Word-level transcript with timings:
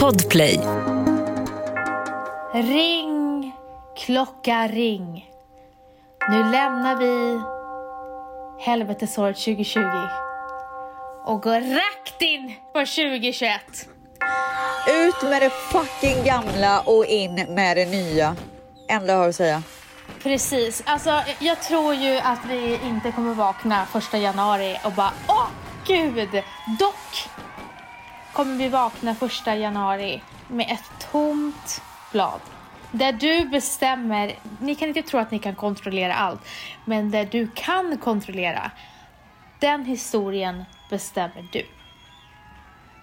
Podplay. 0.00 0.60
Ring, 2.54 3.52
klocka 3.96 4.68
ring. 4.68 5.30
Nu 6.30 6.38
lämnar 6.38 6.96
vi 6.96 7.40
helvetesåret 8.64 9.36
2020 9.36 9.80
och 11.24 11.42
går 11.42 11.74
rakt 11.74 12.22
in 12.22 12.54
på 12.72 12.78
2021. 12.78 13.50
Ut 14.88 15.30
med 15.30 15.42
det 15.42 15.50
fucking 15.50 16.24
gamla 16.24 16.80
och 16.80 17.06
in 17.06 17.34
med 17.34 17.76
det 17.76 17.86
nya. 17.86 18.36
Enda 18.88 19.12
jag 19.12 19.20
har 19.20 19.28
att 19.28 19.36
säga. 19.36 19.62
Precis. 20.22 20.82
Alltså, 20.86 21.20
jag 21.38 21.62
tror 21.62 21.94
ju 21.94 22.18
att 22.18 22.40
vi 22.48 22.78
inte 22.84 23.12
kommer 23.12 23.34
vakna 23.34 23.86
första 23.86 24.18
januari 24.18 24.76
och 24.84 24.92
bara 24.92 25.12
åh 25.28 25.48
gud. 25.86 26.42
Dock 26.78 27.28
kommer 28.34 28.56
vi 28.56 28.68
vakna 28.68 29.14
första 29.14 29.56
januari 29.56 30.22
med 30.48 30.70
ett 30.70 31.10
tomt 31.12 31.82
blad. 32.12 32.40
Där 32.92 33.12
du 33.12 33.48
bestämmer, 33.48 34.38
ni 34.60 34.74
kan 34.74 34.88
inte 34.88 35.02
tro 35.02 35.20
att 35.20 35.30
ni 35.30 35.38
kan 35.38 35.54
kontrollera 35.54 36.14
allt, 36.14 36.40
men 36.84 37.10
där 37.10 37.24
du 37.24 37.48
kan 37.54 37.98
kontrollera, 37.98 38.70
den 39.60 39.84
historien 39.84 40.64
bestämmer 40.90 41.48
du. 41.52 41.66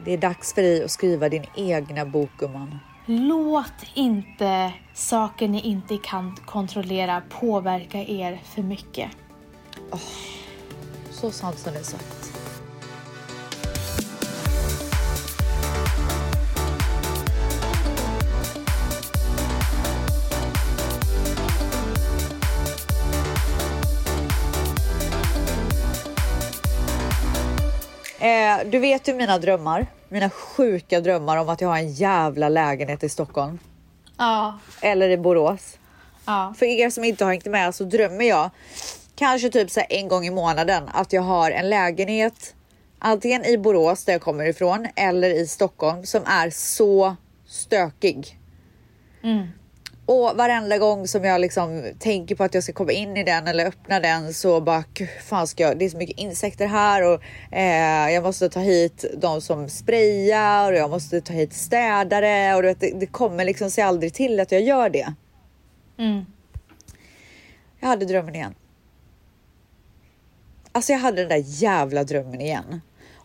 Det 0.06 0.14
är 0.14 0.18
dags 0.18 0.54
för 0.54 0.62
dig 0.62 0.84
att 0.84 0.92
skriva 0.92 1.30
din 1.30 1.46
egna 1.56 2.06
bok, 2.06 2.30
gumman. 2.38 2.80
Låt 3.06 3.74
inte 3.94 4.74
saker 4.94 5.48
ni 5.48 5.62
inte 5.62 5.98
kan 5.98 6.36
kontrollera 6.36 7.22
påverka 7.30 7.98
er 7.98 8.42
för 8.46 8.62
mycket. 8.62 9.12
Så 11.12 11.32
sant 11.32 11.58
som 11.58 11.74
det 11.74 11.80
är 11.80 11.84
sagt. 11.84 12.31
Eh, 28.22 28.66
du 28.66 28.80
vet 28.80 29.08
ju 29.08 29.14
mina 29.14 29.38
drömmar, 29.38 29.88
mina 30.10 30.30
sjuka 30.30 31.00
drömmar 31.02 31.38
om 31.38 31.50
att 31.50 31.62
jag 31.62 31.70
har 31.70 31.78
en 31.78 31.94
jävla 31.94 32.50
lägenhet 32.50 33.04
i 33.04 33.10
Stockholm 33.10 33.60
Ja, 34.18 34.60
eller 34.82 35.10
i 35.10 35.18
Borås. 35.18 35.78
ja. 36.26 36.54
För 36.58 36.66
er 36.66 36.90
som 36.90 37.04
inte 37.04 37.24
har 37.24 37.32
hängt 37.32 37.46
med 37.46 37.76
så 37.76 37.84
drömmer 37.84 38.26
jag 38.26 38.50
kanske 39.16 39.50
typ 39.50 39.72
så 39.72 39.82
en 39.90 40.08
gång 40.08 40.26
i 40.26 40.32
månaden 40.32 40.84
att 40.94 41.14
jag 41.14 41.22
har 41.22 41.52
en 41.52 41.70
lägenhet 41.70 42.56
antingen 43.00 43.46
i 43.46 43.58
Borås 43.58 44.06
där 44.06 44.14
jag 44.14 44.22
kommer 44.22 44.46
ifrån 44.46 44.88
eller 44.96 45.30
i 45.30 45.48
Stockholm 45.48 46.06
som 46.06 46.22
är 46.26 46.50
så 46.50 47.16
stökig. 47.48 48.38
Och 50.12 50.38
varenda 50.38 50.78
gång 50.78 51.08
som 51.08 51.24
jag 51.24 51.42
liksom 51.42 51.92
tänker 52.00 52.36
på 52.36 52.44
att 52.44 52.54
jag 52.54 52.64
ska 52.64 52.74
komma 52.74 52.92
in 52.92 53.18
i 53.18 53.24
den 53.24 53.48
eller 53.48 53.66
öppna 53.66 54.00
den 54.00 54.34
så 54.34 54.62
bara 54.62 54.84
"Gud, 54.94 55.10
fan 55.24 55.48
ska 55.48 55.64
jag? 55.64 55.78
Det 55.78 55.86
är 55.86 55.90
så 55.90 55.98
mycket 55.98 56.20
insekter 56.20 56.68
här 56.68 57.04
och 57.04 57.22
eh, 57.56 58.14
jag 58.14 58.24
måste 58.24 58.50
ta 58.50 58.60
hit 58.60 59.06
de 59.18 59.42
som 59.42 59.70
sprayar 59.70 60.72
och 60.72 60.78
jag 60.78 60.90
måste 60.90 61.22
ta 61.22 61.34
hit 61.34 61.54
städare 61.54 62.56
och 62.56 62.62
du 62.62 62.68
vet, 62.68 62.80
det, 62.80 63.00
det 63.00 63.06
kommer 63.06 63.46
liksom 63.46 63.72
sig 63.72 63.84
aldrig 63.84 64.14
till 64.14 64.40
att 64.40 64.52
jag 64.52 64.62
gör 64.62 64.90
det. 64.90 65.14
Mm. 65.98 66.26
Jag 67.80 67.88
hade 67.88 68.06
drömmen 68.06 68.36
igen. 68.36 68.56
Alltså 70.72 70.92
jag 70.92 71.00
hade 71.00 71.18
den 71.22 71.30
där 71.30 71.44
jävla 71.46 72.04
drömmen 72.04 72.42
igen. 72.42 72.82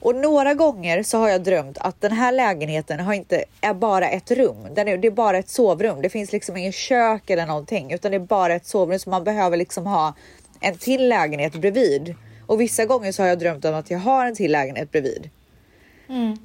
Och 0.06 0.14
några 0.14 0.54
gånger 0.54 1.02
så 1.02 1.18
har 1.18 1.28
jag 1.28 1.42
drömt 1.42 1.78
att 1.78 2.00
den 2.00 2.12
här 2.12 2.32
lägenheten 2.32 3.00
har 3.00 3.14
inte, 3.14 3.44
är 3.60 3.74
bara 3.74 4.08
ett 4.08 4.30
rum. 4.30 4.66
Den 4.74 4.88
är, 4.88 4.96
det 4.96 5.08
är 5.08 5.12
bara 5.12 5.38
ett 5.38 5.48
sovrum. 5.48 6.02
Det 6.02 6.08
finns 6.08 6.32
liksom 6.32 6.56
ingen 6.56 6.72
kök 6.72 7.30
eller 7.30 7.46
någonting 7.46 7.92
utan 7.92 8.10
det 8.10 8.16
är 8.16 8.18
bara 8.18 8.54
ett 8.54 8.66
sovrum 8.66 8.98
så 8.98 9.10
man 9.10 9.24
behöver 9.24 9.56
liksom 9.56 9.86
ha 9.86 10.14
en 10.60 10.78
till 10.78 11.08
lägenhet 11.08 11.52
bredvid. 11.52 12.14
Och 12.46 12.60
vissa 12.60 12.84
gånger 12.84 13.12
så 13.12 13.22
har 13.22 13.28
jag 13.28 13.38
drömt 13.38 13.64
om 13.64 13.74
att 13.74 13.90
jag 13.90 13.98
har 13.98 14.26
en 14.26 14.34
till 14.34 14.52
lägenhet 14.52 14.92
bredvid. 14.92 15.30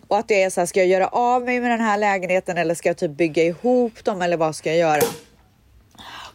Och 0.08 0.18
att 0.18 0.28
det 0.28 0.44
är 0.44 0.50
så 0.50 0.62
här, 0.62 0.66
ska 0.66 0.80
jag 0.80 0.88
göra 0.88 1.08
av 1.08 1.44
mig 1.44 1.60
med 1.60 1.72
den 1.72 1.82
här 1.82 1.98
lägenheten 1.98 2.58
eller 2.58 2.76
ska 2.76 2.90
jag 2.90 2.98
typ 2.98 3.12
bygga 3.12 3.44
ihop 3.44 4.04
dem 4.04 4.22
eller 4.22 4.38
vad 4.38 4.56
ska 4.56 4.70
jag 4.70 4.78
göra? 4.78 5.02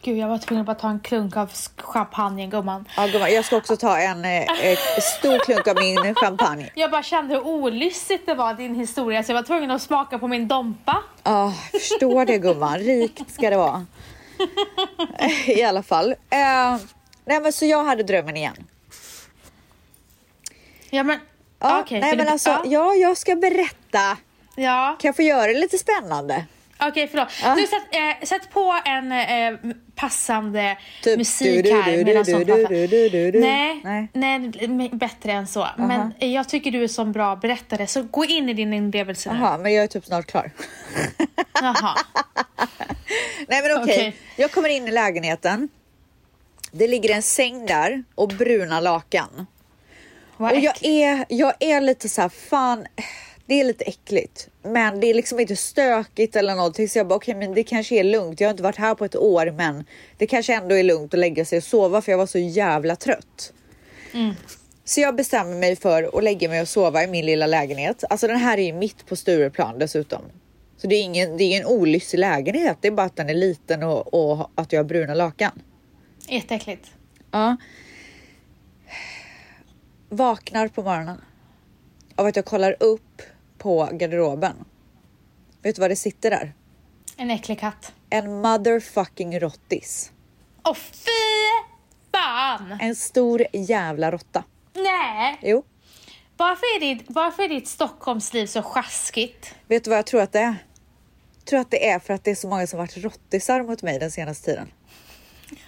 Gud, 0.01 0.17
jag 0.17 0.27
var 0.27 0.37
tvungen 0.37 0.61
att 0.61 0.65
bara 0.65 0.75
ta 0.75 0.89
en 0.89 0.99
klunk 0.99 1.37
av 1.37 1.51
champagne, 1.77 2.47
gumman. 2.47 2.87
Ja, 2.97 3.07
gumman, 3.07 3.33
jag 3.33 3.45
ska 3.45 3.57
också 3.57 3.77
ta 3.77 3.97
en 3.97 4.25
eh, 4.25 4.45
stor 5.19 5.39
klunk 5.39 5.67
av 5.67 5.75
min 5.75 6.15
champagne. 6.15 6.69
Jag 6.75 6.91
bara 6.91 7.03
kände 7.03 7.33
hur 7.35 7.45
olystigt 7.47 8.25
det 8.25 8.33
var 8.33 8.53
din 8.53 8.75
historia 8.75 9.23
så 9.23 9.31
jag 9.31 9.35
var 9.35 9.43
tvungen 9.43 9.71
att 9.71 9.81
smaka 9.81 10.19
på 10.19 10.27
min 10.27 10.47
Dompa. 10.47 10.97
Ja, 11.23 11.53
jag 11.73 11.81
förstår 11.81 12.25
det 12.25 12.37
gumman. 12.37 12.79
Rikt 12.79 13.33
ska 13.33 13.49
det 13.49 13.57
vara. 13.57 13.85
I 15.45 15.63
alla 15.63 15.83
fall. 15.83 16.11
Eh, 16.11 16.77
nej, 17.25 17.39
men 17.41 17.53
så 17.53 17.65
jag 17.65 17.83
hade 17.83 18.03
drömmen 18.03 18.37
igen. 18.37 18.67
Ja 20.89 21.03
men, 21.03 21.19
Ja, 21.59 21.79
okej. 21.79 21.99
nej, 22.01 22.15
men 22.15 22.25
du- 22.25 22.31
alltså, 22.31 22.49
ja. 22.49 22.61
ja, 22.65 22.93
jag 22.95 23.17
ska 23.17 23.35
berätta. 23.35 24.17
ja. 24.55 24.95
Kan 24.99 25.07
jag 25.09 25.15
få 25.15 25.21
göra 25.21 25.47
det 25.47 25.59
lite 25.59 25.77
spännande? 25.77 26.45
Okej, 26.79 27.07
förlåt. 27.11 27.27
Ja. 27.41 27.55
Du, 27.55 27.67
sätt, 27.67 27.83
eh, 27.91 28.25
sätt 28.25 28.49
på 28.49 28.79
en 28.85 29.11
eh, 29.11 29.75
passande 29.95 30.77
Typ 31.03 31.17
musik 31.17 31.63
du, 31.63 31.71
du, 31.71 31.81
här 31.81 31.91
du, 31.91 32.03
du, 32.03 32.25
sånt 32.25 32.47
du, 32.47 32.65
du, 32.65 32.87
du, 32.87 33.09
du, 33.09 33.31
du. 33.31 33.39
Nej, 33.39 33.81
Nej. 33.83 34.07
nej. 34.13 34.89
bättre 34.93 35.31
än 35.31 35.47
så. 35.47 35.67
Men 35.77 36.13
eh, 36.19 36.33
jag 36.33 36.49
tycker 36.49 36.71
du 36.71 36.83
är 36.83 36.87
så 36.87 37.05
bra 37.05 37.35
berättare, 37.35 37.87
så 37.87 38.03
gå 38.03 38.25
in 38.25 38.49
i 38.49 38.53
din 38.53 38.73
inlevelse. 38.73 39.29
Jaha, 39.29 39.57
men 39.57 39.73
jag 39.73 39.83
är 39.83 39.87
typ 39.87 40.05
snart 40.05 40.25
klar. 40.25 40.51
Jaha. 41.61 41.95
Nej 43.47 43.61
men 43.61 43.83
okej, 43.83 43.95
Okej. 43.97 44.15
jag 44.35 44.51
kommer 44.51 44.69
in 44.69 44.87
i 44.87 44.91
lägenheten. 44.91 45.69
Det 46.71 46.87
ligger 46.87 47.15
en 47.15 47.21
säng 47.21 47.65
där 47.65 48.03
och 48.15 48.27
bruna 48.27 48.79
lakan. 48.79 49.47
Vad 50.37 50.51
Och 50.51 50.59
jag 50.59 50.85
är, 50.85 51.25
jag 51.29 51.53
är 51.59 51.81
lite 51.81 52.09
så 52.09 52.21
här, 52.21 52.29
fan, 52.29 52.85
det 53.47 53.59
är 53.59 53.63
lite 53.63 53.83
äckligt. 53.83 54.49
Men 54.63 54.99
det 54.99 55.07
är 55.07 55.13
liksom 55.13 55.39
inte 55.39 55.55
stökigt 55.55 56.35
eller 56.35 56.55
någonting. 56.55 56.89
Så 56.89 56.99
jag 56.99 57.07
bara, 57.07 57.15
okej, 57.15 57.35
men 57.35 57.53
det 57.53 57.63
kanske 57.63 57.95
är 57.95 58.03
lugnt. 58.03 58.39
Jag 58.39 58.47
har 58.47 58.51
inte 58.51 58.63
varit 58.63 58.75
här 58.75 58.95
på 58.95 59.05
ett 59.05 59.15
år, 59.15 59.51
men 59.51 59.85
det 60.17 60.27
kanske 60.27 60.55
ändå 60.55 60.75
är 60.75 60.83
lugnt 60.83 61.13
att 61.13 61.19
lägga 61.19 61.45
sig 61.45 61.57
och 61.57 61.63
sova 61.63 62.01
för 62.01 62.11
jag 62.11 62.17
var 62.17 62.25
så 62.25 62.39
jävla 62.39 62.95
trött. 62.95 63.53
Så 64.85 65.01
jag 65.01 65.15
bestämmer 65.15 65.55
mig 65.55 65.75
för 65.75 66.17
att 66.17 66.23
lägga 66.23 66.49
mig 66.49 66.61
och 66.61 66.67
sova 66.67 67.03
i 67.03 67.07
min 67.07 67.25
lilla 67.25 67.47
lägenhet. 67.47 68.03
Alltså 68.09 68.27
den 68.27 68.37
här 68.37 68.57
är 68.57 68.65
ju 68.65 68.73
mitt 68.73 69.05
på 69.05 69.15
Stureplan 69.15 69.79
dessutom. 69.79 70.21
Så 70.77 70.87
det 70.87 70.95
är 70.95 71.03
ingen, 71.03 71.37
det 71.37 71.43
är 71.43 71.45
ingen 71.45 71.65
olyssig 71.65 72.17
lägenhet. 72.17 72.77
Det 72.81 72.87
är 72.87 72.91
bara 72.91 73.05
att 73.05 73.15
den 73.15 73.29
är 73.29 73.33
liten 73.33 73.83
och, 73.83 74.13
och 74.13 74.51
att 74.55 74.73
jag 74.73 74.79
har 74.79 74.85
bruna 74.85 75.13
lakan. 75.13 75.61
Jätteäckligt. 76.27 76.91
Ja. 77.31 77.57
Vaknar 80.09 80.67
på 80.67 80.83
morgonen 80.83 81.21
av 82.15 82.25
att 82.25 82.35
jag 82.35 82.45
kollar 82.45 82.75
upp 82.79 83.01
på 83.57 83.89
garderoben. 83.93 84.55
Vet 85.61 85.75
du 85.75 85.79
vad 85.81 85.91
det 85.91 85.95
sitter 85.95 86.29
där? 86.29 86.53
En 87.17 87.31
äcklig 87.31 87.59
katt. 87.59 87.93
En 88.09 88.41
motherfucking 88.41 89.39
rottis. 89.39 90.11
Åh 90.63 90.73
fy 90.75 91.11
fan! 92.11 92.77
En 92.81 92.95
stor 92.95 93.45
jävla 93.53 94.11
råtta. 94.11 94.43
Nej! 94.73 95.39
Jo, 95.41 95.63
Varför 96.37 96.65
är, 96.75 96.79
ditt, 96.79 97.05
varför 97.07 97.43
är 97.43 97.49
ditt 97.49 97.67
Stockholmsliv 97.67 98.45
så 98.45 98.61
sjaskigt? 98.61 99.55
vet 99.67 99.83
du 99.83 99.89
vad 99.89 99.97
jag 99.99 100.05
tror 100.05 100.21
att 100.21 100.31
det 100.31 100.39
är? 100.39 100.55
Jag 101.37 101.45
tror 101.45 101.59
att 101.59 101.71
det 101.71 101.89
är 101.89 101.99
för 101.99 102.13
att 102.13 102.23
det 102.23 102.31
är 102.31 102.35
så 102.35 102.47
många 102.47 102.67
som 102.67 102.79
varit 102.79 102.97
rottisar 102.97 103.63
mot 103.63 103.81
mig 103.83 103.99
den 103.99 104.11
senaste 104.11 104.45
tiden. 104.45 104.71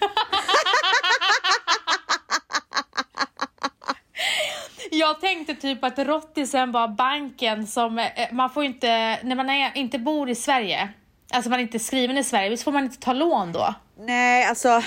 Jag 4.90 5.20
tänkte 5.20 5.54
typ 5.54 5.84
att 5.84 5.98
rottisen 5.98 6.72
var 6.72 6.88
banken 6.88 7.66
som, 7.66 7.98
eh, 7.98 8.06
man 8.32 8.50
får 8.50 8.64
inte, 8.64 9.18
när 9.22 9.36
man 9.36 9.50
är, 9.50 9.76
inte 9.76 9.98
bor 9.98 10.30
i 10.30 10.34
Sverige, 10.34 10.88
alltså 11.32 11.50
man 11.50 11.58
är 11.58 11.62
inte 11.62 11.78
skriven 11.78 12.18
i 12.18 12.24
Sverige, 12.24 12.50
visst 12.50 12.62
får 12.62 12.72
man 12.72 12.84
inte 12.84 12.98
ta 12.98 13.12
lån 13.12 13.52
då? 13.52 13.74
Nej, 13.98 14.44
alltså 14.44 14.82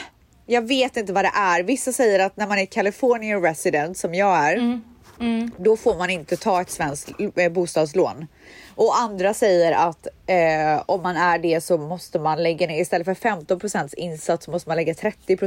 jag 0.46 0.68
vet 0.68 0.98
inte 0.98 1.14
vad 1.14 1.26
det 1.26 1.32
är. 1.36 1.64
Vissa 1.64 1.92
säger 1.92 2.20
att 2.20 2.38
när 2.38 2.48
man 2.48 2.58
är 2.58 2.66
California 2.66 3.38
resident 3.38 3.98
som 3.98 4.16
jag 4.16 4.38
är, 4.38 4.82
då 5.58 5.78
får 5.78 5.98
man 5.98 6.10
inte 6.10 6.38
ta 6.38 6.62
ett 6.62 6.70
svenskt 6.72 7.12
eh, 7.36 7.52
bostadslån. 7.52 8.28
Och 8.76 9.00
andra 9.00 9.34
säger 9.34 9.72
att 9.72 10.08
eh, 10.28 10.84
om 10.86 11.02
man 11.02 11.16
är 11.16 11.40
det 11.40 11.62
så 11.62 11.78
måste 11.78 12.20
man 12.20 12.44
lägga 12.44 12.68
ner 12.68 12.82
istället 12.82 13.06
för 13.06 13.30
15% 13.30 13.96
insats 13.96 14.46
så 14.46 14.52
måste 14.52 14.70
man 14.70 14.78
lägga 14.78 14.94
30 14.94 15.38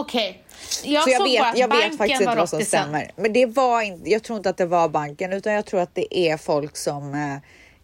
Okej, 0.00 0.44
jag 0.84 1.04
Så 1.04 1.10
jag 1.10 1.16
såg 1.18 1.28
vet, 1.30 1.42
att 1.42 1.58
jag 1.58 1.70
banken 1.70 1.90
vet 1.90 1.98
faktiskt 1.98 2.20
inte 2.20 2.36
vad 2.36 2.48
som 2.48 2.60
stämmer. 2.62 3.10
Men 3.16 3.32
det 3.32 3.46
var 3.46 3.82
inte, 3.82 4.10
jag 4.10 4.22
tror 4.22 4.36
inte 4.36 4.50
att 4.50 4.56
det 4.56 4.66
var 4.66 4.88
banken 4.88 5.32
utan 5.32 5.52
jag 5.52 5.66
tror 5.66 5.80
att 5.80 5.94
det 5.94 6.18
är 6.18 6.36
folk 6.36 6.76
som 6.76 7.14
eh, 7.14 7.36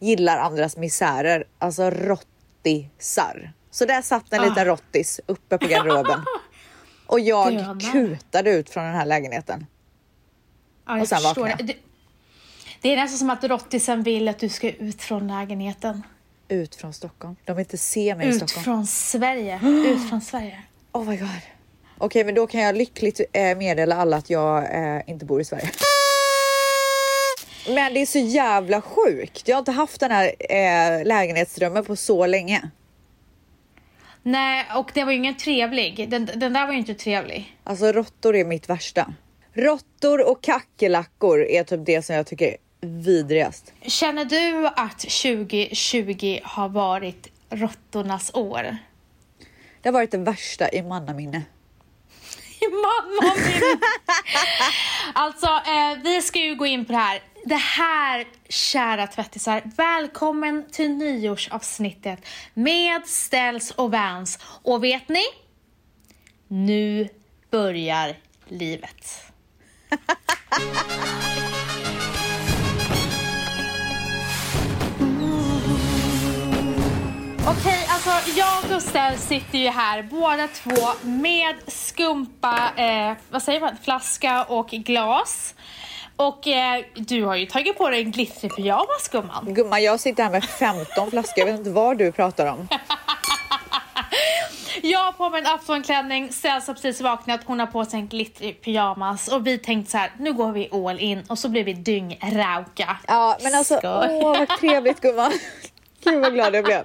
gillar 0.07 0.39
andras 0.39 0.77
misärer, 0.77 1.45
alltså 1.59 1.91
rottisar. 1.91 3.53
Så 3.71 3.85
där 3.85 4.03
satt 4.03 4.33
en 4.33 4.41
Ah. 4.41 4.45
liten 4.45 4.65
rottis 4.65 5.21
uppe 5.27 5.59
på 5.59 5.67
garderoben. 5.67 6.25
Och 7.07 7.21
jag 7.21 7.53
Döna. 7.57 7.81
kutade 7.93 8.51
ut 8.51 8.71
från 8.71 8.85
den 8.85 8.95
här 8.95 9.07
lägenheten. 9.07 9.67
Ja, 10.87 10.93
jag 10.93 11.03
Och 11.03 11.09
sen 11.09 11.23
vaknade 11.23 11.51
jag. 11.59 11.67
det. 11.67 11.75
Det 12.83 12.93
är 12.93 12.97
nästan 12.97 13.19
som 13.19 13.31
att 13.31 13.45
Rottisen 13.45 14.03
vill 14.03 14.29
att 14.29 14.39
du 14.39 14.49
ska 14.49 14.71
ut 14.71 15.03
från 15.03 15.29
lägenheten. 15.29 16.03
Ut 16.49 16.75
från 16.75 16.93
Stockholm. 16.93 17.37
De 17.45 17.57
vill 17.57 17.65
inte 17.65 17.79
se 17.79 18.15
mig 18.15 18.27
i 18.27 18.31
Ut 18.31 18.37
Stockholm. 18.37 18.65
från 18.65 18.87
Sverige. 18.87 19.61
Ut 19.87 20.09
från 20.09 20.21
Sverige. 20.21 20.63
Oh 20.93 21.09
my 21.09 21.17
god. 21.17 21.29
Okej, 22.03 22.25
men 22.25 22.35
då 22.35 22.47
kan 22.47 22.61
jag 22.61 22.77
lyckligt 22.77 23.21
eh, 23.33 23.59
meddela 23.59 23.97
alla 23.97 24.17
att 24.17 24.31
jag 24.31 24.75
eh, 24.75 25.03
inte 25.07 25.25
bor 25.25 25.41
i 25.41 25.45
Sverige. 25.45 25.71
Men 27.69 27.95
det 27.95 28.01
är 28.01 28.07
så 28.07 28.19
jävla 28.19 28.81
sjukt. 28.81 29.49
Jag 29.49 29.57
har 29.57 29.59
inte 29.59 29.73
haft 29.73 30.01
den 30.01 30.11
här 30.11 30.33
eh, 30.39 31.07
lägenhetsdrömmen 31.07 31.85
på 31.85 31.97
så 31.97 32.27
länge. 32.27 32.71
Nej, 34.23 34.67
och 34.77 34.91
det 34.95 35.05
var 35.05 35.13
ju 35.13 35.19
ingen 35.19 35.37
trevlig. 35.37 36.11
Den, 36.11 36.31
den 36.37 36.53
där 36.53 36.67
var 36.67 36.73
ju 36.73 36.79
inte 36.79 36.95
trevlig. 36.95 37.57
Alltså 37.65 37.93
råttor 37.93 38.37
är 38.37 38.45
mitt 38.45 38.69
värsta. 38.69 39.15
Råttor 39.53 40.31
och 40.31 40.43
kackerlackor 40.43 41.45
är 41.45 41.65
typ 41.65 41.87
det 41.87 42.03
som 42.03 42.17
jag 42.17 42.27
tycker 42.27 42.47
är 42.49 42.57
vidrigast. 42.81 43.73
Känner 43.83 44.25
du 44.25 44.67
att 44.67 44.99
2020 44.99 46.39
har 46.43 46.69
varit 46.69 47.29
råttornas 47.51 48.35
år? 48.35 48.77
Det 49.83 49.89
har 49.89 49.93
varit 49.93 50.11
det 50.11 50.19
värsta 50.19 50.69
i 50.73 50.83
mannaminne. 50.83 51.43
Mamma 52.69 53.35
min! 53.37 53.81
Alltså, 55.13 55.47
eh, 55.47 56.03
vi 56.05 56.23
ska 56.23 56.39
ju 56.39 56.55
gå 56.55 56.67
in 56.67 56.85
på 56.85 56.93
det 56.93 56.99
här. 56.99 57.23
Det 57.45 57.55
här, 57.55 58.27
kära 58.49 59.07
tvättisar, 59.07 59.63
välkommen 59.77 60.71
till 60.71 60.91
nyårsavsnittet 60.91 62.27
med 62.55 63.07
Ställs 63.07 63.71
och 63.71 63.91
Vans. 63.91 64.39
Och 64.63 64.85
vet 64.85 65.09
ni? 65.09 65.23
Nu 66.49 67.09
börjar 67.51 68.17
livet. 68.49 69.25
Okej, 77.49 77.87
alltså 77.89 78.31
jag 78.39 78.77
och 78.77 78.83
Stell 78.83 79.19
sitter 79.19 79.59
ju 79.59 79.69
här 79.69 80.03
båda 80.03 80.49
två 80.49 80.87
med 81.03 81.55
skumpa, 81.67 82.73
eh, 82.77 83.13
vad 83.31 83.43
säger 83.43 83.61
man, 83.61 83.77
flaska 83.83 84.45
och 84.45 84.69
glas. 84.69 85.55
Och 86.17 86.47
eh, 86.47 86.85
du 86.95 87.25
har 87.25 87.37
ju 87.37 87.47
tagit 87.47 87.79
på 87.79 87.89
dig 87.89 88.03
en 88.03 88.11
glittrig 88.11 88.57
pyjamas 88.57 89.09
gumman. 89.13 89.55
Gumman, 89.55 89.83
jag 89.83 90.01
sitter 90.01 90.23
här 90.23 90.31
med 90.31 90.45
15 90.45 91.11
flaskor. 91.11 91.39
Jag 91.39 91.47
vet 91.47 91.59
inte 91.59 91.71
vad 91.71 91.99
du 91.99 92.13
pratar 92.13 92.47
om. 92.47 92.69
Jag 94.83 94.99
har 94.99 95.13
på 95.13 95.31
mig 95.31 95.41
en 95.41 95.47
aftonklänning, 95.47 96.33
Ställs 96.33 96.67
har 96.67 96.75
precis 96.75 97.01
vaknat, 97.01 97.41
hon 97.45 97.61
har 97.61 97.67
på 97.67 97.85
sig 97.85 98.01
en 98.01 98.09
glittrig 98.09 98.63
pyjamas 98.63 99.29
och 99.29 99.47
vi 99.47 99.59
tänkte 99.59 99.91
så 99.91 99.99
här, 99.99 100.13
nu 100.19 100.33
går 100.33 100.53
vi 100.53 100.69
all 100.73 101.01
in 101.01 101.23
och 101.29 101.39
så 101.39 101.49
blir 101.49 101.65
vi 101.65 101.73
dyngrauka. 101.73 102.97
Ja, 103.09 103.39
men 103.43 103.55
alltså, 103.55 103.79
Skoj. 103.79 104.09
åh 104.11 104.39
vad 104.39 104.49
trevligt 104.49 105.01
gumman. 105.01 105.33
Gud 106.05 106.21
vad 106.21 106.33
glad 106.33 106.55
jag 106.55 106.65
blev. 106.65 106.83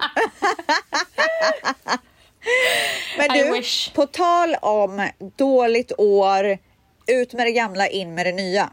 Men 3.18 3.28
du, 3.28 3.62
på 3.94 4.06
tal 4.06 4.54
om 4.54 5.08
dåligt 5.36 5.92
år, 5.98 6.58
ut 7.06 7.32
med 7.32 7.46
det 7.46 7.52
gamla, 7.52 7.88
in 7.88 8.14
med 8.14 8.26
det 8.26 8.32
nya. 8.32 8.70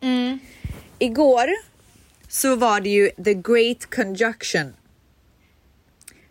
Mm. 0.00 0.38
Igår 0.98 1.48
så 2.28 2.56
var 2.56 2.80
det 2.80 2.88
ju 2.88 3.10
the 3.24 3.34
great 3.34 3.94
conjunction. 3.94 4.74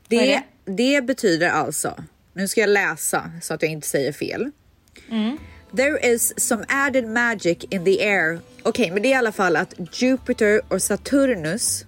Är 0.09 0.19
Det, 0.19 0.43
det 0.65 1.01
betyder 1.01 1.49
alltså, 1.49 2.03
nu 2.33 2.47
ska 2.47 2.61
jag 2.61 2.69
läsa 2.69 3.31
så 3.41 3.53
att 3.53 3.61
jag 3.61 3.71
inte 3.71 3.87
säger 3.87 4.11
fel. 4.11 4.51
There 5.75 6.13
is 6.13 6.33
some 6.37 6.65
added 6.67 7.07
magic 7.07 7.57
in 7.69 7.85
the 7.85 8.07
air. 8.07 8.39
Okej, 8.63 8.91
men 8.91 9.01
det 9.01 9.07
är 9.07 9.11
i 9.11 9.13
alla 9.13 9.31
fall 9.31 9.55
att 9.55 9.73
Jupiter 9.91 10.61
och 10.67 10.81
Saturnus 10.81 11.85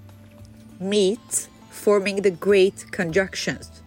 meet 0.79 1.49
forming 1.89 2.21
the 2.21 2.29
great 2.29 2.85
conjunctions. 2.91 3.81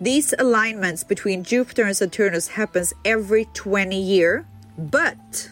These 0.00 0.32
alignments 0.38 1.02
between 1.02 1.42
Jupiter 1.42 1.82
and 1.82 1.96
Saturnus 1.96 2.50
happens 2.50 2.94
every 3.04 3.46
20 3.46 4.00
year, 4.00 4.46
but 4.78 5.50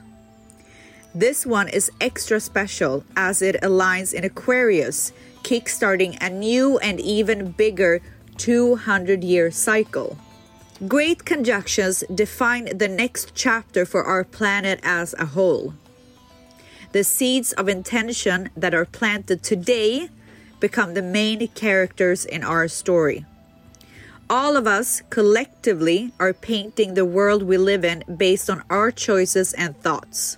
this 1.12 1.44
one 1.44 1.68
is 1.68 1.90
extra 2.00 2.38
special 2.38 3.02
as 3.16 3.42
it 3.42 3.56
aligns 3.60 4.14
in 4.14 4.22
Aquarius, 4.22 5.10
kickstarting 5.42 6.16
a 6.20 6.30
new 6.30 6.78
and 6.78 7.00
even 7.00 7.50
bigger 7.50 8.00
200 8.36 9.24
year 9.24 9.50
cycle. 9.50 10.16
Great 10.86 11.24
conjunctions 11.24 12.04
define 12.14 12.78
the 12.78 12.86
next 12.86 13.32
chapter 13.34 13.84
for 13.84 14.04
our 14.04 14.22
planet 14.22 14.78
as 14.84 15.12
a 15.18 15.26
whole. 15.26 15.74
The 16.92 17.02
seeds 17.02 17.52
of 17.54 17.68
intention 17.68 18.50
that 18.56 18.74
are 18.74 18.84
planted 18.84 19.42
today 19.42 20.08
become 20.60 20.94
the 20.94 21.02
main 21.02 21.46
characters 21.48 22.24
in 22.24 22.42
our 22.44 22.68
story. 22.68 23.24
All 24.28 24.56
of 24.56 24.66
us 24.66 25.02
collectively 25.08 26.12
are 26.18 26.32
painting 26.32 26.94
the 26.94 27.04
world 27.04 27.42
we 27.44 27.56
live 27.58 27.84
in 27.84 28.02
based 28.16 28.50
on 28.50 28.64
our 28.68 28.90
choices 28.90 29.52
and 29.52 29.80
thoughts. 29.80 30.36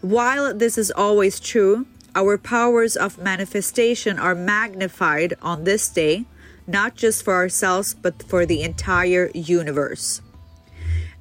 While 0.00 0.54
this 0.54 0.78
is 0.78 0.90
always 0.90 1.40
true, 1.40 1.86
our 2.14 2.38
powers 2.38 2.96
of 2.96 3.18
manifestation 3.18 4.18
are 4.18 4.34
magnified 4.34 5.34
on 5.42 5.64
this 5.64 5.88
day, 5.88 6.24
not 6.66 6.94
just 6.94 7.24
for 7.24 7.34
ourselves, 7.34 7.94
but 7.94 8.22
for 8.22 8.46
the 8.46 8.62
entire 8.62 9.30
universe. 9.34 10.20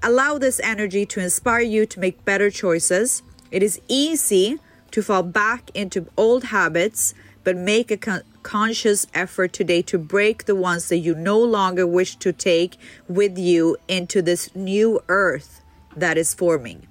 Allow 0.03 0.37
this 0.37 0.59
energy 0.59 1.05
to 1.07 1.21
inspire 1.21 1.61
you 1.61 1.85
to 1.87 1.99
make 1.99 2.25
better 2.25 2.51
choices. 2.51 3.23
It 3.49 3.63
is 3.63 3.79
easy 3.87 4.59
to 4.91 5.01
fall 5.01 5.23
back 5.23 5.71
into 5.73 6.07
old 6.17 6.45
habits, 6.45 7.15
but 7.43 7.55
make 7.55 7.91
a 7.91 7.97
con- 7.97 8.23
conscious 8.41 9.07
effort 9.13 9.53
today 9.53 9.81
to 9.81 9.97
break 9.97 10.45
the 10.45 10.55
ones 10.55 10.89
that 10.89 10.97
you 10.97 11.15
no 11.15 11.39
longer 11.39 11.85
wish 11.87 12.15
to 12.17 12.31
take 12.31 12.77
with 13.07 13.37
you 13.37 13.77
into 13.87 14.21
this 14.21 14.53
new 14.55 15.01
earth 15.07 15.61
that 15.95 16.17
is 16.17 16.33
forming. 16.33 16.87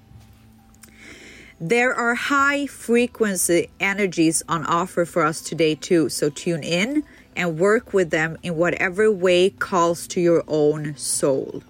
There 1.61 1.95
are 1.95 2.15
high 2.17 2.67
frequency 2.67 3.71
energies 3.79 4.43
on 4.49 4.67
offer 4.67 5.05
for 5.05 5.25
us 5.25 5.41
today, 5.41 5.77
too. 5.77 6.09
So 6.09 6.29
tune 6.29 6.65
in 6.65 7.05
and 7.37 7.59
work 7.59 7.93
with 7.95 8.11
them 8.11 8.37
in 8.43 8.57
whatever 8.57 9.11
way 9.13 9.51
calls 9.51 10.07
to 10.09 10.21
your 10.21 10.43
own 10.49 10.97
soul. 10.97 11.63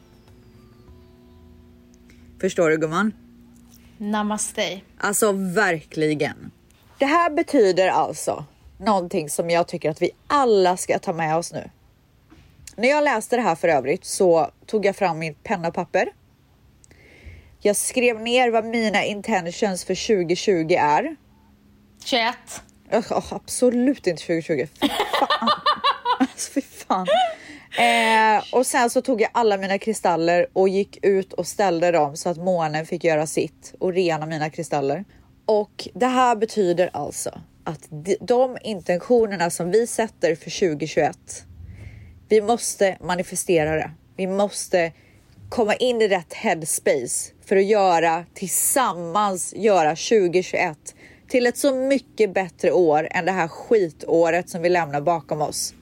Förstår 2.39 2.71
du 2.71 2.77
gumman? 2.79 3.13
Namaste. 3.99 4.81
Alltså 4.99 5.33
verkligen. 5.33 6.51
Det 6.99 7.07
här 7.07 7.31
betyder 7.31 7.89
alltså 7.89 8.45
någonting 8.83 9.31
som 9.31 9.51
jag 9.51 9.69
tycker 9.69 9.91
att 9.91 10.03
vi 10.03 10.11
alla 10.27 10.77
ska 10.77 10.99
ta 10.99 11.13
med 11.13 11.37
oss 11.37 11.53
nu. 11.53 11.71
När 12.77 12.89
jag 12.89 13.05
läste 13.05 13.37
det 13.37 13.43
här 13.43 13.55
för 13.55 13.69
övrigt 13.69 14.05
så 14.05 14.51
tog 14.67 14.87
jag 14.87 14.97
fram 14.97 15.19
min 15.19 15.35
penna 15.35 15.69
och 15.69 15.75
papper. 15.75 16.09
Jag 17.61 17.77
skrev 17.77 18.21
ner 18.21 18.51
vad 18.51 18.65
mina 18.65 19.05
intentions 19.05 19.85
för 19.85 20.25
2020 20.25 20.75
är. 20.79 21.17
21. 22.05 22.35
Oh, 22.93 23.35
absolut 23.35 24.07
inte 24.07 24.23
2020. 24.23 24.67
Fy 24.81 24.89
fan. 24.89 25.49
alltså, 26.19 26.53
fy 26.53 26.61
fan. 26.61 27.07
Eh, 27.79 28.45
och 28.53 28.67
sen 28.67 28.91
så 28.91 29.03
tog 29.03 29.21
jag 29.21 29.31
alla 29.35 29.57
mina 29.57 29.79
kristaller 29.79 30.47
och 30.53 30.69
gick 30.69 30.99
ut 31.03 31.33
och 31.33 31.47
ställde 31.47 31.91
dem 31.91 32.17
så 32.17 32.29
att 32.29 32.37
månen 32.37 32.87
fick 32.87 33.05
göra 33.05 33.27
sitt 33.27 33.75
och 33.79 33.93
rena 33.93 34.27
mina 34.27 34.51
kristaller. 34.51 35.05
Och 35.47 35.89
det 35.95 36.07
här 36.07 36.37
betyder 36.37 36.91
alltså 36.93 37.41
att 37.65 37.89
de, 38.21 38.59
intentionerna 38.63 39.51
som 39.51 39.71
vi 39.71 39.87
sätter 39.87 40.35
för 40.35 40.61
2021. 40.61 41.19
Vi 42.29 42.41
måste 42.41 42.97
manifestera 43.01 43.75
det. 43.75 43.91
Vi 44.17 44.27
måste 44.27 44.93
komma 45.49 45.75
in 45.75 46.03
i 46.03 46.09
rätt 46.09 46.35
headspace 46.35 47.33
för 47.47 47.57
att 47.57 47.65
göra 47.65 48.25
tillsammans 48.35 49.55
göra 49.57 49.91
2021 49.91 50.95
till 51.29 51.47
ett 51.47 51.59
så 51.59 51.75
mycket 51.75 52.35
bättre 52.35 52.73
år 52.73 53.09
än 53.11 53.25
det 53.25 53.33
här 53.33 53.49
skitåret 53.49 54.51
som 54.51 54.63
vi 54.63 54.69
lämnar 54.69 55.01
bakom 55.01 55.43
oss. 55.43 55.75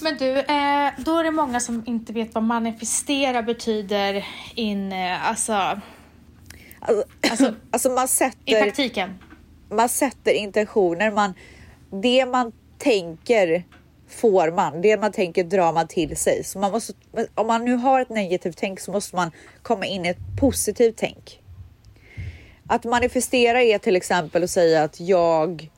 Men 0.00 0.16
du, 0.16 0.38
eh, 0.38 0.90
då 0.98 1.18
är 1.18 1.24
det 1.24 1.30
många 1.30 1.60
som 1.60 1.82
inte 1.86 2.12
vet 2.12 2.34
vad 2.34 2.44
manifestera 2.44 3.42
betyder 3.42 4.26
in, 4.54 4.92
eh, 4.92 5.28
alltså, 5.28 5.80
Alltså, 6.80 7.04
Alltså, 7.30 7.54
alltså 7.70 7.88
man 7.88 8.04
i 8.04 8.08
sätter, 8.08 8.62
praktiken. 8.62 9.18
Man 9.72 9.88
sätter 9.88 10.32
intentioner, 10.32 11.10
man, 11.10 11.34
det 11.90 12.26
man 12.26 12.52
tänker 12.78 13.64
får 14.08 14.50
man, 14.50 14.82
det 14.82 15.00
man 15.00 15.12
tänker 15.12 15.44
drar 15.44 15.72
man 15.72 15.88
till 15.88 16.16
sig. 16.16 16.44
Så 16.44 16.58
man 16.58 16.72
måste, 16.72 16.92
om 17.34 17.46
man 17.46 17.64
nu 17.64 17.74
har 17.74 18.00
ett 18.00 18.08
negativt 18.08 18.56
tänk 18.56 18.80
så 18.80 18.92
måste 18.92 19.16
man 19.16 19.30
komma 19.62 19.86
in 19.86 20.06
i 20.06 20.08
ett 20.08 20.40
positivt 20.40 20.96
tänk. 20.96 21.42
Att 22.66 22.84
manifestera 22.84 23.62
är 23.62 23.78
till 23.78 23.96
exempel 23.96 24.44
att 24.44 24.50
säga 24.50 24.82
att 24.82 25.00
jag, 25.00 25.70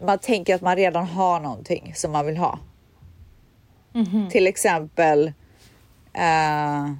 man 0.00 0.18
tänker 0.18 0.54
att 0.54 0.60
man 0.60 0.76
redan 0.76 1.06
har 1.06 1.40
någonting 1.40 1.92
som 1.96 2.12
man 2.12 2.26
vill 2.26 2.36
ha. 2.36 2.58
Till 4.30 4.46
exempel 4.46 5.32
eh, 6.12 6.92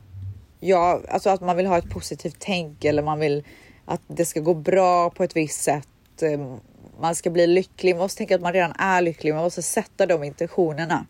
ja, 0.60 1.00
alltså 1.08 1.30
att 1.30 1.40
man 1.40 1.56
vill 1.56 1.66
ha 1.66 1.78
ett 1.78 1.90
positivt 1.90 2.36
tänk 2.38 2.84
eller 2.84 3.02
man 3.02 3.18
vill 3.18 3.44
att 3.90 4.00
det 4.06 4.24
ska 4.24 4.40
gå 4.40 4.54
bra 4.54 5.10
på 5.10 5.24
ett 5.24 5.36
visst 5.36 5.62
sätt 5.62 5.88
eh, 6.22 6.56
man 7.00 7.14
ska 7.14 7.30
bli 7.30 7.46
lycklig. 7.46 7.94
Man 7.94 8.02
måste 8.02 8.18
tänka 8.18 8.34
att 8.34 8.40
man 8.40 8.52
redan 8.52 8.72
är 8.78 9.02
lycklig. 9.02 9.34
Man 9.34 9.42
måste 9.42 9.62
sätta 9.62 10.06
de 10.06 10.24
intentionerna. 10.24 11.06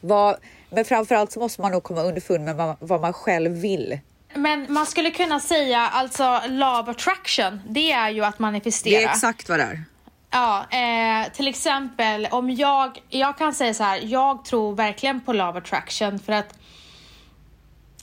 Vad, 0.00 0.36
men 0.70 0.84
framförallt 0.84 1.32
så 1.32 1.40
måste 1.40 1.60
man 1.60 1.72
nog 1.72 1.82
komma 1.82 2.02
underfund 2.02 2.44
med 2.44 2.56
vad, 2.56 2.76
vad 2.80 3.00
man 3.00 3.12
själv 3.12 3.50
vill. 3.52 3.98
Men 4.34 4.72
man 4.72 4.86
skulle 4.86 5.10
kunna 5.10 5.40
säga 5.40 5.78
alltså 5.78 6.40
love 6.48 6.90
attraction, 6.90 7.60
det 7.68 7.92
är 7.92 8.10
ju 8.10 8.24
att 8.24 8.38
manifestera. 8.38 9.00
Det 9.00 9.04
är 9.04 9.10
exakt 9.10 9.48
vad 9.48 9.58
det 9.58 9.64
är. 9.64 9.84
Ja, 10.30 10.66
eh, 10.70 11.32
till 11.32 11.48
exempel 11.48 12.28
om 12.30 12.50
jag, 12.50 13.02
jag 13.08 13.38
kan 13.38 13.54
säga 13.54 13.74
så 13.74 13.82
här, 13.82 14.00
jag 14.02 14.44
tror 14.44 14.74
verkligen 14.74 15.20
på 15.20 15.32
love 15.32 15.58
attraction 15.58 16.18
för 16.18 16.32
att 16.32 16.54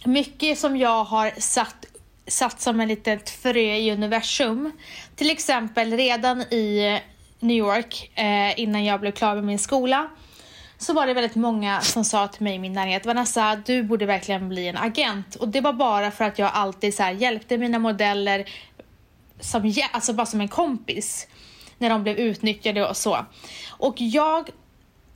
mycket 0.04 0.60
som 0.60 0.78
jag 0.78 1.04
har 1.04 1.32
satt, 1.38 1.86
satt 2.28 2.62
som 2.62 2.80
en 2.80 2.88
litet 2.88 3.30
frö 3.30 3.60
i 3.60 3.92
universum, 3.92 4.72
till 5.16 5.30
exempel 5.30 5.92
redan 5.92 6.42
i 6.42 7.00
New 7.40 7.58
York 7.58 8.12
eh, 8.16 8.60
innan 8.60 8.86
jag 8.86 9.00
blev 9.00 9.12
klar 9.12 9.36
med 9.36 9.44
min 9.44 9.60
skola, 9.60 10.10
så 10.78 10.94
var 10.94 11.08
det 11.08 11.14
väldigt 11.14 11.36
många 11.36 11.82
som 11.82 12.06
sa 12.06 12.28
till 12.28 12.44
mig 12.44 12.56
i 12.56 12.60
min 12.60 12.74
närhet, 12.74 13.06
Vanessa, 13.06 13.56
du 13.66 13.84
borde 13.84 14.06
verkligen 14.06 14.50
bli 14.50 14.68
en 14.68 14.78
agent. 14.78 15.36
Och 15.36 15.48
det 15.48 15.62
var 15.62 15.74
bara 15.74 16.12
för 16.12 16.26
att 16.26 16.40
jag 16.40 16.52
alltid 16.54 16.94
så 16.94 17.04
här, 17.04 17.12
hjälpte 17.12 17.58
mina 17.58 17.80
modeller, 17.80 18.50
som, 19.40 19.74
alltså 19.92 20.14
bara 20.14 20.26
som 20.26 20.42
en 20.42 20.48
kompis, 20.48 21.28
när 21.78 21.90
de 21.90 22.04
blev 22.04 22.18
utnyttjade 22.18 22.88
och 22.88 22.98
så. 22.98 23.26
Och 23.70 23.96
jag 23.98 24.50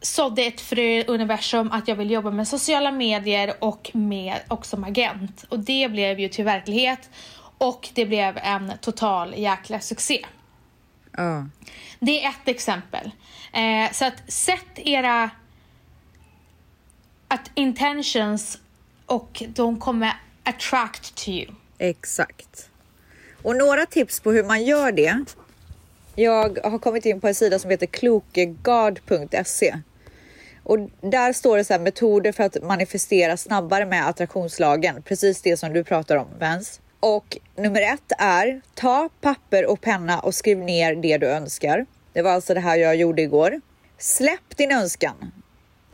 sådde 0.01 0.41
ett 0.41 0.61
frö 0.61 1.03
universum 1.07 1.71
att 1.71 1.87
jag 1.87 1.95
vill 1.95 2.11
jobba 2.11 2.31
med 2.31 2.47
sociala 2.47 2.91
medier 2.91 3.53
och, 3.59 3.91
med, 3.93 4.39
och 4.47 4.65
som 4.65 4.83
agent. 4.83 5.45
Och 5.49 5.59
det 5.59 5.91
blev 5.91 6.19
ju 6.19 6.27
till 6.27 6.45
verklighet 6.45 7.09
och 7.57 7.89
det 7.93 8.05
blev 8.05 8.37
en 8.37 8.73
total 8.81 9.33
jäkla 9.37 9.79
succé. 9.79 10.25
Uh. 11.19 11.45
Det 11.99 12.23
är 12.23 12.29
ett 12.29 12.47
exempel. 12.47 13.11
Eh, 13.53 13.91
så 13.91 14.05
att 14.05 14.31
sätt 14.31 14.65
era 14.75 15.29
att 17.27 17.51
intentions 17.53 18.57
och 19.05 19.43
de 19.47 19.79
kommer 19.79 20.13
attract 20.43 21.15
to 21.15 21.29
you. 21.29 21.51
Exakt. 21.77 22.69
Och 23.43 23.55
några 23.55 23.85
tips 23.85 24.19
på 24.19 24.31
hur 24.31 24.43
man 24.43 24.65
gör 24.65 24.91
det. 24.91 25.25
Jag 26.15 26.59
har 26.63 26.79
kommit 26.79 27.05
in 27.05 27.21
på 27.21 27.27
en 27.27 27.35
sida 27.35 27.59
som 27.59 27.71
heter 27.71 27.85
klokegard.se 27.85 29.75
och 30.63 30.79
där 31.01 31.33
står 31.33 31.57
det 31.57 31.63
så 31.63 31.73
här 31.73 31.79
metoder 31.79 32.31
för 32.31 32.43
att 32.43 32.63
manifestera 32.63 33.37
snabbare 33.37 33.85
med 33.85 34.07
attraktionslagen. 34.07 35.01
Precis 35.01 35.41
det 35.41 35.57
som 35.57 35.73
du 35.73 35.83
pratar 35.83 36.15
om, 36.15 36.27
Vens. 36.39 36.79
Och 36.99 37.37
nummer 37.55 37.81
ett 37.81 38.11
är 38.17 38.61
ta 38.73 39.09
papper 39.21 39.65
och 39.65 39.81
penna 39.81 40.19
och 40.19 40.35
skriv 40.35 40.57
ner 40.57 40.95
det 40.95 41.17
du 41.17 41.27
önskar. 41.27 41.85
Det 42.13 42.21
var 42.21 42.31
alltså 42.31 42.53
det 42.53 42.59
här 42.59 42.77
jag 42.77 42.95
gjorde 42.95 43.21
igår. 43.21 43.61
Släpp 43.97 44.57
din 44.57 44.71
önskan. 44.71 45.31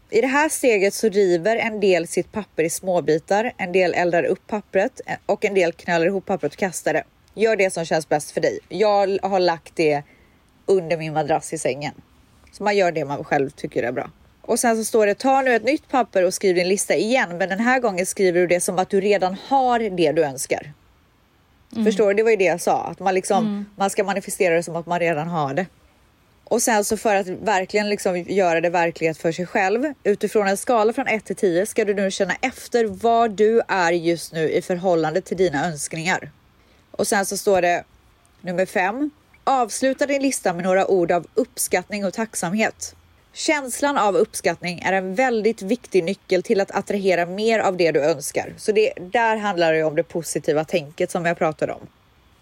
I 0.10 0.22
det 0.22 0.28
här 0.28 0.50
steget 0.50 0.94
så 0.94 1.10
river 1.10 1.56
en 1.56 1.80
del 1.80 2.08
sitt 2.08 2.32
papper 2.32 2.64
i 2.64 2.70
småbitar, 2.70 3.54
en 3.58 3.72
del 3.72 3.94
eldar 3.94 4.24
upp 4.24 4.48
pappret 4.48 5.02
och 5.26 5.46
en 5.46 5.54
del 5.54 5.72
knölar 5.72 6.06
ihop 6.06 6.26
pappret 6.26 6.54
och 6.54 6.60
kastar 6.60 6.94
det. 6.94 7.04
Gör 7.34 7.56
det 7.56 7.74
som 7.74 7.86
känns 7.86 8.10
bäst 8.10 8.32
för 8.32 8.42
dig. 8.42 8.60
Jag 8.70 9.20
har 9.22 9.40
lagt 9.40 9.76
det 9.76 10.04
under 10.66 10.98
min 10.98 11.14
madrass 11.14 11.54
i 11.54 11.58
sängen. 11.58 11.94
Så 12.52 12.64
man 12.64 12.78
gör 12.78 12.92
det 12.92 13.06
man 13.06 13.24
själv 13.24 13.50
tycker 13.50 13.84
är 13.84 13.92
bra. 13.92 14.10
Och 14.48 14.60
sen 14.60 14.78
så 14.78 14.84
står 14.84 15.06
det 15.06 15.16
ta 15.16 15.42
nu 15.42 15.56
ett 15.56 15.64
nytt 15.64 15.88
papper 15.90 16.24
och 16.24 16.34
skriv 16.34 16.56
din 16.56 16.68
lista 16.68 16.96
igen. 16.96 17.38
Men 17.38 17.50
den 17.50 17.60
här 17.60 17.80
gången 17.80 18.06
skriver 18.06 18.40
du 18.40 18.48
det 18.48 18.62
som 18.62 18.80
att 18.80 18.90
du 18.90 19.02
redan 19.02 19.36
har 19.48 19.80
det 19.80 20.12
du 20.12 20.24
önskar. 20.24 20.74
Mm. 21.72 21.86
Förstår 21.86 22.08
du? 22.08 22.14
Det 22.14 22.24
var 22.24 22.32
ju 22.32 22.38
det 22.38 22.44
jag 22.44 22.62
sa, 22.62 22.84
att 22.84 23.00
man 23.00 23.14
liksom 23.14 23.46
mm. 23.46 23.66
man 23.76 23.90
ska 23.90 24.04
manifestera 24.04 24.56
det 24.56 24.64
som 24.64 24.76
att 24.76 24.86
man 24.86 25.00
redan 25.00 25.28
har 25.28 25.54
det. 25.54 25.66
Och 26.44 26.62
sen 26.62 26.84
så 26.84 26.98
för 26.98 27.16
att 27.16 27.28
verkligen 27.28 27.90
liksom 27.90 28.18
göra 28.18 28.62
det 28.62 28.70
verklighet 28.70 29.18
för 29.18 29.32
sig 29.32 29.46
själv 29.46 29.94
utifrån 30.04 30.48
en 30.48 30.58
skala 30.58 30.94
från 30.94 31.08
1 31.08 31.26
till 31.26 31.36
10 31.36 31.66
ska 31.66 31.86
du 31.86 31.94
nu 31.94 32.12
känna 32.12 32.34
efter 32.42 32.86
var 32.86 33.30
du 33.30 33.62
är 33.68 33.92
just 33.92 34.34
nu 34.34 34.50
i 34.50 34.62
förhållande 34.62 35.22
till 35.22 35.38
dina 35.38 35.66
önskningar. 35.66 36.32
Och 36.92 37.08
sen 37.08 37.26
så 37.26 37.38
står 37.38 37.62
det 37.62 37.84
nummer 38.42 38.66
5. 38.66 39.10
Avsluta 39.44 40.06
din 40.06 40.22
lista 40.22 40.54
med 40.54 40.64
några 40.64 40.88
ord 40.88 41.12
av 41.12 41.28
uppskattning 41.34 42.06
och 42.06 42.14
tacksamhet. 42.14 42.96
Känslan 43.38 43.98
av 43.98 44.16
uppskattning 44.16 44.80
är 44.80 44.94
en 44.94 45.16
väldigt 45.16 45.62
viktig 45.62 46.04
nyckel 46.04 46.44
till 46.44 46.62
att 46.62 46.72
attrahera 46.72 47.26
mer 47.26 47.60
av 47.60 47.78
det 47.78 47.92
du 47.92 48.04
önskar. 48.04 48.54
Så 48.58 48.72
det, 48.72 48.94
där 49.02 49.38
handlar 49.38 49.74
det 49.74 49.84
om 49.84 49.96
det 49.96 50.04
positiva 50.04 50.64
tänket 50.64 51.12
som 51.12 51.26
jag 51.26 51.38
pratade 51.38 51.74
om. 51.74 51.88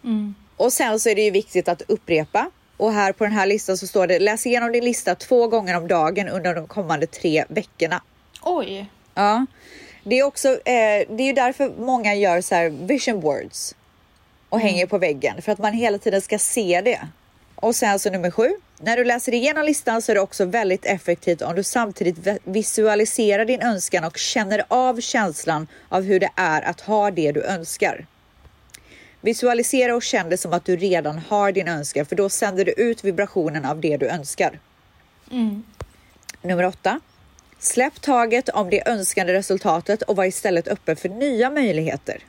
Mm. 0.04 0.36
Och 0.58 0.74
sen 0.74 1.00
så 1.00 1.10
är 1.10 1.16
det 1.16 1.22
ju 1.22 1.32
viktigt 1.32 1.68
att 1.68 1.82
upprepa. 1.88 2.52
Och 2.78 2.94
här 2.94 3.12
på 3.12 3.24
den 3.24 3.34
här 3.34 3.46
listan 3.46 3.78
så 3.78 3.88
står 3.88 4.08
det 4.08 4.20
läs 4.20 4.46
igenom 4.46 4.72
din 4.72 4.84
lista 4.84 5.16
två 5.16 5.48
gånger 5.48 5.78
om 5.78 5.88
dagen 5.88 6.30
under 6.30 6.56
de 6.56 6.68
kommande 6.68 7.08
tre 7.08 7.46
veckorna. 7.50 8.02
Oj! 8.42 8.86
Ja, 9.14 9.46
det 10.04 10.20
är 10.20 10.24
också. 10.24 10.48
Eh, 10.50 11.06
det 11.10 11.24
är 11.24 11.28
ju 11.28 11.34
därför 11.34 11.72
många 11.80 12.16
gör 12.16 12.42
så 12.42 12.56
här 12.56 12.70
vision 12.70 13.20
boards 13.20 13.76
och 14.50 14.60
mm. 14.60 14.68
hänger 14.68 14.88
på 14.88 14.98
väggen 14.98 15.42
för 15.42 15.52
att 15.52 15.60
man 15.60 15.74
hela 15.74 15.98
tiden 15.98 16.22
ska 16.22 16.38
se 16.38 16.82
det. 16.82 17.08
Och 17.56 17.76
sen 17.76 18.00
så 18.00 18.10
nummer 18.10 18.32
sju. 18.32 18.54
När 18.80 18.98
du 18.98 19.04
läser 19.04 19.34
igenom 19.34 19.66
listan 19.66 20.02
så 20.02 20.12
är 20.12 20.14
det 20.14 20.22
också 20.22 20.46
väldigt 20.46 20.86
effektivt 20.86 21.42
om 21.42 21.56
du 21.56 21.64
samtidigt 21.64 22.40
visualiserar 22.44 23.46
din 23.46 23.62
önskan 23.62 24.04
och 24.04 24.18
känner 24.18 24.66
av 24.68 25.02
känslan 25.02 25.68
av 25.90 26.04
hur 26.04 26.20
det 26.20 26.30
är 26.36 26.62
att 26.62 26.82
ha 26.82 27.12
det 27.12 27.32
du 27.32 27.44
önskar. 27.44 28.06
Visualisera 29.22 29.96
och 29.96 30.04
känn 30.04 30.30
det 30.30 30.38
som 30.38 30.54
att 30.54 30.66
du 30.66 30.76
redan 30.76 31.20
har 31.20 31.52
din 31.52 31.68
önskan 31.68 32.06
för 32.06 32.16
då 32.16 32.30
sänder 32.30 32.66
du 32.66 32.72
ut 32.72 33.04
vibrationen 33.04 33.66
av 33.66 33.82
det 33.82 33.98
du 33.98 34.08
önskar. 34.08 34.60
Mm. 35.32 35.64
Nummer 36.42 36.66
åtta. 36.66 37.00
Släpp 37.60 38.02
taget 38.02 38.50
om 38.50 38.70
det 38.70 38.88
önskade 38.88 39.34
resultatet 39.34 40.02
och 40.02 40.16
var 40.16 40.26
istället 40.26 40.68
öppen 40.68 40.96
för 40.96 41.10
nya 41.10 41.50
möjligheter. 41.50 42.24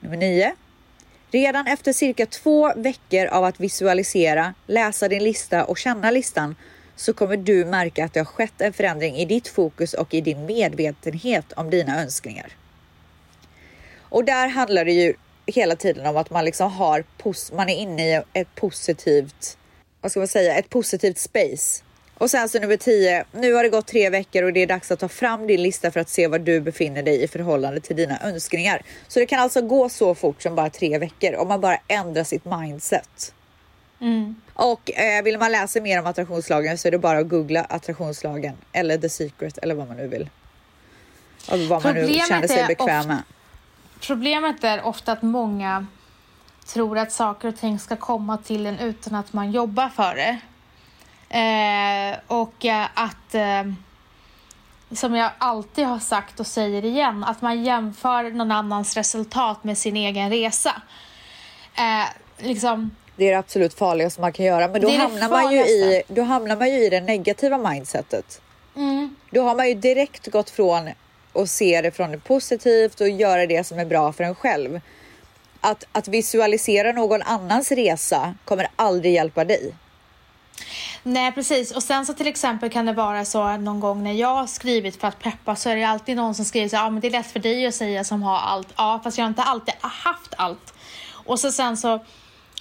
Nummer 0.00 0.16
nio. 0.16 0.54
Redan 1.34 1.66
efter 1.66 1.92
cirka 1.92 2.26
två 2.26 2.72
veckor 2.76 3.26
av 3.26 3.44
att 3.44 3.60
visualisera, 3.60 4.54
läsa 4.66 5.08
din 5.08 5.24
lista 5.24 5.64
och 5.64 5.78
känna 5.78 6.10
listan 6.10 6.56
så 6.96 7.12
kommer 7.12 7.36
du 7.36 7.64
märka 7.64 8.04
att 8.04 8.12
det 8.12 8.20
har 8.20 8.24
skett 8.24 8.60
en 8.60 8.72
förändring 8.72 9.16
i 9.16 9.24
ditt 9.24 9.48
fokus 9.48 9.94
och 9.94 10.14
i 10.14 10.20
din 10.20 10.46
medvetenhet 10.46 11.52
om 11.52 11.70
dina 11.70 12.02
önskningar. 12.02 12.52
Och 13.98 14.24
där 14.24 14.48
handlar 14.48 14.84
det 14.84 14.92
ju 14.92 15.14
hela 15.46 15.76
tiden 15.76 16.06
om 16.06 16.16
att 16.16 16.30
man 16.30 16.44
liksom 16.44 16.72
har, 16.72 17.04
man 17.54 17.68
är 17.68 17.76
inne 17.76 18.16
i 18.16 18.22
ett 18.32 18.54
positivt, 18.54 19.58
vad 20.00 20.10
ska 20.10 20.20
man 20.20 20.28
säga, 20.28 20.58
ett 20.58 20.70
positivt 20.70 21.18
space 21.18 21.83
och 22.18 22.30
sen 22.30 22.48
så 22.48 22.58
nummer 22.58 22.76
10. 22.76 23.24
Nu 23.32 23.52
har 23.52 23.62
det 23.62 23.68
gått 23.68 23.86
tre 23.86 24.10
veckor 24.10 24.42
och 24.42 24.52
det 24.52 24.62
är 24.62 24.66
dags 24.66 24.90
att 24.90 25.00
ta 25.00 25.08
fram 25.08 25.46
din 25.46 25.62
lista 25.62 25.90
för 25.90 26.00
att 26.00 26.08
se 26.08 26.28
var 26.28 26.38
du 26.38 26.60
befinner 26.60 27.02
dig 27.02 27.22
i 27.22 27.28
förhållande 27.28 27.80
till 27.80 27.96
dina 27.96 28.18
önskningar. 28.22 28.82
Så 29.08 29.20
det 29.20 29.26
kan 29.26 29.40
alltså 29.40 29.62
gå 29.62 29.88
så 29.88 30.14
fort 30.14 30.42
som 30.42 30.54
bara 30.54 30.70
tre 30.70 30.98
veckor 30.98 31.34
om 31.34 31.48
man 31.48 31.60
bara 31.60 31.78
ändrar 31.88 32.24
sitt 32.24 32.44
mindset. 32.44 33.34
Mm. 34.00 34.34
Och 34.54 34.90
eh, 34.90 35.22
vill 35.22 35.38
man 35.38 35.52
läsa 35.52 35.80
mer 35.80 36.00
om 36.00 36.06
attraktionslagen 36.06 36.78
så 36.78 36.88
är 36.88 36.92
det 36.92 36.98
bara 36.98 37.18
att 37.18 37.28
googla 37.28 37.64
attraktionslagen 37.64 38.54
eller 38.72 38.98
the 38.98 39.08
secret 39.08 39.58
eller 39.58 39.74
vad 39.74 39.88
man 39.88 39.96
nu 39.96 40.08
vill. 40.08 40.28
Och 41.50 41.58
vad 41.58 41.84
man 41.84 41.94
nu 41.94 42.14
känner 42.28 42.48
sig 42.48 42.66
bekväm 42.66 43.08
med. 43.08 43.22
Problemet 44.00 44.64
är 44.64 44.82
ofta 44.82 45.12
att 45.12 45.22
många 45.22 45.86
tror 46.66 46.98
att 46.98 47.12
saker 47.12 47.48
och 47.48 47.56
ting 47.56 47.78
ska 47.78 47.96
komma 47.96 48.38
till 48.38 48.66
en 48.66 48.78
utan 48.78 49.14
att 49.14 49.32
man 49.32 49.52
jobbar 49.52 49.88
för 49.88 50.14
det. 50.14 50.40
Eh, 51.34 52.18
och 52.26 52.64
eh, 52.64 52.86
att, 52.94 53.34
eh, 53.34 53.72
som 54.92 55.14
jag 55.14 55.30
alltid 55.38 55.86
har 55.86 55.98
sagt 55.98 56.40
och 56.40 56.46
säger 56.46 56.84
igen, 56.84 57.24
att 57.24 57.42
man 57.42 57.64
jämför 57.64 58.30
någon 58.30 58.52
annans 58.52 58.96
resultat 58.96 59.64
med 59.64 59.78
sin 59.78 59.96
egen 59.96 60.30
resa. 60.30 60.82
Eh, 61.76 62.08
liksom, 62.46 62.90
det 63.16 63.24
är 63.24 63.30
det 63.30 63.38
absolut 63.38 63.74
farligaste 63.74 64.20
man 64.20 64.32
kan 64.32 64.46
göra, 64.46 64.68
men 64.68 64.80
då 64.80 64.90
hamnar, 64.90 65.28
man 65.28 65.52
ju 65.52 65.58
i, 65.58 66.02
då 66.08 66.22
hamnar 66.22 66.56
man 66.56 66.70
ju 66.70 66.84
i 66.84 66.88
det 66.88 67.00
negativa 67.00 67.58
mindsetet. 67.58 68.40
Mm. 68.76 69.16
Då 69.30 69.42
har 69.42 69.54
man 69.54 69.68
ju 69.68 69.74
direkt 69.74 70.26
gått 70.26 70.50
från 70.50 70.90
att 71.32 71.50
se 71.50 71.80
det 71.82 71.90
från 71.90 72.10
det 72.10 72.18
positivt 72.18 73.00
och 73.00 73.08
göra 73.08 73.46
det 73.46 73.66
som 73.66 73.78
är 73.78 73.84
bra 73.84 74.12
för 74.12 74.24
en 74.24 74.34
själv. 74.34 74.80
Att, 75.60 75.84
att 75.92 76.08
visualisera 76.08 76.92
någon 76.92 77.22
annans 77.22 77.72
resa 77.72 78.34
kommer 78.44 78.68
aldrig 78.76 79.14
hjälpa 79.14 79.44
dig. 79.44 79.74
Nej 81.06 81.32
precis 81.32 81.72
och 81.72 81.82
sen 81.82 82.06
så 82.06 82.14
till 82.14 82.26
exempel 82.26 82.70
kan 82.70 82.86
det 82.86 82.92
vara 82.92 83.24
så 83.24 83.56
någon 83.56 83.80
gång 83.80 84.02
när 84.02 84.12
jag 84.12 84.34
har 84.34 84.46
skrivit 84.46 85.00
för 85.00 85.08
att 85.08 85.18
peppa 85.18 85.56
så 85.56 85.70
är 85.70 85.76
det 85.76 85.84
alltid 85.84 86.16
någon 86.16 86.34
som 86.34 86.44
skriver 86.44 86.68
så 86.68 86.76
ja 86.76 86.82
ah, 86.82 86.90
men 86.90 87.00
det 87.00 87.06
är 87.06 87.10
lätt 87.10 87.32
för 87.32 87.40
dig 87.40 87.66
att 87.66 87.74
säga 87.74 88.04
som 88.04 88.22
har 88.22 88.38
allt. 88.38 88.68
Ja 88.76 89.00
fast 89.04 89.18
jag 89.18 89.24
har 89.24 89.28
inte 89.28 89.42
alltid 89.42 89.74
haft 89.80 90.34
allt. 90.36 90.74
Och 91.10 91.40
så 91.40 91.52
sen 91.52 91.76
så 91.76 92.04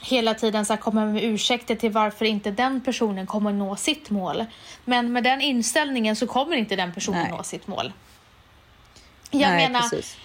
hela 0.02 0.34
tiden 0.34 0.66
så 0.66 0.78
kommer 0.78 1.06
med 1.06 1.24
ursäkter 1.24 1.76
till 1.76 1.92
varför 1.92 2.26
inte 2.26 2.52
den 2.52 2.82
personen 2.82 3.28
kommer 3.28 3.54
nå 3.54 3.76
sitt 3.76 4.10
mål. 4.10 4.46
Men 4.86 5.14
med 5.14 5.24
den 5.24 5.42
inställningen 5.42 6.16
så 6.16 6.28
kommer 6.28 6.56
inte 6.56 6.76
den 6.76 6.94
personen 6.94 7.22
Nej. 7.22 7.32
nå 7.32 7.44
sitt 7.44 7.68
mål. 7.68 7.94
Jag 9.32 9.50
Nej, 9.50 9.68
menar, 9.68 9.82
precis. 9.82 10.18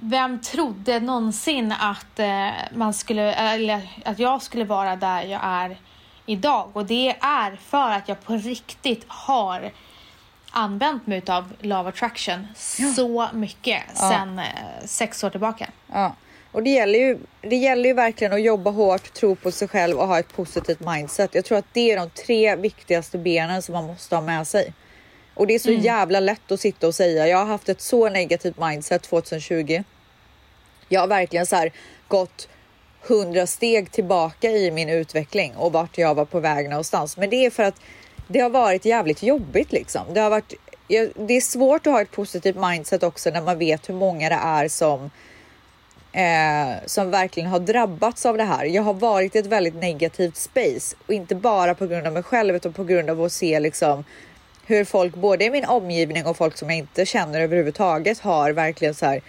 vem 0.00 0.40
trodde 0.40 1.00
någonsin 1.00 1.72
att, 1.72 2.18
eh, 2.18 2.48
man 2.74 2.94
skulle, 2.94 3.32
eller 3.34 3.88
att 4.04 4.18
jag 4.18 4.42
skulle 4.42 4.64
vara 4.64 4.96
där 4.96 5.22
jag 5.22 5.40
är 5.44 5.76
idag? 6.32 6.70
Och 6.72 6.86
det 6.86 7.08
är 7.20 7.56
för 7.56 7.90
att 7.90 8.08
jag 8.08 8.22
på 8.24 8.34
riktigt 8.36 9.04
har 9.08 9.70
använt 10.50 11.06
mig 11.06 11.22
av 11.28 11.52
Love 11.60 11.88
Attraction 11.88 12.46
Ja. 12.78 12.92
så 12.96 13.28
mycket 13.32 13.82
Ja. 13.94 14.10
sen 14.10 14.38
eh, 14.38 14.44
sex 14.84 15.24
år 15.24 15.30
tillbaka. 15.30 15.70
Ja. 15.92 16.14
Och 16.52 16.62
det 16.62 16.70
gäller, 16.70 16.98
ju, 16.98 17.18
det 17.40 17.56
gäller 17.56 17.88
ju 17.88 17.94
verkligen 17.94 18.32
att 18.32 18.42
jobba 18.42 18.70
hårt, 18.70 19.12
tro 19.14 19.34
på 19.36 19.52
sig 19.52 19.68
själv 19.68 19.98
och 19.98 20.06
ha 20.08 20.18
ett 20.18 20.32
positivt 20.36 20.80
mindset. 20.80 21.34
Jag 21.34 21.44
tror 21.44 21.58
att 21.58 21.64
det 21.72 21.90
är 21.92 21.96
de 21.96 22.10
tre 22.10 22.56
viktigaste 22.56 23.18
benen 23.18 23.62
som 23.62 23.72
man 23.72 23.86
måste 23.86 24.14
ha 24.16 24.22
med 24.22 24.46
sig. 24.46 24.72
Och 25.34 25.46
det 25.46 25.54
är 25.54 25.58
så 25.58 25.70
jävla 25.72 26.20
lätt 26.20 26.52
att 26.52 26.60
sitta 26.60 26.86
och 26.86 26.94
säga. 26.94 27.26
Jag 27.28 27.38
har 27.38 27.44
haft 27.46 27.68
ett 27.68 27.80
så 27.80 28.08
negativt 28.08 28.58
mindset 28.58 29.02
2020. 29.02 29.82
Jag 30.88 31.00
har 31.00 31.08
verkligen 31.08 31.46
så 31.46 31.56
här 31.56 31.72
gått 32.08 32.48
hundra 33.06 33.46
steg 33.46 33.90
tillbaka 33.90 34.50
i 34.50 34.70
min 34.70 34.88
utveckling 34.88 35.56
och 35.56 35.72
vart 35.72 35.98
jag 35.98 36.14
var 36.14 36.24
på 36.24 36.40
väg 36.40 36.68
någonstans. 36.68 37.16
Men 37.16 37.30
det 37.30 37.46
är 37.46 37.50
för 37.50 37.62
att 37.62 37.80
det 38.28 38.40
har 38.40 38.50
varit 38.50 38.84
jävligt 38.84 39.22
jobbigt 39.22 39.72
liksom. 39.72 40.02
Det 40.14 40.20
har 40.20 40.30
varit. 40.30 40.54
Det 41.14 41.36
är 41.36 41.40
svårt 41.40 41.86
att 41.86 41.92
ha 41.92 42.00
ett 42.00 42.10
positivt 42.10 42.56
mindset 42.56 43.02
också 43.02 43.30
när 43.30 43.42
man 43.42 43.58
vet 43.58 43.88
hur 43.88 43.94
många 43.94 44.28
det 44.28 44.38
är 44.42 44.68
som 44.68 45.10
eh, 46.12 46.86
som 46.86 47.10
verkligen 47.10 47.48
har 47.48 47.58
drabbats 47.58 48.26
av 48.26 48.36
det 48.36 48.44
här. 48.44 48.64
Jag 48.64 48.82
har 48.82 48.94
varit 48.94 49.36
i 49.36 49.38
ett 49.38 49.46
väldigt 49.46 49.74
negativt 49.74 50.36
space 50.36 50.96
och 51.06 51.14
inte 51.14 51.34
bara 51.34 51.74
på 51.74 51.86
grund 51.86 52.06
av 52.06 52.12
mig 52.12 52.22
själv 52.22 52.56
utan 52.56 52.72
på 52.72 52.84
grund 52.84 53.10
av 53.10 53.22
att 53.22 53.32
se 53.32 53.60
liksom 53.60 54.04
hur 54.66 54.84
folk 54.84 55.14
både 55.14 55.44
i 55.44 55.50
min 55.50 55.64
omgivning 55.64 56.26
och 56.26 56.36
folk 56.36 56.56
som 56.56 56.70
jag 56.70 56.78
inte 56.78 57.06
känner 57.06 57.40
överhuvudtaget 57.40 58.20
har 58.20 58.52
verkligen 58.52 58.94
så 58.94 59.06
här 59.06 59.22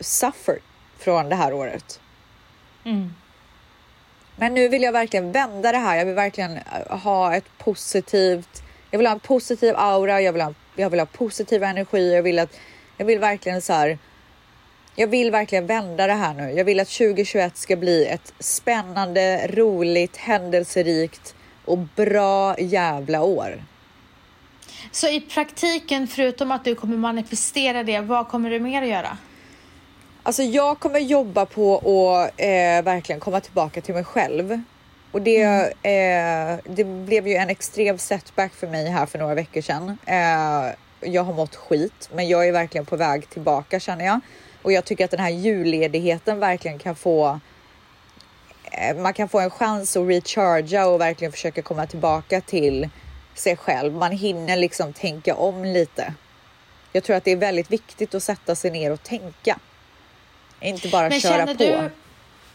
suffered 0.00 0.60
från 0.98 1.28
det 1.28 1.36
här 1.36 1.52
året. 1.52 2.00
Mm. 2.84 3.14
Men 4.36 4.54
nu 4.54 4.68
vill 4.68 4.82
jag 4.82 4.92
verkligen 4.92 5.32
vända 5.32 5.72
det 5.72 5.78
här. 5.78 5.96
Jag 5.96 6.06
vill 6.06 6.14
verkligen 6.14 6.56
eh, 6.56 6.98
ha 6.98 7.34
ett 7.34 7.58
positivt. 7.58 8.62
Jag 8.90 8.98
vill 8.98 9.06
ha 9.06 9.14
en 9.14 9.20
positiv 9.20 9.74
aura. 9.76 10.20
Jag 10.20 10.32
vill 10.32 10.42
ha, 10.42 10.54
jag 10.76 10.90
vill 10.90 11.00
ha 11.00 11.06
positiv 11.06 11.62
energi. 11.62 12.14
Jag 12.14 12.22
vill 12.22 12.38
att 12.38 12.58
jag 12.96 13.06
vill 13.06 13.18
verkligen 13.18 13.62
så 13.62 13.72
här. 13.72 13.98
Jag 14.94 15.06
vill 15.06 15.30
verkligen 15.30 15.66
vända 15.66 16.06
det 16.06 16.12
här 16.12 16.34
nu. 16.34 16.50
Jag 16.50 16.64
vill 16.64 16.80
att 16.80 16.88
2021 16.88 17.56
ska 17.56 17.76
bli 17.76 18.06
ett 18.06 18.34
spännande, 18.38 19.46
roligt, 19.48 20.16
händelserikt 20.16 21.34
och 21.64 21.78
bra 21.78 22.58
jävla 22.58 23.22
år. 23.22 23.64
Så 24.90 25.08
i 25.08 25.20
praktiken, 25.20 26.08
förutom 26.08 26.52
att 26.52 26.64
du 26.64 26.74
kommer 26.74 26.96
manifestera 26.96 27.82
det, 27.82 28.00
vad 28.00 28.28
kommer 28.28 28.50
du 28.50 28.60
mer 28.60 28.82
att 28.82 28.88
göra? 28.88 29.18
Alltså 30.24 30.42
jag 30.42 30.80
kommer 30.80 30.98
jobba 31.00 31.46
på 31.46 31.76
att 31.76 32.30
eh, 32.36 32.82
verkligen 32.84 33.20
komma 33.20 33.40
tillbaka 33.40 33.80
till 33.80 33.94
mig 33.94 34.04
själv. 34.04 34.60
Och 35.12 35.22
det, 35.22 35.42
eh, 35.82 36.58
det 36.64 36.84
blev 36.84 37.28
ju 37.28 37.34
en 37.34 37.50
extrem 37.50 37.98
setback 37.98 38.54
för 38.54 38.66
mig 38.66 38.88
här 38.88 39.06
för 39.06 39.18
några 39.18 39.34
veckor 39.34 39.60
sedan. 39.60 39.98
Eh, 40.06 40.74
jag 41.00 41.22
har 41.22 41.32
mått 41.34 41.56
skit, 41.56 42.10
men 42.14 42.28
jag 42.28 42.48
är 42.48 42.52
verkligen 42.52 42.86
på 42.86 42.96
väg 42.96 43.30
tillbaka 43.30 43.80
känner 43.80 44.04
jag. 44.04 44.20
Och 44.62 44.72
jag 44.72 44.84
tycker 44.84 45.04
att 45.04 45.10
den 45.10 45.20
här 45.20 45.30
julledigheten 45.30 46.38
verkligen 46.38 46.78
kan 46.78 46.94
få 46.94 47.40
eh, 48.64 48.96
man 48.96 49.14
kan 49.14 49.28
få 49.28 49.40
en 49.40 49.50
chans 49.50 49.96
att 49.96 50.08
recharga 50.08 50.86
och 50.86 51.00
verkligen 51.00 51.32
försöka 51.32 51.62
komma 51.62 51.86
tillbaka 51.86 52.40
till 52.40 52.88
sig 53.34 53.56
själv. 53.56 53.94
Man 53.94 54.12
hinner 54.12 54.56
liksom 54.56 54.92
tänka 54.92 55.34
om 55.34 55.64
lite. 55.64 56.14
Jag 56.92 57.04
tror 57.04 57.16
att 57.16 57.24
det 57.24 57.30
är 57.30 57.36
väldigt 57.36 57.70
viktigt 57.70 58.14
att 58.14 58.22
sätta 58.22 58.54
sig 58.54 58.70
ner 58.70 58.92
och 58.92 59.02
tänka. 59.02 59.58
Inte 60.62 60.88
bara 60.88 61.08
Men 61.08 61.20
köra 61.20 61.46
på. 61.46 61.52
du, 61.52 61.90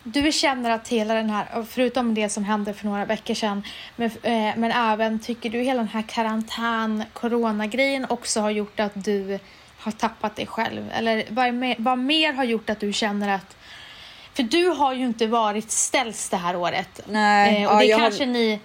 du 0.04 0.32
känner 0.32 0.70
att 0.70 0.88
hela 0.88 1.14
den 1.14 1.30
här, 1.30 1.66
förutom 1.70 2.14
det 2.14 2.30
som 2.30 2.44
hände 2.44 2.74
för 2.74 2.86
några 2.86 3.06
veckor 3.06 3.34
sedan, 3.34 3.64
men, 3.96 4.12
eh, 4.24 4.54
men 4.58 4.72
även 4.72 5.20
tycker 5.20 5.50
du 5.50 5.60
hela 5.62 5.80
den 5.80 5.88
här 5.88 6.02
karantän, 6.08 7.04
coronagrejen 7.14 8.06
också 8.10 8.42
har 8.42 8.50
gjort 8.50 8.80
att 8.80 8.92
du 8.96 9.40
har 9.78 9.92
tappat 9.92 10.36
dig 10.36 10.46
själv? 10.46 10.92
Eller 10.94 11.24
vad, 11.30 11.54
mer, 11.54 11.76
vad 11.80 11.98
mer 11.98 12.34
har 12.34 12.44
gjort 12.44 12.70
att 12.70 12.80
du 12.80 12.94
känner 12.94 13.36
att 13.36 13.56
för 14.34 14.44
du 14.44 14.68
har 14.70 14.94
ju 14.94 15.06
inte 15.06 15.28
varit 15.28 15.72
ställs 15.72 16.30
det 16.30 16.38
här 16.38 16.56
året. 16.56 17.02
Nej, 17.08 17.64
eh, 17.64 17.70
och 17.70 17.84
ja, 17.84 17.88
det 17.88 17.92
har- 17.94 18.00
kanske 18.00 18.26
ni, 18.26 18.60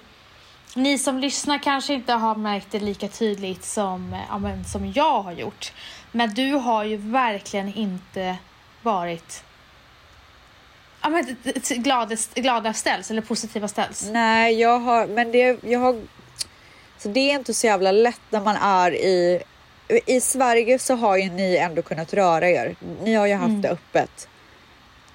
ni 0.76 0.98
som 0.98 1.18
lyssnar 1.18 1.58
kanske 1.58 1.94
inte 1.94 2.12
har 2.12 2.34
märkt 2.34 2.66
det 2.70 2.80
lika 2.80 3.08
tydligt 3.08 3.64
som, 3.64 4.16
ja, 4.28 4.38
men, 4.38 4.64
som 4.64 4.92
jag 4.94 5.22
har 5.22 5.32
gjort. 5.32 5.72
Men 6.12 6.34
du 6.34 6.52
har 6.52 6.84
ju 6.84 6.96
verkligen 6.96 7.74
inte 7.74 8.36
varit 8.82 9.44
ja, 11.02 11.08
men, 11.08 11.36
glada, 11.82 12.16
glada 12.34 12.72
ställs 12.72 13.10
eller 13.10 13.22
positiva 13.22 13.68
ställs. 13.68 14.08
Nej, 14.12 14.60
jag 14.60 14.78
har, 14.78 15.06
men 15.06 15.32
det, 15.32 15.64
jag 15.64 15.80
har, 15.80 16.02
så 16.98 17.08
det 17.08 17.20
är 17.20 17.34
inte 17.34 17.54
så 17.54 17.66
jävla 17.66 17.92
lätt 17.92 18.20
när 18.30 18.40
man 18.40 18.56
är 18.56 18.94
i, 18.94 19.42
i 20.06 20.20
Sverige 20.20 20.78
så 20.78 20.94
har 20.94 21.16
ju 21.16 21.30
ni 21.30 21.56
ändå 21.56 21.82
kunnat 21.82 22.14
röra 22.14 22.48
er. 22.48 22.76
Ni 23.02 23.14
har 23.14 23.26
ju 23.26 23.34
haft 23.34 23.62
det 23.62 23.70
öppet. 23.70 24.28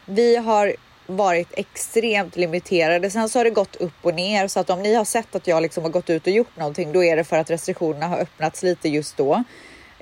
Vi 0.06 0.36
har 0.36 0.76
varit 1.06 1.48
extremt 1.54 2.36
limiterade. 2.36 3.12
Sen 3.12 3.30
så 3.30 3.40
har 3.40 3.44
det 3.44 3.50
gått 3.50 3.76
upp 3.76 3.94
och 4.02 4.14
ner 4.14 4.48
så 4.48 4.60
att 4.60 4.70
om 4.70 4.82
ni 4.82 4.94
har 4.94 5.06
sett 5.06 5.36
att 5.36 5.48
jag 5.48 5.62
liksom 5.64 5.84
har 5.84 5.90
gått 5.90 6.10
ut 6.10 6.28
och 6.28 6.34
gjort 6.34 6.58
någonting, 6.58 6.92
då 6.92 7.04
är 7.04 7.16
det 7.16 7.24
för 7.24 7.38
att 7.38 7.50
restriktionerna 7.50 8.08
har 8.08 8.18
öppnats 8.18 8.64
lite 8.64 8.90
just 8.90 9.18
då. 9.18 9.44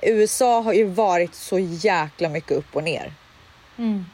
USA 0.02 0.60
har 0.60 0.72
ju 0.72 0.84
varit 0.84 1.34
så 1.34 1.58
jäkla 1.58 2.28
mycket 2.28 2.52
upp 2.52 2.76
och 2.76 2.84
ner. 2.84 3.12
Mm. 3.78 4.04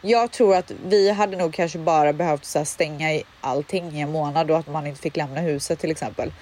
Jag 0.00 0.30
tror 0.30 0.56
att 0.56 0.72
vi 0.84 1.10
hade 1.10 1.36
nog 1.36 1.54
kanske 1.54 1.78
bara 1.78 2.12
behövt 2.12 2.44
så 2.44 2.58
här 2.58 2.64
stänga 2.64 3.12
i 3.12 3.24
allting 3.40 3.96
i 3.96 4.00
en 4.00 4.12
månad 4.12 4.50
och 4.50 4.58
att 4.58 4.68
man 4.68 4.86
inte 4.86 5.00
fick 5.00 5.16
lämna 5.16 5.40
huset 5.40 5.78
till 5.78 5.90
exempel. 5.90 6.32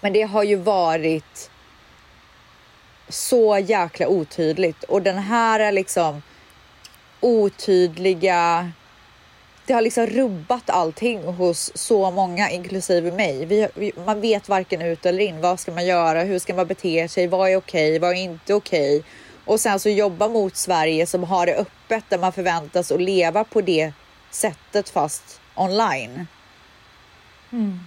Men 0.00 0.12
det 0.12 0.22
har 0.22 0.42
ju 0.42 0.56
varit 0.56 1.50
så 3.08 3.58
jäkla 3.58 4.08
otydligt 4.08 4.84
och 4.84 5.02
den 5.02 5.18
här 5.18 5.60
är 5.60 5.72
liksom 5.72 6.22
otydliga. 7.20 8.72
Det 9.66 9.72
har 9.72 9.82
liksom 9.82 10.06
rubbat 10.06 10.70
allting 10.70 11.22
hos 11.24 11.72
så 11.74 12.10
många, 12.10 12.50
inklusive 12.50 13.12
mig. 13.12 13.44
Vi, 13.44 13.68
vi, 13.74 13.92
man 14.06 14.20
vet 14.20 14.48
varken 14.48 14.82
ut 14.82 15.06
eller 15.06 15.24
in. 15.24 15.40
Vad 15.40 15.60
ska 15.60 15.72
man 15.72 15.86
göra? 15.86 16.22
Hur 16.22 16.38
ska 16.38 16.54
man 16.54 16.66
bete 16.66 17.08
sig? 17.08 17.26
Vad 17.26 17.50
är 17.50 17.56
okej? 17.56 17.98
Vad 17.98 18.10
är 18.10 18.14
inte 18.14 18.54
okej? 18.54 19.02
Och 19.48 19.60
sen 19.60 19.80
så 19.80 19.88
jobba 19.88 20.28
mot 20.28 20.56
Sverige 20.56 21.06
som 21.06 21.24
har 21.24 21.46
det 21.46 21.54
öppet 21.54 22.04
där 22.08 22.18
man 22.18 22.32
förväntas 22.32 22.92
att 22.92 23.00
leva 23.00 23.44
på 23.44 23.60
det 23.60 23.92
sättet 24.30 24.88
fast 24.88 25.40
online. 25.54 26.26
Mm. 27.52 27.80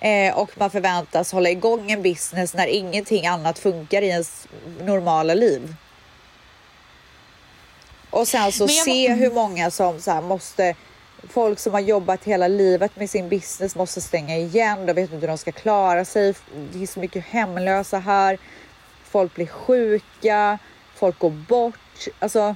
Eh, 0.00 0.38
och 0.38 0.50
man 0.58 0.70
förväntas 0.70 1.32
hålla 1.32 1.50
igång 1.50 1.90
en 1.90 2.02
business 2.02 2.54
när 2.54 2.66
ingenting 2.66 3.26
annat 3.26 3.58
funkar 3.58 4.02
i 4.02 4.08
ens 4.08 4.48
normala 4.80 5.34
liv. 5.34 5.74
Och 8.10 8.28
sen 8.28 8.52
så 8.52 8.68
se 8.68 9.14
hur 9.14 9.30
många 9.30 9.70
som 9.70 10.00
så 10.00 10.20
måste 10.20 10.74
Folk 11.28 11.58
som 11.58 11.72
har 11.72 11.80
jobbat 11.80 12.24
hela 12.24 12.48
livet 12.48 12.96
med 12.96 13.10
sin 13.10 13.28
business 13.28 13.76
måste 13.76 14.00
stänga 14.00 14.36
igen. 14.36 14.86
De 14.86 14.92
vet 14.92 15.12
inte 15.12 15.16
hur 15.16 15.28
de 15.28 15.38
ska 15.38 15.52
klara 15.52 16.04
sig. 16.04 16.34
Det 16.72 16.82
är 16.82 16.86
så 16.86 17.00
mycket 17.00 17.24
hemlösa 17.24 17.98
här. 17.98 18.38
Folk 19.12 19.34
blir 19.34 19.46
sjuka. 19.46 20.58
Folk 20.94 21.18
går 21.18 21.30
bort. 21.30 22.06
Alltså, 22.18 22.54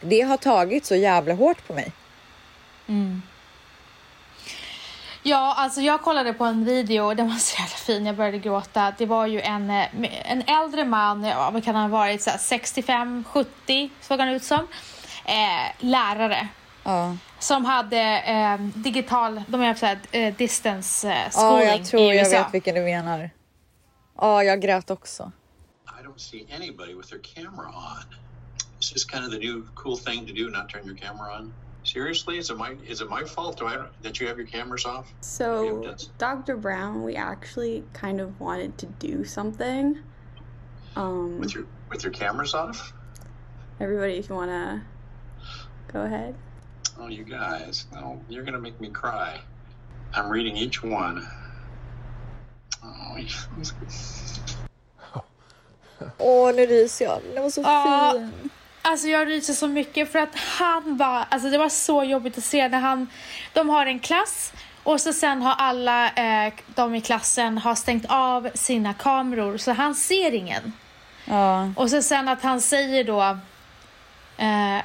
det 0.00 0.20
har 0.20 0.36
tagit 0.36 0.86
så 0.86 0.94
jävla 0.94 1.34
hårt 1.34 1.66
på 1.66 1.74
mig. 1.74 1.92
Mm. 2.86 3.22
Ja, 5.22 5.54
alltså 5.56 5.80
jag 5.80 6.02
kollade 6.02 6.32
på 6.32 6.44
en 6.44 6.64
video, 6.64 7.14
den 7.14 7.28
var 7.28 7.36
så 7.36 7.60
jävla 7.60 7.76
fin, 7.76 8.06
jag 8.06 8.16
började 8.16 8.38
gråta. 8.38 8.92
Det 8.98 9.06
var 9.06 9.26
ju 9.26 9.40
en, 9.40 9.70
eh, 9.70 9.86
en 10.24 10.42
äldre 10.42 10.84
man, 10.84 11.24
ja, 11.24 11.50
vad 11.50 11.64
kan 11.64 11.74
han 11.74 11.90
ha 11.90 11.98
varit, 11.98 12.22
så 12.22 12.30
här 12.30 12.38
65-70 12.38 13.90
såg 14.00 14.20
han 14.20 14.28
ut 14.28 14.44
som. 14.44 14.66
Eh, 15.24 15.72
lärare. 15.78 16.48
Ja. 16.84 17.16
Som 17.38 17.64
hade 17.64 18.00
eh, 18.18 18.60
digital, 18.60 19.42
de 19.48 19.60
har 19.60 19.74
så 19.74 19.86
här, 19.86 19.98
eh, 20.12 20.34
distance 20.34 21.08
eh, 21.08 21.16
Ja, 21.16 21.30
schooling 21.30 21.68
jag 21.68 21.86
tror 21.86 22.14
jag 22.14 22.30
vet 22.30 22.54
vilken 22.54 22.74
du 22.74 22.80
menar. 22.80 23.30
Ja, 24.20 24.44
jag 24.44 24.60
grät 24.60 24.90
också. 24.90 25.32
Don't 26.18 26.22
see 26.24 26.46
anybody 26.50 26.96
with 26.96 27.10
their 27.10 27.20
camera 27.20 27.70
on. 27.70 28.02
This 28.78 28.90
is 28.90 29.04
kind 29.04 29.24
of 29.24 29.30
the 29.30 29.38
new 29.38 29.68
cool 29.76 29.96
thing 29.96 30.26
to 30.26 30.32
do? 30.32 30.50
Not 30.50 30.68
turn 30.68 30.84
your 30.84 30.96
camera 30.96 31.32
on? 31.32 31.54
Seriously, 31.84 32.38
is 32.38 32.50
it 32.50 32.56
my 32.56 32.74
is 32.88 33.00
it 33.00 33.08
my 33.08 33.22
fault 33.22 33.58
do 33.58 33.68
I, 33.68 33.86
that 34.02 34.18
you 34.18 34.26
have 34.26 34.36
your 34.36 34.48
cameras 34.48 34.84
off? 34.84 35.12
So, 35.20 35.94
Dr. 36.18 36.56
Brown, 36.56 37.04
we 37.04 37.14
actually 37.14 37.84
kind 37.92 38.20
of 38.20 38.40
wanted 38.40 38.76
to 38.78 38.86
do 38.86 39.24
something. 39.24 39.96
Um, 40.96 41.38
With 41.38 41.54
your 41.54 41.66
with 41.88 42.02
your 42.02 42.12
cameras 42.12 42.52
off? 42.52 42.92
everybody, 43.78 44.14
if 44.14 44.28
you 44.28 44.34
want 44.34 44.50
to 44.50 44.82
go 45.92 46.02
ahead. 46.02 46.34
Oh, 46.98 47.06
you 47.06 47.22
guys, 47.22 47.86
no, 47.92 48.20
you're 48.28 48.42
gonna 48.42 48.58
make 48.58 48.80
me 48.80 48.88
cry. 48.88 49.40
I'm 50.12 50.28
reading 50.28 50.56
each 50.56 50.82
one. 50.82 51.24
Oh, 52.82 53.16
Åh, 56.18 56.52
nu 56.54 56.66
ryser 56.66 57.04
jag. 57.04 57.18
Den 57.34 57.42
var 57.42 57.50
så 57.50 57.60
Ja. 57.60 58.10
fin. 58.14 58.50
Alltså 58.82 59.08
jag 59.08 59.28
ryser 59.28 59.54
så 59.54 59.68
mycket 59.68 60.12
för 60.12 60.18
att 60.18 60.34
han 60.58 60.96
var, 60.96 61.24
alltså 61.28 61.48
det 61.50 61.58
var 61.58 61.68
så 61.68 62.04
jobbigt 62.04 62.38
att 62.38 62.44
se 62.44 62.68
när 62.68 62.78
han, 62.80 63.06
de 63.52 63.68
har 63.68 63.86
en 63.86 63.98
klass 63.98 64.52
och 64.82 65.00
så 65.00 65.12
sen 65.12 65.42
har 65.42 65.54
alla 65.58 66.06
eh, 66.10 66.52
de 66.74 66.94
i 66.94 67.00
klassen 67.00 67.58
har 67.58 67.74
stängt 67.74 68.04
av 68.08 68.48
sina 68.54 68.94
kameror 68.94 69.56
så 69.58 69.72
han 69.72 69.94
ser 69.94 70.34
ingen. 70.34 70.72
Ja. 71.24 71.70
Och 71.76 71.90
så 71.90 72.02
sen 72.02 72.28
att 72.28 72.42
han 72.42 72.60
säger 72.60 73.04
då 73.04 73.22
eh, 74.38 74.78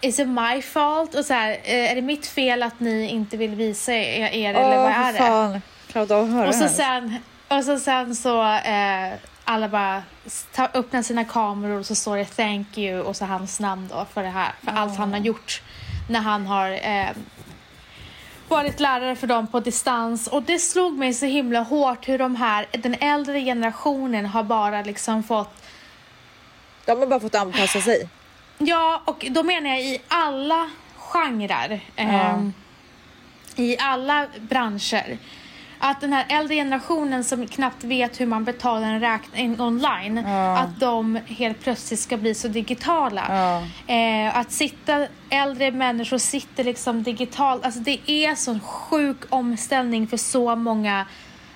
Is 0.00 0.18
it 0.18 0.28
my 0.28 0.62
fault? 0.62 1.14
Och 1.14 1.24
så 1.24 1.34
här, 1.34 1.50
eh, 1.50 1.90
är 1.90 1.94
det 1.94 2.02
mitt 2.02 2.26
fel 2.26 2.62
att 2.62 2.80
ni 2.80 3.08
inte 3.08 3.36
vill 3.36 3.54
visa 3.54 3.92
er, 3.92 4.28
er 4.34 4.54
eller 4.54 4.76
vad 4.78 4.90
är 4.92 5.12
det? 5.12 5.18
fan. 5.18 5.62
Klart 5.92 6.10
av 6.10 6.24
att 6.24 6.30
höra 6.30 6.48
Och 6.48 6.54
så 6.54 6.62
det. 6.62 6.68
sen, 6.68 7.16
och 7.48 7.64
så, 7.64 7.78
sen 7.78 8.16
så 8.16 8.42
eh, 8.54 9.12
alla 9.52 9.68
bara 9.68 10.02
ta, 10.52 10.68
öppnar 10.74 11.02
sina 11.02 11.24
kameror 11.24 11.78
och 11.78 11.86
så 11.86 11.94
står 11.94 12.16
det 12.16 12.24
thank 12.24 12.78
you 12.78 13.00
och 13.00 13.16
så 13.16 13.24
hans 13.24 13.60
namn 13.60 13.88
då 13.88 14.06
för 14.14 14.22
det 14.22 14.28
här, 14.28 14.52
för 14.64 14.72
allt 14.72 14.96
han 14.96 15.12
har 15.12 15.20
gjort 15.20 15.62
när 16.08 16.20
han 16.20 16.46
har 16.46 16.70
eh, 16.70 17.10
varit 18.48 18.80
lärare 18.80 19.16
för 19.16 19.26
dem 19.26 19.46
på 19.46 19.60
distans 19.60 20.26
och 20.28 20.42
det 20.42 20.58
slog 20.58 20.98
mig 20.98 21.14
så 21.14 21.26
himla 21.26 21.60
hårt 21.60 22.08
hur 22.08 22.18
de 22.18 22.36
här, 22.36 22.66
den 22.72 22.94
äldre 23.00 23.40
generationen 23.40 24.26
har 24.26 24.42
bara 24.42 24.82
liksom 24.82 25.22
fått 25.22 25.62
De 26.84 26.98
har 26.98 27.06
bara 27.06 27.20
fått 27.20 27.34
anpassa 27.34 27.80
sig. 27.80 28.08
Ja, 28.58 29.02
och 29.04 29.26
då 29.30 29.42
menar 29.42 29.70
jag 29.70 29.80
i 29.80 29.98
alla 30.08 30.70
genrer. 30.96 31.80
ehm, 31.96 32.52
I 33.56 33.78
alla 33.78 34.26
branscher. 34.40 35.18
Att 35.84 36.00
den 36.00 36.12
här 36.12 36.24
äldre 36.28 36.54
generationen 36.54 37.24
som 37.24 37.46
knappt 37.46 37.84
vet 37.84 38.20
hur 38.20 38.26
man 38.26 38.44
betalar 38.44 38.86
en 38.88 39.00
räkning 39.00 39.60
online, 39.60 40.18
att 40.58 40.80
de 40.80 41.18
helt 41.26 41.60
plötsligt 41.60 42.00
ska 42.00 42.16
bli 42.16 42.34
så 42.34 42.48
digitala. 42.48 43.24
Ja. 43.28 43.94
Eh, 43.94 44.36
att 44.36 44.52
sitta, 44.52 45.06
äldre 45.30 45.70
människor 45.70 46.18
sitter 46.18 46.64
liksom 46.64 47.02
digitalt, 47.02 47.64
alltså 47.64 47.80
det 47.80 47.98
är 48.06 48.34
sån 48.34 48.60
sjuk 48.60 49.16
omställning 49.28 50.06
för 50.06 50.16
så 50.16 50.56
många 50.56 51.06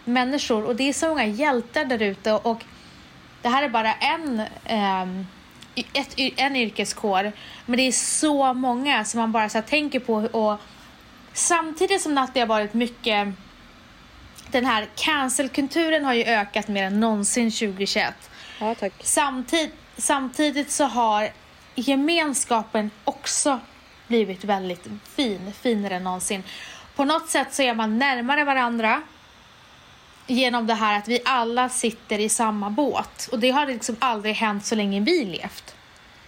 människor. 0.05 0.65
Och 0.65 0.77
det 0.77 0.89
är 0.89 0.93
så 0.93 1.09
många 1.09 1.27
hjältar 1.27 1.85
där 1.85 2.03
ute. 2.03 2.33
Och 2.33 2.65
det 3.43 3.49
här 3.49 3.63
är 3.63 3.69
bara 3.69 3.93
en, 3.95 4.43
y- 5.75 5.85
ett, 5.93 6.15
en 6.37 6.57
yrkeskår. 6.57 7.33
Men 7.67 7.77
det 7.77 7.83
är 7.83 7.93
så 7.93 8.55
många 8.55 9.05
som 9.05 9.21
man 9.21 9.33
bara 9.33 9.49
så 9.49 9.63
tänker 9.63 10.01
på. 10.01 10.15
Och 10.15 10.61
samtidigt 11.33 12.03
som 12.03 12.27
det 12.35 12.41
har 12.41 12.47
varit 12.47 12.75
mycket 12.75 13.29
den 14.57 14.67
här 14.67 14.89
cancelkulturen 14.95 16.05
har 16.05 16.15
ju 16.15 16.25
ökat 16.25 16.69
mer 16.69 16.83
än 16.83 17.01
någonsin 17.01 17.51
2021 17.51 18.15
Ja, 18.61 18.75
tack. 18.75 18.93
Samtid, 19.01 19.71
samtidigt 19.97 20.71
så 20.71 20.85
har 20.85 21.29
gemenskapen 21.75 22.91
också 23.05 23.61
blivit 24.07 24.45
väldigt 24.45 24.87
fin, 25.17 25.53
finare 25.53 25.95
än 25.95 26.05
någonsin. 26.05 26.43
På 26.95 27.05
något 27.05 27.29
sätt 27.29 27.55
så 27.55 27.63
är 27.63 27.75
man 27.75 27.99
närmare 27.99 28.45
varandra 28.45 29.03
genom 30.27 30.67
det 30.67 30.75
här 30.75 30.99
att 30.99 31.09
vi 31.09 31.21
alla 31.25 31.69
sitter 31.69 32.19
i 32.19 32.29
samma 32.29 32.71
båt. 32.71 33.29
Och 33.33 33.39
det 33.39 33.51
har 33.51 33.67
liksom 33.67 33.97
aldrig 33.99 34.35
hänt 34.35 34.67
så 34.67 34.75
länge 34.75 35.01
vi 35.01 35.25
levt. 35.25 35.75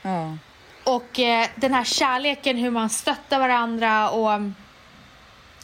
Ja. 0.02 0.36
Och 0.84 1.18
eh, 1.18 1.48
den 1.54 1.74
här 1.74 1.84
kärleken, 1.84 2.56
hur 2.56 2.70
man 2.70 2.90
stöttar 2.90 3.38
varandra 3.38 4.10
och 4.10 4.32
mm, 4.32 4.54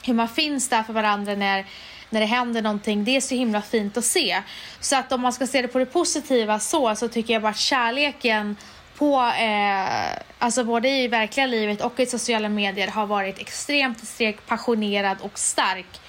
hur 0.02 0.14
man 0.14 0.28
finns 0.28 0.68
där 0.68 0.82
för 0.82 0.92
varandra 0.92 1.34
när, 1.34 1.66
när 2.14 2.20
det 2.20 2.26
händer 2.26 2.62
någonting, 2.62 3.04
det 3.04 3.16
är 3.16 3.20
så 3.20 3.34
himla 3.34 3.62
fint 3.62 3.96
att 3.96 4.04
se. 4.04 4.42
Så 4.80 4.96
att 4.96 5.12
om 5.12 5.20
man 5.20 5.32
ska 5.32 5.46
se 5.46 5.62
det 5.62 5.68
på 5.68 5.78
det 5.78 5.86
positiva 5.86 6.58
så, 6.60 6.94
så 6.94 7.08
tycker 7.08 7.32
jag 7.32 7.42
bara 7.42 7.48
att 7.48 7.58
kärleken 7.58 8.56
på, 8.98 9.32
eh, 9.40 10.22
alltså 10.38 10.64
både 10.64 10.88
i 10.88 11.08
verkliga 11.08 11.46
livet 11.46 11.80
och 11.80 12.00
i 12.00 12.06
sociala 12.06 12.48
medier 12.48 12.88
har 12.88 13.06
varit 13.06 13.38
extremt, 13.38 14.02
extremt 14.02 14.46
passionerad 14.46 15.16
och 15.20 15.38
stark. 15.38 16.00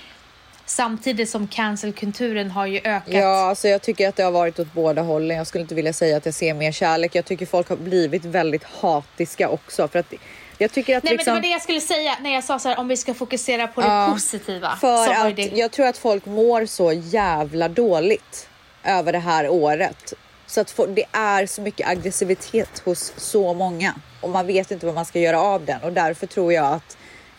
Samtidigt 0.66 1.30
som 1.30 1.48
cancelkulturen 1.48 2.52
har 2.52 2.66
ju 2.66 2.78
ökat. 2.84 3.14
Ja, 3.14 3.50
alltså 3.50 3.68
jag 3.68 3.82
tycker 3.82 4.10
att 4.10 4.16
det 4.16 4.24
har 4.24 4.32
varit 4.32 4.60
åt 4.60 4.74
båda 4.74 5.02
hållen. 5.02 5.38
Jag 5.38 5.48
skulle 5.48 5.62
inte 5.62 5.76
vilja 5.76 5.94
säga 5.94 6.18
att 6.18 6.26
jag 6.26 6.36
ser 6.36 6.54
mer 6.54 6.72
kärlek. 6.72 7.16
Jag 7.16 7.26
tycker 7.26 7.46
folk 7.46 7.70
har 7.70 7.76
blivit 7.76 8.26
väldigt 8.26 8.64
hatiska 8.64 9.50
också 9.50 9.88
för 9.88 10.00
att 10.00 10.14
jag 10.58 10.72
tycker 10.72 10.98
att 10.98 11.04
Nej 11.04 11.14
liksom. 11.14 11.34
men 11.34 11.42
det 11.42 11.48
var 11.48 11.50
det 11.50 11.54
jag 11.54 11.62
skulle 11.62 11.82
säga 11.82 12.18
när 12.22 12.34
jag 12.34 12.44
sa 12.44 12.60
så 12.60 12.70
här 12.70 12.80
om 12.80 12.88
vi 12.88 12.98
ska 12.98 13.14
fokusera 13.14 13.68
på 13.68 13.82
det 13.82 13.88
Ja, 13.88 14.10
positiva. 14.14 14.76
För 14.82 15.14
att 15.14 15.36
det... 15.36 15.42
jag 15.42 15.72
tror 15.72 15.88
att 15.88 15.98
folk 15.98 16.26
mår 16.26 16.66
så 16.66 16.92
jävla 16.92 17.68
dåligt 17.68 18.50
över 18.84 19.12
det 19.12 19.20
här 19.20 19.50
året. 19.50 20.14
Så 20.48 20.62
att 20.62 20.80
det 20.88 21.06
är 21.12 21.46
så 21.46 21.62
mycket 21.62 21.88
aggressivitet 21.88 22.82
hos 22.86 23.14
så 23.18 23.54
många 23.54 23.94
och 24.22 24.30
man 24.30 24.48
vet 24.48 24.72
inte 24.72 24.86
vad 24.86 24.96
man 24.96 25.06
ska 25.06 25.20
göra 25.20 25.42
av 25.42 25.66
den 25.66 25.82
och 25.82 25.94
därför 25.94 26.28
tror 26.28 26.54
jag 26.54 26.66
att 26.66 26.98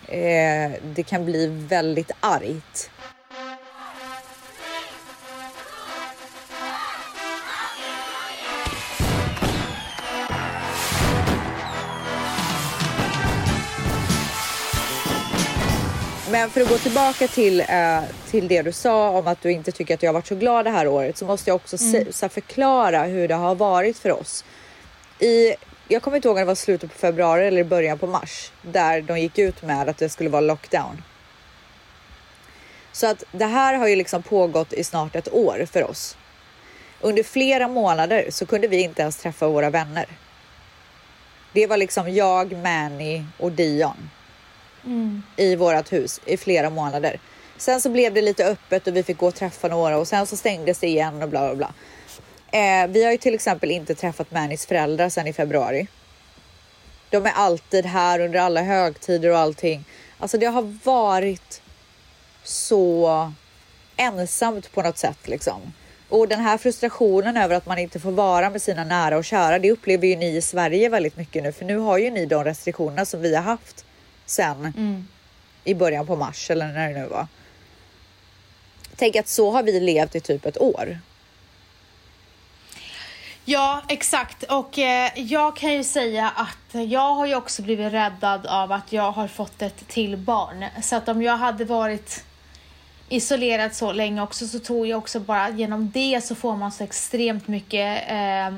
eh, 0.09 0.81
det 0.83 1.03
kan 1.07 1.25
bli 1.25 1.47
väldigt 1.47 2.11
argt. 2.21 2.91
Men 16.31 16.51
för 16.51 16.61
att 16.61 16.69
gå 16.69 16.79
tillbaka 16.79 17.29
till, 17.29 17.61
eh, 17.61 18.01
till 18.31 18.49
det 18.49 18.63
du 18.63 18.73
sa 18.73 19.11
om 19.11 19.27
att 19.27 19.43
du 19.43 19.53
inte 19.53 19.73
tycker 19.73 19.95
att 19.95 20.03
jag 20.03 20.09
har 20.09 20.15
varit 20.15 20.27
så 20.27 20.35
glad 20.35 20.65
det 20.65 20.71
här 20.71 20.89
året 20.89 21.17
så 21.17 21.25
måste 21.25 21.51
jag 21.51 21.55
också 21.55 21.79
se, 21.79 22.13
så 22.13 22.25
här, 22.25 22.29
förklara 22.29 23.03
hur 23.03 23.29
det 23.29 23.35
har 23.35 23.55
varit 23.55 23.99
för 23.99 24.13
oss. 24.13 24.45
I, 25.19 25.55
jag 25.89 26.03
kommer 26.03 26.17
inte 26.17 26.29
ihåg 26.29 26.37
om 26.37 26.41
det 26.41 26.45
var 26.45 26.55
slutet 26.55 26.93
på 26.93 26.99
februari 26.99 27.47
eller 27.47 27.65
början 27.65 27.99
på 27.99 28.07
mars 28.07 28.53
där 28.63 29.01
de 29.01 29.21
gick 29.21 29.39
ut 29.39 29.63
med 29.63 29.89
att 29.89 29.99
det 29.99 30.09
skulle 30.09 30.31
vara 30.31 30.41
lockdown. 30.41 31.03
Så 32.93 33.07
att 33.07 33.25
det 33.33 33.47
här 33.47 33.75
har 33.75 33.89
ju 33.89 33.97
liksom 33.97 34.23
pågått 34.23 34.73
i 34.73 34.85
snart 34.85 35.17
ett 35.17 35.33
år 35.33 35.67
för 35.73 35.91
oss. 35.91 36.17
Under 37.01 37.23
flera 37.23 37.69
månader 37.69 38.27
så 38.31 38.47
kunde 38.47 38.69
vi 38.69 38.83
inte 38.83 39.03
ens 39.03 39.17
träffa 39.17 39.49
våra 39.49 39.71
vänner. 39.71 40.07
Det 41.53 41.67
var 41.67 41.77
liksom 41.77 42.15
jag, 42.15 42.53
Manny 42.53 43.25
och 43.39 43.53
Dion 43.53 44.11
i 45.37 45.57
vårat 45.57 45.93
hus 45.93 46.21
i 46.27 46.37
flera 46.37 46.71
månader. 46.71 47.21
Sen 47.57 47.81
så 47.81 47.91
blev 47.91 48.15
det 48.15 48.23
lite 48.23 48.47
öppet 48.47 48.87
och 48.87 48.97
vi 48.97 49.03
fick 49.03 49.19
gå 49.19 49.27
och 49.27 49.35
träffa 49.35 49.69
några 49.69 49.99
och 49.99 50.09
sen 50.09 50.27
så 50.27 50.37
stängdes 50.37 50.79
det 50.79 50.87
igen 50.87 51.23
och 51.23 51.29
bla 51.29 51.41
bla 51.41 51.55
bla. 51.55 51.75
Eh, 52.59 52.87
vi 52.89 53.05
har 53.05 53.13
ju 53.13 53.19
till 53.19 53.35
exempel 53.35 53.71
inte 53.71 53.95
träffat 53.95 54.31
Mannys 54.31 54.67
föräldrar 54.67 55.09
sedan 55.09 55.27
i 55.27 55.33
februari. 55.33 55.87
De 57.11 57.27
är 57.27 57.33
alltid 57.33 57.87
här 57.87 58.21
under 58.21 58.41
alla 58.41 58.63
högtider 58.63 59.31
och 59.31 59.39
allting. 59.39 59.85
Alltså 60.19 60.39
det 60.39 60.47
har 60.47 60.79
varit 60.85 61.63
så 62.43 63.33
ensamt 63.97 64.73
på 64.73 64.83
något 64.83 64.99
sätt 64.99 65.29
liksom. 65.29 65.73
Och 66.09 66.29
den 66.29 66.41
här 66.41 66.59
frustrationen 66.59 67.37
över 67.37 67.55
att 67.55 67.67
man 67.67 67.79
inte 67.79 68.01
får 68.01 68.13
vara 68.13 68.51
med 68.51 68.63
sina 68.63 68.85
nära 68.85 69.17
och 69.17 69.25
kära, 69.25 69.59
det 69.59 69.71
upplever 69.71 70.07
ju 70.07 70.17
ni 70.17 70.37
i 70.37 70.43
Sverige 70.43 70.89
väldigt 70.89 71.17
mycket 71.17 71.43
nu, 71.43 71.53
för 71.53 71.65
nu 71.65 71.77
har 71.77 71.99
ju 71.99 72.11
ni 72.11 72.27
de 72.27 72.45
restriktionerna 72.45 73.05
som 73.05 73.21
vi 73.21 73.35
har 73.35 73.43
haft 73.43 73.86
sen 74.27 74.73
i 75.65 75.75
början 75.75 76.07
på 76.07 76.17
mars 76.17 76.51
eller 76.51 76.67
när 76.73 76.89
det 76.89 77.01
nu 77.01 77.07
var. 77.07 77.27
Tänk 78.97 79.17
att 79.17 79.29
så 79.29 79.51
har 79.51 79.63
vi 79.63 79.81
levt 79.81 80.15
i 80.15 80.21
typ 80.21 80.47
ett 80.47 80.61
år. 80.61 80.99
Ja, 83.49 83.83
exakt. 83.89 84.43
Och 84.43 84.79
eh, 84.79 85.11
jag 85.15 85.57
kan 85.57 85.73
ju 85.73 85.85
säga 85.85 86.33
att 86.37 86.87
jag 86.91 87.15
har 87.15 87.27
ju 87.27 87.35
också 87.35 87.63
blivit 87.63 87.93
räddad 87.93 88.47
av 88.47 88.73
att 88.73 88.93
jag 88.93 89.13
har 89.13 89.29
fått 89.29 89.63
ett 89.63 89.89
till 89.89 90.17
barn. 90.17 90.65
Så 90.83 90.97
att 90.97 91.09
om 91.09 91.23
jag 91.23 91.37
hade 91.37 91.65
varit 91.65 92.25
isolerad 93.09 93.75
så 93.75 93.93
länge 93.93 94.23
också 94.23 94.47
så 94.47 94.59
tror 94.59 94.87
jag 94.87 94.99
också 94.99 95.21
bara 95.21 95.49
genom 95.51 95.91
det 95.91 96.25
så 96.25 96.35
får 96.35 96.57
man 96.57 96.73
så 96.73 96.85
extremt 96.85 97.49
mycket 97.49 98.11
eh, 98.11 98.55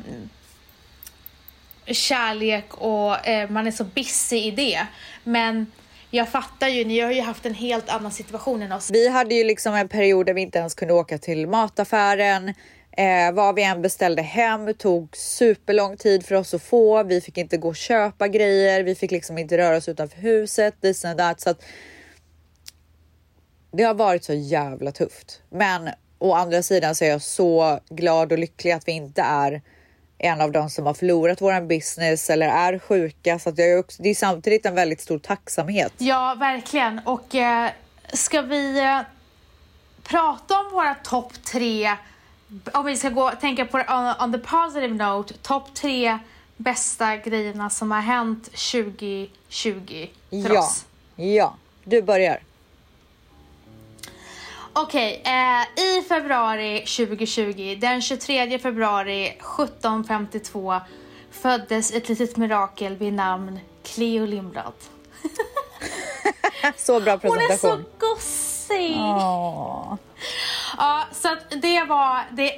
kärlek 1.94 2.74
och 2.74 3.28
eh, 3.28 3.50
man 3.50 3.66
är 3.66 3.70
så 3.70 3.84
busy 3.84 4.36
i 4.36 4.50
det. 4.50 4.86
Men 5.24 5.66
jag 6.10 6.28
fattar 6.28 6.68
ju, 6.68 6.84
ni 6.84 7.00
har 7.00 7.12
ju 7.12 7.20
haft 7.20 7.46
en 7.46 7.54
helt 7.54 7.88
annan 7.88 8.12
situation 8.12 8.62
än 8.62 8.72
oss. 8.72 8.90
Vi 8.90 9.08
hade 9.08 9.34
ju 9.34 9.44
liksom 9.44 9.74
en 9.74 9.88
period 9.88 10.26
där 10.26 10.34
vi 10.34 10.40
inte 10.40 10.58
ens 10.58 10.74
kunde 10.74 10.94
åka 10.94 11.18
till 11.18 11.46
mataffären. 11.46 12.54
Eh, 12.98 13.32
vad 13.32 13.54
vi 13.54 13.62
än 13.62 13.82
beställde 13.82 14.22
hem 14.22 14.74
tog 14.74 15.16
superlång 15.16 15.96
tid 15.96 16.26
för 16.26 16.34
oss 16.34 16.54
att 16.54 16.62
få. 16.62 17.02
Vi 17.02 17.20
fick 17.20 17.38
inte 17.38 17.56
gå 17.56 17.68
och 17.68 17.76
köpa 17.76 18.28
grejer. 18.28 18.82
Vi 18.82 18.94
fick 18.94 19.10
liksom 19.10 19.38
inte 19.38 19.58
röra 19.58 19.76
oss 19.76 19.88
utanför 19.88 20.18
huset. 20.18 20.80
This 20.80 21.04
and 21.04 21.18
that. 21.18 21.40
Så 21.40 21.50
att 21.50 21.64
det 23.72 23.82
har 23.82 23.94
varit 23.94 24.24
så 24.24 24.34
jävla 24.34 24.92
tufft. 24.92 25.42
Men 25.50 25.90
å 26.18 26.32
andra 26.32 26.62
sidan 26.62 26.94
så 26.94 27.04
är 27.04 27.08
jag 27.08 27.22
så 27.22 27.80
glad 27.90 28.32
och 28.32 28.38
lycklig 28.38 28.72
att 28.72 28.88
vi 28.88 28.92
inte 28.92 29.22
är 29.22 29.62
en 30.18 30.40
av 30.40 30.52
de 30.52 30.70
som 30.70 30.86
har 30.86 30.94
förlorat 30.94 31.42
våran 31.42 31.68
business 31.68 32.30
eller 32.30 32.48
är 32.48 32.78
sjuka. 32.78 33.38
Så 33.38 33.48
att 33.48 33.58
jag 33.58 33.68
är 33.70 33.78
också, 33.78 34.02
det 34.02 34.08
är 34.08 34.14
samtidigt 34.14 34.66
en 34.66 34.74
väldigt 34.74 35.00
stor 35.00 35.18
tacksamhet. 35.18 35.92
Ja, 35.98 36.36
verkligen. 36.38 37.00
Och 37.04 37.34
eh, 37.34 37.70
ska 38.12 38.42
vi 38.42 38.78
eh, 38.78 39.00
prata 40.02 40.58
om 40.60 40.70
våra 40.72 40.94
topp 40.94 41.32
tre, 41.44 41.96
om 42.72 42.86
vi 42.86 42.96
ska 42.96 43.08
gå 43.08 43.30
tänka 43.30 43.64
på 43.64 43.78
on, 43.78 44.14
on 44.24 44.32
the 44.32 44.38
positive 44.38 44.94
note, 44.94 45.34
topp 45.42 45.74
tre 45.74 46.18
bästa 46.56 47.16
grejerna 47.16 47.70
som 47.70 47.90
har 47.90 48.00
hänt 48.00 48.44
2020 48.44 50.06
för 50.30 50.54
Ja, 50.54 50.60
oss. 50.60 50.84
ja, 51.16 51.54
du 51.84 52.02
börjar. 52.02 52.38
Okej, 54.80 55.22
eh, 55.24 55.82
i 55.84 56.02
februari 56.02 56.80
2020, 56.86 57.78
den 57.80 58.02
23 58.02 58.58
februari 58.58 59.26
1752 59.28 60.80
föddes 61.30 61.92
ett 61.92 62.08
litet 62.08 62.36
mirakel 62.36 62.96
vid 62.96 63.12
namn 63.12 63.60
Cleo 63.82 64.26
Lindblad. 64.26 64.72
Så 66.76 67.00
bra 67.00 67.18
Hon 67.22 67.38
är 67.38 67.48
presentation. 67.48 67.84
så 67.84 68.06
gossig! 68.06 68.96
Åh. 69.00 69.94
Ja, 70.78 71.04
så 71.12 71.36
det 71.62 71.84
var 71.84 72.20
det 72.32 72.52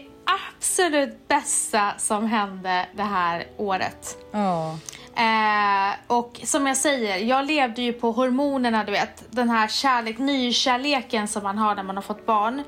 absolut 0.59 1.29
bästa 1.29 1.93
som 1.99 2.27
hände 2.27 2.87
det 2.97 3.03
här 3.03 3.47
året. 3.57 4.19
Åh. 4.33 4.75
Eh, 5.21 5.95
och 6.07 6.41
som 6.45 6.67
jag 6.67 6.77
säger, 6.77 7.17
jag 7.17 7.47
levde 7.47 7.83
ju 7.83 7.93
på 7.93 8.13
hormonerna, 8.13 8.85
du 8.85 8.93
vet. 8.93 9.25
Den 9.31 9.51
här 9.51 9.69
kärlek, 9.69 10.19
nykärleken 10.19 11.29
som 11.29 11.43
man 11.43 11.59
har 11.59 11.75
när 11.75 11.83
man 11.83 11.97
har 11.97 12.03
fått 12.03 12.27
barn. 12.27 12.63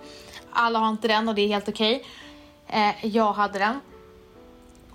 Alla 0.52 0.78
har 0.78 0.88
inte 0.88 1.08
den 1.08 1.28
och 1.28 1.34
det 1.34 1.42
är 1.42 1.48
helt 1.48 1.68
okej. 1.68 2.04
Eh, 2.68 3.06
jag 3.06 3.32
hade 3.32 3.58
den. 3.58 3.80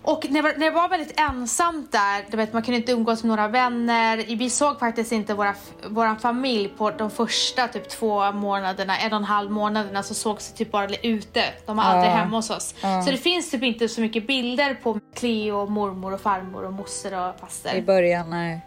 Och 0.09 0.25
när, 0.29 0.41
när 0.43 0.53
det 0.65 0.69
var 0.71 0.89
väldigt 0.89 1.19
ensamt 1.19 1.91
där, 1.91 2.25
du 2.31 2.37
vet 2.37 2.53
man 2.53 2.61
kunde 2.63 2.77
inte 2.77 2.91
umgås 2.91 3.23
med 3.23 3.27
några 3.27 3.47
vänner. 3.47 4.17
Vi 4.17 4.49
såg 4.49 4.79
faktiskt 4.79 5.11
inte 5.11 5.33
våra, 5.33 5.53
våra 5.87 6.15
familj 6.15 6.67
på 6.77 6.91
de 6.91 7.11
första 7.11 7.67
typ 7.67 7.89
två 7.89 8.31
månaderna, 8.31 8.97
en 8.97 9.13
och 9.13 9.17
en 9.17 9.23
halv 9.23 9.51
månaderna 9.51 10.03
så 10.03 10.13
sågs 10.13 10.51
vi 10.53 10.57
typ 10.57 10.71
bara 10.71 10.87
ute. 11.03 11.43
De 11.65 11.77
var 11.77 11.83
aldrig 11.83 12.11
Ja. 12.11 12.15
hemma 12.15 12.37
hos 12.37 12.49
oss. 12.49 12.75
Så 13.05 13.11
det 13.11 13.17
finns 13.17 13.51
typ 13.51 13.63
inte 13.63 13.89
så 13.89 14.01
mycket 14.01 14.27
bilder 14.27 14.73
på 14.73 14.99
Cleo, 15.15 15.65
mormor 15.65 16.13
och 16.13 16.21
farmor 16.21 16.63
och 16.65 16.73
moster 16.73 17.13
och 17.27 17.35
I 17.35 17.39
faster. 17.39 17.81
början, 17.81 18.29
nej. 18.29 18.59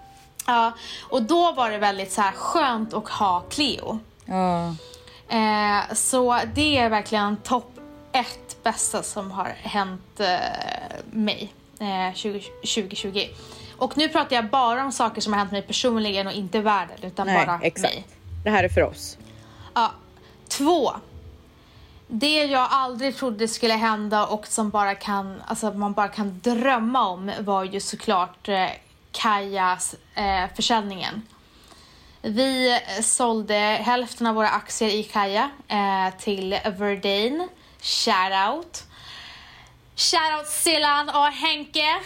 Ja, 0.47 0.73
och 1.11 1.23
då 1.23 1.53
var 1.53 1.71
det 1.71 1.79
väldigt 1.79 2.13
så 2.13 2.21
här 2.21 2.33
skönt 2.33 2.95
att 2.95 3.09
ha 3.09 3.41
Cleo. 3.41 3.99
Ja. 4.25 4.75
Eh, 5.29 5.95
så 5.95 6.39
det 6.55 6.79
är 6.79 6.89
verkligen 6.89 7.37
topp 7.37 7.80
ett 8.13 8.63
bästa 8.63 9.03
som 9.03 9.31
har 9.31 9.55
hänt 9.63 10.21
eh, 10.21 10.27
mig 11.11 11.53
eh, 11.81 12.15
20, 12.15 12.41
2020. 12.61 13.21
Och 13.77 13.99
nu 13.99 14.09
pratar 14.09 14.37
jag 14.37 14.47
bara 14.51 14.85
om 14.85 14.93
saker 14.93 15.21
som 15.21 15.33
har 15.33 15.39
hänt 15.39 15.53
mig 15.53 15.63
personligen 15.63 16.27
och 16.27 16.33
inte 16.33 16.61
världen 16.61 16.97
utan 17.03 17.27
Nej, 17.27 17.47
bara 17.47 17.61
exakt. 17.63 17.95
mig. 17.95 18.07
Det 18.45 18.51
här 18.51 18.65
är 18.65 18.69
för 18.69 18.83
oss. 18.83 19.19
Ja. 19.75 19.93
Två. 20.49 20.93
Det 22.07 22.45
jag 22.45 22.69
aldrig 22.71 23.17
trodde 23.17 23.49
skulle 23.49 23.75
hända 23.75 24.27
och 24.27 24.47
som 24.47 24.71
bara 24.71 24.95
kan, 24.95 25.43
alltså 25.47 25.71
man 25.71 25.93
bara 25.93 26.09
kan 26.09 26.41
drömma 26.41 27.09
om 27.09 27.33
var 27.41 27.65
ju 27.65 27.81
såklart 27.81 28.49
eh, 28.49 28.67
Kajas 29.13 29.95
eh, 30.15 30.55
försäljningen. 30.57 31.23
Vi 32.23 32.73
eh, 32.73 33.03
sålde 33.03 33.55
hälften 33.55 34.27
av 34.27 34.35
våra 34.35 34.49
aktier 34.49 34.89
i 34.89 35.03
Kaja 35.03 35.51
eh, 35.69 36.19
till 36.19 36.59
Verdane. 36.65 37.49
Shout 37.81 38.33
out. 38.49 38.85
Shout 39.97 40.39
out 40.39 40.47
Sillan 40.47 41.09
och 41.09 41.27
Henke. 41.27 41.87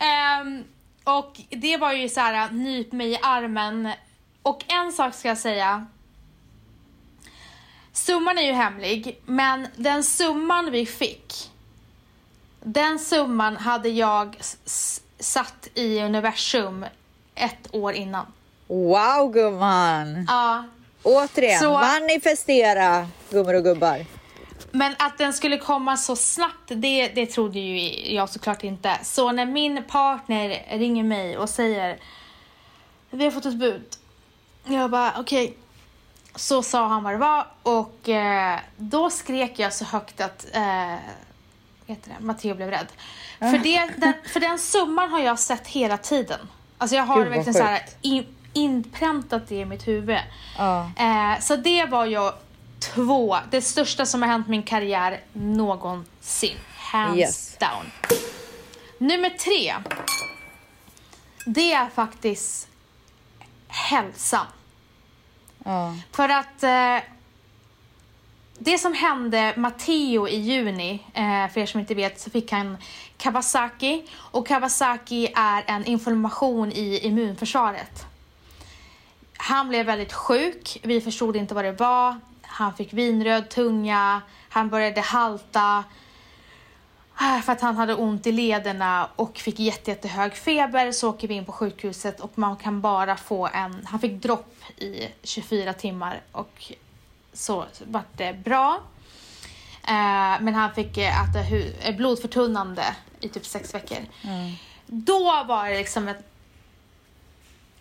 Ehm, 0.00 0.64
och 1.04 1.40
det 1.50 1.76
var 1.76 1.92
ju 1.92 2.08
så 2.08 2.20
här, 2.20 2.50
nyp 2.50 2.92
mig 2.92 3.10
i 3.10 3.18
armen. 3.22 3.90
Och 4.42 4.64
en 4.68 4.92
sak 4.92 5.14
ska 5.14 5.28
jag 5.28 5.38
säga. 5.38 5.86
Summan 7.92 8.38
är 8.38 8.42
ju 8.42 8.52
hemlig, 8.52 9.20
men 9.24 9.68
den 9.76 10.04
summan 10.04 10.70
vi 10.70 10.86
fick. 10.86 11.50
Den 12.60 12.98
summan 12.98 13.56
hade 13.56 13.88
jag 13.88 14.36
satt 15.18 15.68
i 15.74 16.00
universum 16.00 16.86
ett 17.34 17.74
år 17.74 17.92
innan. 17.92 18.26
Wow 18.66 19.32
gumman! 19.32 20.26
Ja, 20.28 20.64
Återigen, 21.06 21.60
Så- 21.60 21.72
manifestera 21.72 23.08
gummor 23.30 23.54
och 23.54 23.64
gubbar. 23.64 24.04
Men 24.70 24.94
att 24.98 25.18
den 25.18 25.32
skulle 25.32 25.58
komma 25.58 25.96
så 25.96 26.16
snabbt, 26.16 26.68
det, 26.68 27.08
det 27.08 27.26
trodde 27.26 27.58
ju 27.58 28.14
jag 28.14 28.28
såklart 28.28 28.64
inte. 28.64 28.98
Så 29.02 29.32
när 29.32 29.46
min 29.46 29.84
partner 29.84 30.62
ringer 30.78 31.04
mig 31.04 31.38
och 31.38 31.48
säger 31.48 31.98
Vi 33.10 33.24
har 33.24 33.30
fått 33.30 33.44
ett 33.46 33.54
bud. 33.54 33.96
Jag 34.64 34.90
bara 34.90 35.12
okej. 35.18 35.56
Så 36.34 36.62
sa 36.62 36.86
han 36.86 37.02
vad 37.02 37.12
det 37.12 37.18
var 37.18 37.46
och 37.62 38.08
eh, 38.08 38.58
då 38.76 39.10
skrek 39.10 39.58
jag 39.58 39.72
så 39.72 39.84
högt 39.84 40.20
att 40.20 40.46
eh, 40.52 40.94
vet 41.86 42.04
det, 42.04 42.10
Matteo 42.20 42.54
blev 42.54 42.70
rädd. 42.70 42.86
För, 43.38 43.58
det, 43.58 43.90
den, 43.96 44.12
för 44.32 44.40
den 44.40 44.58
summan 44.58 45.10
har 45.10 45.20
jag 45.20 45.38
sett 45.38 45.66
hela 45.66 45.98
tiden. 45.98 46.40
Alltså 46.78 46.96
jag 46.96 47.04
har 47.04 47.16
Gud, 47.16 47.28
verkligen 47.28 47.54
så 47.54 47.62
här 47.62 47.82
in, 48.02 48.26
inpräntat 48.56 49.48
det 49.48 49.54
i 49.56 49.64
mitt 49.64 49.88
huvud. 49.88 50.18
Ja. 50.58 50.90
Eh, 50.96 51.40
så 51.40 51.56
det 51.56 51.84
var 51.84 52.06
ju 52.06 52.30
två, 52.94 53.36
det 53.50 53.60
största 53.62 54.06
som 54.06 54.22
har 54.22 54.28
hänt 54.28 54.48
min 54.48 54.62
karriär 54.62 55.20
någonsin. 55.32 56.56
Hands 56.76 57.18
Yes. 57.18 57.56
down. 57.60 57.90
Nummer 58.98 59.30
tre. 59.30 59.74
Det 61.46 61.72
är 61.72 61.88
faktiskt 61.88 62.68
hälsan. 63.68 64.46
Ja. 65.64 65.94
För 66.12 66.28
att 66.28 66.62
eh, 66.62 66.98
det 68.58 68.78
som 68.78 68.94
hände 68.94 69.54
Matteo 69.56 70.28
i 70.28 70.36
juni, 70.36 71.02
eh, 71.14 71.48
för 71.52 71.58
er 71.60 71.66
som 71.66 71.80
inte 71.80 71.94
vet, 71.94 72.20
så 72.20 72.30
fick 72.30 72.52
han 72.52 72.76
Kawasaki. 73.16 74.06
Och 74.16 74.46
Kawasaki 74.46 75.32
är 75.36 75.64
en 75.66 75.84
inflammation 75.84 76.72
i 76.72 76.98
immunförsvaret. 77.02 78.06
Han 79.36 79.68
blev 79.68 79.86
väldigt 79.86 80.12
sjuk, 80.12 80.78
vi 80.82 81.00
förstod 81.00 81.36
inte 81.36 81.54
vad 81.54 81.64
det 81.64 81.72
var. 81.72 82.20
Han 82.42 82.74
fick 82.74 82.92
vinröd 82.92 83.48
tunga, 83.48 84.22
han 84.48 84.68
började 84.68 85.00
halta. 85.00 85.84
eh, 87.20 87.40
För 87.40 87.52
att 87.52 87.60
han 87.60 87.76
hade 87.76 87.94
ont 87.94 88.26
i 88.26 88.32
lederna 88.32 89.08
och 89.16 89.38
fick 89.38 89.58
jätte, 89.58 89.90
jättehög 89.90 90.34
feber 90.34 90.92
så 90.92 91.10
åker 91.10 91.28
vi 91.28 91.34
in 91.34 91.44
på 91.44 91.52
sjukhuset 91.52 92.20
och 92.20 92.38
man 92.38 92.56
kan 92.56 92.80
bara 92.80 93.16
få 93.16 93.46
en, 93.46 93.86
han 93.86 94.00
fick 94.00 94.22
dropp 94.22 94.54
i 94.76 95.08
24 95.22 95.72
timmar 95.72 96.20
och 96.32 96.72
så 97.32 97.64
vart 97.86 98.16
det 98.16 98.32
bra. 98.32 98.80
Eh, 99.88 100.40
men 100.40 100.54
han 100.54 100.74
fick 100.74 100.96
eh, 100.98 101.22
äta 101.22 101.92
blodförtunnande 101.92 102.84
i 103.20 103.28
typ 103.28 103.46
sex 103.46 103.74
veckor. 103.74 103.98
Då 104.86 105.44
var 105.44 105.68
det 105.68 105.76
liksom 105.78 106.08
ett, 106.08 106.24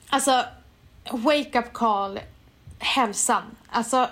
alltså 0.09 0.43
wake 1.11 1.59
up 1.59 1.73
call, 1.73 2.19
hälsan. 2.79 3.43
Alltså 3.69 4.09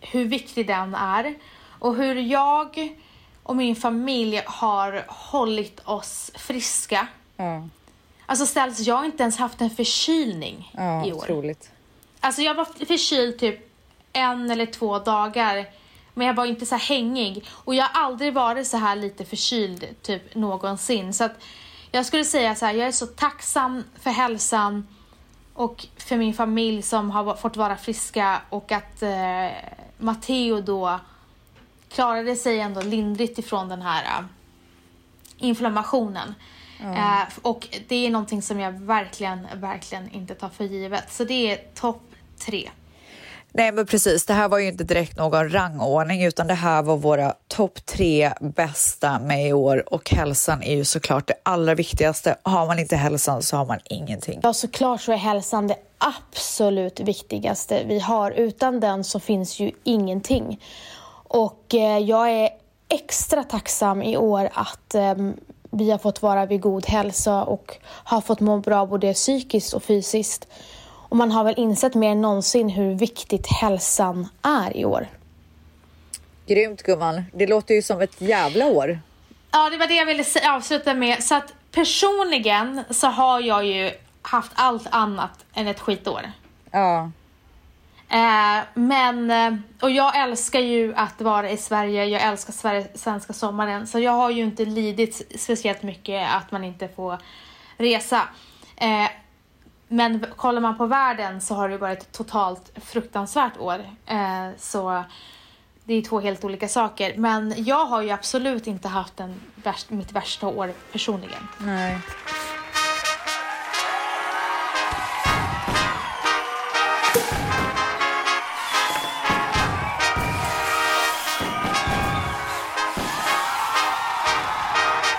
hur 0.00 0.24
viktig 0.24 0.66
den 0.66 0.94
är 0.94 1.34
och 1.78 1.94
hur 1.96 2.14
jag 2.14 2.96
och 3.42 3.56
min 3.56 3.76
familj 3.76 4.42
har 4.46 5.04
hållit 5.08 5.80
oss 5.84 6.30
friska. 6.34 7.06
Ja. 7.36 7.68
Alltså 8.26 8.46
ställs 8.46 8.80
jag 8.80 8.96
har 8.96 9.04
inte 9.04 9.22
ens 9.22 9.36
haft 9.36 9.60
en 9.60 9.70
förkylning 9.70 10.72
Ja, 10.76 11.06
i 11.06 11.12
år. 11.12 11.16
otroligt. 11.18 11.70
Alltså 12.20 12.42
jag 12.42 12.54
var 12.54 12.64
förkyld 12.86 13.38
typ 13.38 13.70
en 14.12 14.50
eller 14.50 14.66
två 14.66 14.98
dagar. 14.98 15.66
Men 16.14 16.26
jag 16.26 16.34
var 16.34 16.46
inte 16.46 16.66
så 16.66 16.74
här 16.74 16.82
hängig. 16.82 17.44
Och 17.50 17.74
jag 17.74 17.84
har 17.84 18.02
aldrig 18.04 18.34
varit 18.34 18.66
så 18.66 18.76
här 18.76 18.96
lite 18.96 19.24
förkyld 19.24 19.86
typ 20.02 20.34
någonsin. 20.34 21.14
Så 21.14 21.24
att 21.24 21.32
jag 21.90 22.06
skulle 22.06 22.24
säga 22.24 22.54
så 22.54 22.66
här, 22.66 22.72
jag 22.74 22.88
är 22.88 22.92
så 22.92 23.06
tacksam 23.06 23.84
för 24.00 24.10
hälsan 24.10 24.86
och 25.58 25.86
för 25.96 26.16
min 26.16 26.34
familj 26.34 26.82
som 26.82 27.10
har 27.10 27.34
fått 27.34 27.56
vara 27.56 27.76
friska 27.76 28.40
och 28.50 28.72
att 28.72 29.02
eh, 29.02 29.48
Matteo 29.98 30.60
då 30.60 31.00
klarade 31.88 32.36
sig 32.36 32.60
ändå 32.60 32.82
lindrigt 32.82 33.38
ifrån 33.38 33.68
den 33.68 33.82
här 33.82 34.04
eh, 34.04 34.24
inflammationen. 35.38 36.34
Eh, 36.80 37.22
och 37.42 37.68
det 37.88 38.06
är 38.06 38.10
någonting 38.10 38.42
som 38.42 38.60
jag 38.60 38.72
verkligen, 38.72 39.46
verkligen 39.54 40.10
inte 40.10 40.34
tar 40.34 40.48
för 40.48 40.64
givet. 40.64 41.12
Så 41.12 41.24
det 41.24 41.52
är 41.52 41.56
topp 41.74 42.02
tre. 42.38 42.70
Nej 43.52 43.72
men 43.72 43.86
precis, 43.86 44.26
det 44.26 44.32
här 44.32 44.48
var 44.48 44.58
ju 44.58 44.68
inte 44.68 44.84
direkt 44.84 45.16
någon 45.16 45.52
rangordning 45.52 46.24
utan 46.24 46.46
det 46.46 46.54
här 46.54 46.82
var 46.82 46.96
våra 46.96 47.34
topp 47.48 47.86
tre 47.86 48.32
bästa 48.40 49.18
med 49.18 49.48
i 49.48 49.52
år 49.52 49.94
och 49.94 50.10
hälsan 50.10 50.62
är 50.62 50.76
ju 50.76 50.84
såklart 50.84 51.26
det 51.26 51.34
allra 51.42 51.74
viktigaste. 51.74 52.36
Har 52.42 52.66
man 52.66 52.78
inte 52.78 52.96
hälsan 52.96 53.42
så 53.42 53.56
har 53.56 53.66
man 53.66 53.78
ingenting. 53.84 54.40
Ja, 54.42 54.52
såklart 54.52 55.00
så 55.00 55.12
är 55.12 55.16
hälsan 55.16 55.66
det 55.66 55.76
absolut 55.98 57.00
viktigaste 57.00 57.84
vi 57.84 57.98
har. 57.98 58.30
Utan 58.30 58.80
den 58.80 59.04
så 59.04 59.20
finns 59.20 59.60
ju 59.60 59.70
ingenting. 59.84 60.60
Och 61.28 61.74
eh, 61.74 61.98
jag 61.98 62.30
är 62.30 62.50
extra 62.88 63.44
tacksam 63.44 64.02
i 64.02 64.16
år 64.16 64.48
att 64.52 64.94
eh, 64.94 65.14
vi 65.70 65.90
har 65.90 65.98
fått 65.98 66.22
vara 66.22 66.46
vid 66.46 66.60
god 66.60 66.86
hälsa 66.86 67.44
och 67.44 67.76
har 67.84 68.20
fått 68.20 68.40
må 68.40 68.58
bra 68.58 68.86
både 68.86 69.14
psykiskt 69.14 69.74
och 69.74 69.82
fysiskt. 69.82 70.48
Och 71.08 71.16
man 71.16 71.30
har 71.30 71.44
väl 71.44 71.54
insett 71.56 71.94
mer 71.94 72.10
än 72.10 72.20
någonsin 72.20 72.68
hur 72.68 72.94
viktigt 72.94 73.46
hälsan 73.46 74.28
är 74.42 74.76
i 74.76 74.84
år. 74.84 75.06
Grymt 76.46 76.82
gumman, 76.82 77.24
det 77.32 77.46
låter 77.46 77.74
ju 77.74 77.82
som 77.82 78.00
ett 78.00 78.20
jävla 78.20 78.66
år. 78.66 79.00
Ja, 79.50 79.70
det 79.70 79.76
var 79.76 79.86
det 79.86 79.94
jag 79.94 80.06
ville 80.06 80.24
avsluta 80.44 80.94
med. 80.94 81.24
Så 81.24 81.34
att 81.34 81.54
personligen 81.72 82.84
så 82.90 83.06
har 83.06 83.40
jag 83.40 83.64
ju 83.64 83.90
haft 84.22 84.52
allt 84.54 84.86
annat 84.90 85.44
än 85.54 85.66
ett 85.66 85.80
skitår. 85.80 86.32
Ja. 86.70 87.10
Eh, 88.10 88.64
men, 88.74 89.30
eh, 89.30 89.54
och 89.80 89.90
jag 89.90 90.16
älskar 90.22 90.60
ju 90.60 90.94
att 90.94 91.20
vara 91.20 91.50
i 91.50 91.56
Sverige, 91.56 92.04
jag 92.04 92.22
älskar 92.22 92.52
Sverige, 92.52 92.86
svenska 92.94 93.32
sommaren. 93.32 93.86
Så 93.86 93.98
jag 93.98 94.12
har 94.12 94.30
ju 94.30 94.42
inte 94.42 94.64
lidit 94.64 95.40
speciellt 95.40 95.82
mycket 95.82 96.28
att 96.34 96.52
man 96.52 96.64
inte 96.64 96.88
får 96.88 97.18
resa. 97.76 98.28
Eh, 98.76 99.08
men 99.88 100.26
kollar 100.36 100.60
man 100.60 100.78
på 100.78 100.86
världen 100.86 101.40
så 101.40 101.54
har 101.54 101.68
det 101.68 101.78
varit 101.78 102.02
ett 102.02 102.12
totalt 102.12 102.72
fruktansvärt 102.74 103.58
år. 103.58 103.80
Eh, 104.06 104.48
så 104.58 105.04
det 105.84 105.94
är 105.94 106.02
två 106.02 106.20
helt 106.20 106.44
olika 106.44 106.68
saker. 106.68 107.14
Men 107.16 107.54
jag 107.56 107.84
har 107.86 108.02
ju 108.02 108.10
absolut 108.10 108.66
inte 108.66 108.88
haft 108.88 109.20
en 109.20 109.40
värst, 109.54 109.90
mitt 109.90 110.12
värsta 110.12 110.46
år 110.46 110.72
personligen. 110.92 111.48
Nej. 111.58 111.98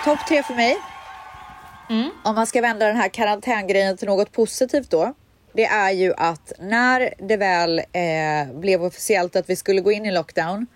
Topp 0.06 0.28
tre 0.28 0.44
för 0.44 0.54
mig. 0.54 0.78
Mm. 1.90 2.10
Om 2.24 2.36
man 2.36 2.48
ska 2.48 2.62
vända 2.62 2.88
den 2.88 2.96
här 2.96 3.10
karantängrejen 3.10 3.98
till 3.98 4.08
något 4.08 4.32
positivt 4.32 4.90
då. 4.90 5.14
Det 5.54 5.66
är 5.66 5.92
ju 5.92 6.14
att 6.18 6.54
när 6.60 7.14
det 7.18 7.38
väl 7.38 7.80
eh, 7.80 8.54
blev 8.54 8.84
officiellt 8.84 9.36
att 9.36 9.50
vi 9.50 9.56
skulle 9.56 9.82
gå 9.82 9.92
in 9.92 10.06
i 10.06 10.12
lockdown. 10.12 10.68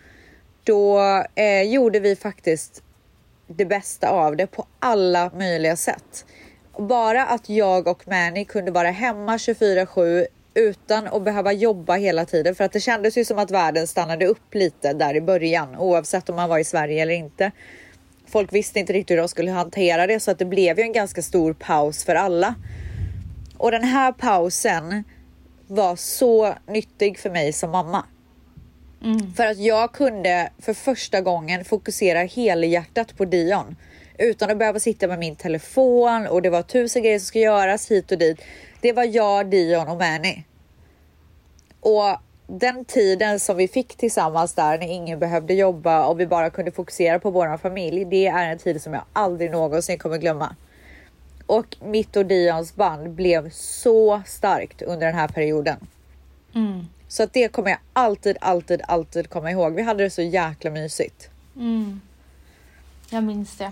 Då 0.63 0.99
eh, 1.35 1.61
gjorde 1.61 1.99
vi 1.99 2.15
faktiskt 2.15 2.83
det 3.47 3.65
bästa 3.65 4.09
av 4.09 4.35
det 4.35 4.47
på 4.47 4.65
alla 4.79 5.31
möjliga 5.35 5.75
sätt. 5.75 6.25
Bara 6.77 7.25
att 7.25 7.49
jag 7.49 7.87
och 7.87 8.07
Mani 8.07 8.45
kunde 8.45 8.71
vara 8.71 8.91
hemma 8.91 9.37
24-7 9.37 10.27
utan 10.53 11.07
att 11.07 11.23
behöva 11.23 11.53
jobba 11.53 11.95
hela 11.95 12.25
tiden 12.25 12.55
för 12.55 12.63
att 12.63 12.71
det 12.71 12.79
kändes 12.79 13.17
ju 13.17 13.25
som 13.25 13.39
att 13.39 13.51
världen 13.51 13.87
stannade 13.87 14.25
upp 14.25 14.53
lite 14.53 14.93
där 14.93 15.15
i 15.15 15.21
början 15.21 15.75
oavsett 15.75 16.29
om 16.29 16.35
man 16.35 16.49
var 16.49 16.59
i 16.59 16.63
Sverige 16.63 17.01
eller 17.01 17.13
inte. 17.13 17.51
Folk 18.33 18.53
visste 18.53 18.79
inte 18.79 18.93
riktigt 18.93 19.15
hur 19.15 19.21
de 19.21 19.27
skulle 19.27 19.51
hantera 19.51 20.07
det 20.07 20.19
så 20.19 20.31
att 20.31 20.39
det 20.39 20.45
blev 20.45 20.79
ju 20.79 20.83
en 20.83 20.93
ganska 20.93 21.21
stor 21.21 21.53
paus 21.53 22.03
för 22.03 22.15
alla. 22.15 22.55
Och 23.57 23.71
den 23.71 23.83
här 23.83 24.11
pausen 24.11 25.03
var 25.67 25.95
så 25.95 26.53
nyttig 26.67 27.19
för 27.19 27.29
mig 27.29 27.53
som 27.53 27.71
mamma. 27.71 28.05
För 29.35 29.45
att 29.45 29.57
jag 29.57 29.91
kunde 29.91 30.51
för 30.59 30.73
första 30.73 31.21
gången 31.21 31.65
fokusera 31.65 32.19
helhjärtat 32.19 33.17
på 33.17 33.25
Dion. 33.25 33.75
Utan 34.17 34.51
att 34.51 34.57
behöva 34.57 34.79
sitta 34.79 35.07
med 35.07 35.19
min 35.19 35.35
telefon 35.35 36.27
och 36.27 36.41
det 36.41 36.49
var 36.49 36.61
tusen 36.61 37.03
grejer 37.03 37.19
som 37.19 37.25
skulle 37.25 37.43
göras 37.43 37.91
hit 37.91 38.11
och 38.11 38.17
dit. 38.17 38.41
Det 38.81 38.93
var 38.93 39.03
jag, 39.03 39.49
Dion 39.49 39.87
och 39.87 39.97
Manny. 39.97 40.43
Och 41.79 42.17
den 42.47 42.85
tiden 42.85 43.39
som 43.39 43.57
vi 43.57 43.67
fick 43.67 43.95
tillsammans 43.95 44.53
där 44.53 44.77
när 44.77 44.87
ingen 44.87 45.19
behövde 45.19 45.53
jobba 45.53 46.05
och 46.05 46.19
vi 46.19 46.27
bara 46.27 46.49
kunde 46.49 46.71
fokusera 46.71 47.19
på 47.19 47.31
vår 47.31 47.57
familj. 47.57 48.05
Det 48.05 48.27
är 48.27 48.51
en 48.51 48.57
tid 48.57 48.81
som 48.81 48.93
jag 48.93 49.03
aldrig 49.13 49.51
någonsin 49.51 49.97
kommer 49.97 50.17
glömma. 50.17 50.55
Och 51.45 51.77
mitt 51.81 52.15
och 52.15 52.25
Dions 52.25 52.75
band 52.75 53.09
blev 53.09 53.49
så 53.49 54.21
starkt 54.25 54.81
under 54.81 55.05
den 55.07 55.15
här 55.15 55.27
perioden. 55.27 55.87
Så 57.07 57.23
att 57.23 57.33
det 57.33 57.47
kommer 57.47 57.69
jag 57.69 57.79
alltid, 57.93 58.37
alltid, 58.41 58.81
alltid 58.87 59.29
komma 59.29 59.51
ihåg. 59.51 59.73
Vi 59.73 59.81
hade 59.81 60.03
det 60.03 60.09
så 60.09 60.21
jäkla 60.21 60.71
mysigt. 60.71 61.29
Jag 63.09 63.23
minns 63.23 63.57
det. 63.57 63.71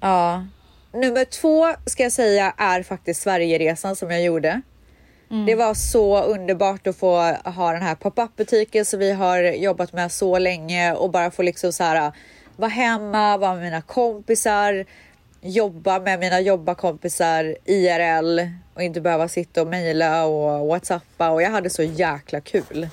Ja. 0.00 0.46
Nummer 0.92 1.24
två 1.24 1.74
ska 1.86 2.02
jag 2.02 2.12
säga 2.12 2.54
är 2.56 2.82
faktiskt 2.82 3.22
Sverigeresan 3.22 3.96
som 3.96 4.10
jag 4.10 4.22
gjorde. 4.22 4.62
Det 5.46 5.54
var 5.54 5.74
så 5.74 6.22
underbart 6.22 6.86
att 6.86 6.96
få 6.96 7.16
ha 7.44 7.72
den 7.72 7.82
här 7.82 7.94
pop-up 7.94 8.36
butiken 8.36 8.84
som 8.84 8.98
vi 8.98 9.12
har 9.12 9.42
jobbat 9.42 9.92
med 9.92 10.12
så 10.12 10.38
länge 10.38 10.92
och 10.92 11.10
bara 11.10 11.30
få 11.30 11.42
liksom 11.42 11.72
så 11.72 11.84
här 11.84 12.12
vara 12.56 12.70
hemma, 12.70 13.36
vara 13.36 13.54
med 13.54 13.62
mina 13.62 13.82
kompisar, 13.82 14.84
jobba 15.40 15.98
med 15.98 16.20
mina 16.20 16.40
jobbarkompisar 16.40 17.56
IRL 17.64 18.40
och 18.74 18.82
inte 18.82 19.00
behöva 19.00 19.28
sitta 19.28 19.62
och 19.62 19.68
mejla 19.68 20.24
och 20.24 20.66
whatsappa 20.66 21.30
och 21.30 21.42
jag 21.42 21.50
hade 21.50 21.70
så 21.70 21.82
jäkla 21.82 22.40
kul. 22.40 22.88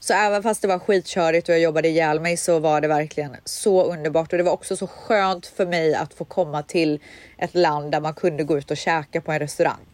Så 0.00 0.14
även 0.14 0.42
fast 0.42 0.62
det 0.62 0.68
var 0.68 0.78
skitkörigt 0.78 1.48
och 1.48 1.54
jag 1.54 1.60
jobbade 1.60 1.88
ihjäl 1.88 2.20
mig 2.20 2.36
så 2.36 2.58
var 2.58 2.80
det 2.80 2.88
verkligen 2.88 3.36
så 3.44 3.84
underbart 3.84 4.32
och 4.32 4.38
det 4.38 4.44
var 4.44 4.52
också 4.52 4.76
så 4.76 4.86
skönt 4.86 5.46
för 5.46 5.66
mig 5.66 5.94
att 5.94 6.14
få 6.14 6.24
komma 6.24 6.62
till 6.62 7.00
ett 7.38 7.54
land 7.54 7.92
där 7.92 8.00
man 8.00 8.14
kunde 8.14 8.44
gå 8.44 8.58
ut 8.58 8.70
och 8.70 8.76
käka 8.76 9.20
på 9.20 9.32
en 9.32 9.38
restaurang. 9.38 9.87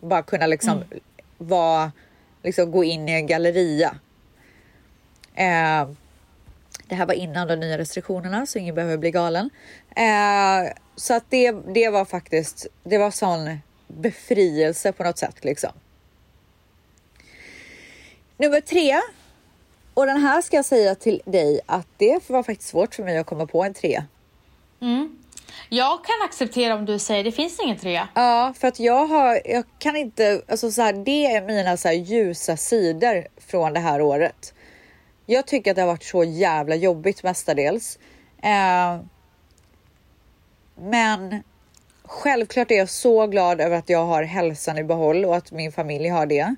Bara 0.00 0.22
kunna 0.22 0.46
liksom 0.46 0.84
vara, 1.38 1.92
liksom 2.42 2.70
gå 2.70 2.84
in 2.84 3.08
i 3.08 3.12
en 3.12 3.26
galleria. 3.26 3.96
Eh, 5.34 5.88
det 6.88 6.94
här 6.94 7.06
var 7.06 7.14
innan 7.14 7.48
de 7.48 7.56
nya 7.56 7.78
restriktionerna 7.78 8.46
så 8.46 8.58
ingen 8.58 8.74
behöver 8.74 8.96
bli 8.96 9.10
galen. 9.10 9.50
Eh, 9.96 10.72
så 10.96 11.14
att 11.14 11.24
det, 11.28 11.52
det 11.52 11.88
var 11.88 12.04
faktiskt, 12.04 12.66
det 12.82 12.98
var 12.98 13.10
sån 13.10 13.58
befrielse 13.86 14.92
på 14.92 15.04
något 15.04 15.18
sätt 15.18 15.44
liksom. 15.44 15.70
Nummer 18.36 18.60
tre. 18.60 19.00
Och 19.94 20.06
den 20.06 20.16
här 20.16 20.42
ska 20.42 20.56
jag 20.56 20.64
säga 20.64 20.94
till 20.94 21.22
dig 21.24 21.60
att 21.66 21.86
det 21.96 22.30
var 22.30 22.42
faktiskt 22.42 22.70
svårt 22.70 22.94
för 22.94 23.02
mig 23.02 23.18
att 23.18 23.26
komma 23.26 23.46
på 23.46 23.64
en 23.64 23.74
tre. 23.74 24.04
Jag 25.68 26.04
kan 26.04 26.14
acceptera 26.24 26.74
om 26.74 26.84
du 26.84 26.98
säger 26.98 27.24
det 27.24 27.32
finns 27.32 27.60
ingen 27.60 27.78
trea. 27.78 28.08
Ja, 28.14 28.54
för 28.58 28.68
att 28.68 28.80
jag 28.80 29.06
har, 29.06 29.40
jag 29.44 29.64
kan 29.78 29.96
inte, 29.96 30.42
alltså 30.48 30.70
så 30.70 30.82
här, 30.82 30.92
det 30.92 31.26
är 31.26 31.42
mina 31.42 31.76
så 31.76 31.88
här 31.88 31.94
ljusa 31.94 32.56
sidor 32.56 33.26
från 33.36 33.72
det 33.72 33.80
här 33.80 34.00
året. 34.00 34.54
Jag 35.26 35.46
tycker 35.46 35.70
att 35.70 35.74
det 35.74 35.82
har 35.82 35.86
varit 35.86 36.04
så 36.04 36.24
jävla 36.24 36.74
jobbigt 36.74 37.22
mestadels. 37.22 37.98
Eh, 38.42 39.00
men 40.80 41.42
självklart 42.04 42.70
är 42.70 42.74
jag 42.74 42.90
så 42.90 43.26
glad 43.26 43.60
över 43.60 43.76
att 43.76 43.88
jag 43.88 44.06
har 44.06 44.22
hälsan 44.22 44.78
i 44.78 44.84
behåll 44.84 45.24
och 45.24 45.36
att 45.36 45.52
min 45.52 45.72
familj 45.72 46.08
har 46.08 46.26
det. 46.26 46.54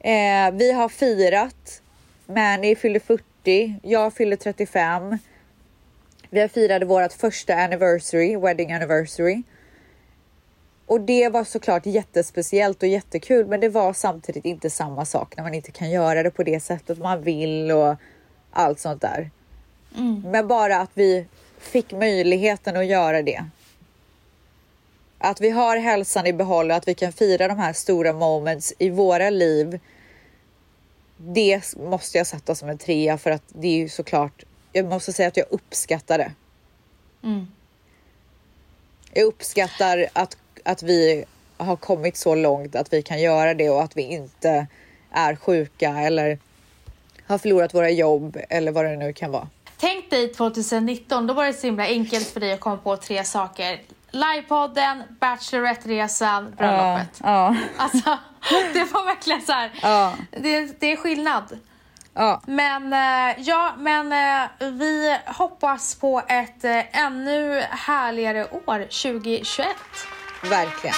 Eh, 0.00 0.50
vi 0.52 0.72
har 0.72 0.88
firat. 0.88 1.82
Mani 2.26 2.76
fyller 2.76 3.00
40, 3.00 3.74
jag 3.82 4.14
fyller 4.14 4.36
35. 4.36 5.18
Vi 6.34 6.48
firade 6.48 6.86
vårt 6.86 7.12
första 7.12 7.54
anniversary, 7.54 8.36
wedding 8.36 8.72
anniversary. 8.72 9.42
Och 10.86 11.00
det 11.00 11.28
var 11.28 11.44
såklart 11.44 11.86
jättespeciellt 11.86 12.82
och 12.82 12.88
jättekul, 12.88 13.46
men 13.46 13.60
det 13.60 13.68
var 13.68 13.92
samtidigt 13.92 14.44
inte 14.44 14.70
samma 14.70 15.04
sak 15.04 15.36
när 15.36 15.44
man 15.44 15.54
inte 15.54 15.70
kan 15.70 15.90
göra 15.90 16.22
det 16.22 16.30
på 16.30 16.42
det 16.42 16.60
sättet 16.60 16.98
man 16.98 17.22
vill 17.22 17.70
och 17.70 17.96
allt 18.50 18.80
sånt 18.80 19.02
där. 19.02 19.30
Men 20.24 20.48
bara 20.48 20.76
att 20.76 20.90
vi 20.94 21.26
fick 21.58 21.92
möjligheten 21.92 22.76
att 22.76 22.86
göra 22.86 23.22
det. 23.22 23.44
Att 25.18 25.40
vi 25.40 25.50
har 25.50 25.76
hälsan 25.76 26.26
i 26.26 26.32
behåll 26.32 26.70
och 26.70 26.76
att 26.76 26.88
vi 26.88 26.94
kan 26.94 27.12
fira 27.12 27.48
de 27.48 27.58
här 27.58 27.72
stora 27.72 28.12
moments 28.12 28.72
i 28.78 28.90
våra 28.90 29.30
liv. 29.30 29.80
Det 31.16 31.76
måste 31.76 32.18
jag 32.18 32.26
sätta 32.26 32.54
som 32.54 32.68
en 32.68 32.78
trea 32.78 33.18
för 33.18 33.30
att 33.30 33.44
det 33.48 33.68
är 33.68 33.76
ju 33.76 33.88
såklart. 33.88 34.44
Jag 34.72 34.84
måste 34.86 35.12
säga 35.12 35.28
att 35.28 35.36
jag 35.36 35.46
uppskattar 35.50 36.18
det. 36.18 36.32
Jag 39.14 39.24
uppskattar 39.24 40.06
att, 40.12 40.36
att 40.64 40.82
vi 40.82 41.24
har 41.56 41.76
kommit 41.76 42.16
så 42.16 42.34
långt 42.34 42.76
att 42.76 42.92
vi 42.92 43.02
kan 43.02 43.20
göra 43.20 43.54
det 43.54 43.70
och 43.70 43.82
att 43.82 43.96
vi 43.96 44.02
inte 44.02 44.66
är 45.10 45.36
sjuka 45.36 45.88
eller 45.98 46.38
har 47.26 47.38
förlorat 47.38 47.74
våra 47.74 47.90
jobb 47.90 48.36
eller 48.48 48.72
vad 48.72 48.84
det 48.84 48.96
nu 48.96 49.12
kan 49.12 49.30
vara. 49.30 49.48
Tänk 49.76 50.10
dig 50.10 50.32
2019, 50.32 51.26
då 51.26 51.34
var 51.34 51.44
det 51.46 51.52
så 51.52 51.66
himla 51.66 51.84
enkelt 51.86 52.26
för 52.28 52.40
dig 52.40 52.52
att 52.52 52.60
komma 52.60 52.76
på 52.76 52.96
tre 52.96 53.24
saker. 53.24 53.82
Livepodden, 54.10 55.02
Bachelorette-resan, 55.20 56.54
bröllopet. 56.58 57.20
Ja, 57.22 57.56
Alltså, 57.76 58.18
det 58.74 58.84
var 58.92 59.04
verkligen 59.06 59.42
så 59.42 59.52
här. 59.52 59.70
ja, 59.82 60.14
Det, 60.30 60.80
det 60.80 60.92
är 60.92 60.96
skillnad. 60.96 61.58
Ja. 62.14 62.42
Men 62.46 62.92
eh, 62.92 63.40
ja, 63.40 63.74
men 63.78 64.12
eh, 64.12 64.70
vi 64.70 65.18
hoppas 65.26 65.94
på 65.94 66.22
ett 66.28 66.64
eh, 66.64 67.04
ännu 67.04 67.60
härligare 67.70 68.44
år 68.44 68.78
2021. 68.78 69.66
verkligen. 70.42 70.94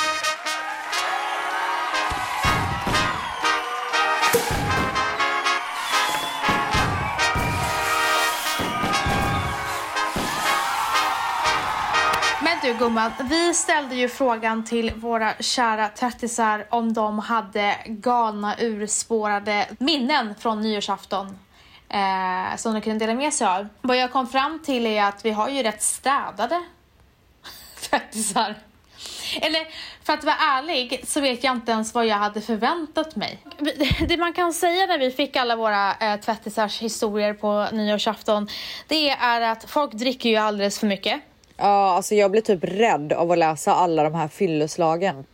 Du 12.65 12.75
gumman, 12.75 13.13
vi 13.31 13.55
ställde 13.55 13.95
ju 13.95 14.09
frågan 14.09 14.65
till 14.65 14.93
våra 14.95 15.35
kära 15.41 15.89
tvättisar 15.89 16.67
om 16.71 16.93
de 16.93 17.19
hade 17.19 17.77
galna 17.87 18.57
urspårade 18.59 19.69
minnen 19.79 20.35
från 20.39 20.61
nyårsafton. 20.61 21.39
eh, 21.89 22.57
som 22.57 22.75
de 22.75 22.81
kunde 22.81 23.07
dela 23.07 23.15
med 23.15 23.33
sig 23.33 23.47
av. 23.47 23.69
Vad 23.81 23.97
jag 23.97 24.13
kom 24.13 24.29
fram 24.29 24.63
till 24.65 24.87
är 24.87 25.05
att 25.05 25.25
vi 25.25 25.31
har 25.31 25.49
ju 25.49 25.63
rätt 25.63 25.83
städade 25.83 26.65
tvättisar. 27.91 28.55
Eller 29.41 29.67
för 30.05 30.13
att 30.13 30.25
vara 30.25 30.37
ärlig 30.37 31.05
så 31.07 31.21
vet 31.21 31.45
jag 31.45 31.57
inte 31.57 31.73
ens 31.73 31.95
vad 31.95 32.07
jag 32.07 32.17
hade 32.17 32.41
förväntat 32.41 33.17
mig. 33.17 33.39
Det 34.09 34.17
man 34.17 34.33
kan 34.33 34.53
säga 34.53 34.87
när 34.87 34.99
vi 34.99 35.11
fick 35.11 35.37
alla 35.37 35.57
våra 35.57 35.95
eh, 35.95 36.21
tvättisars 36.21 36.83
historier 36.83 37.35
på 37.35 37.69
nyårsafton 37.73 38.49
det 38.89 39.11
är 39.11 39.41
att 39.41 39.71
folk 39.71 39.93
dricker 39.93 40.29
ju 40.29 40.37
alldeles 40.37 40.79
för 40.79 40.87
mycket. 40.87 41.23
Ja, 41.57 41.97
alltså 41.97 42.15
jag 42.15 42.31
blir 42.31 42.43
typ 42.43 42.65
rädd 42.65 43.13
av 43.13 43.33
att 43.33 43.39
läsa 43.39 43.75
alla 43.75 44.03
de 44.03 44.15
här 44.15 44.29
fylleslagen. 44.29 45.25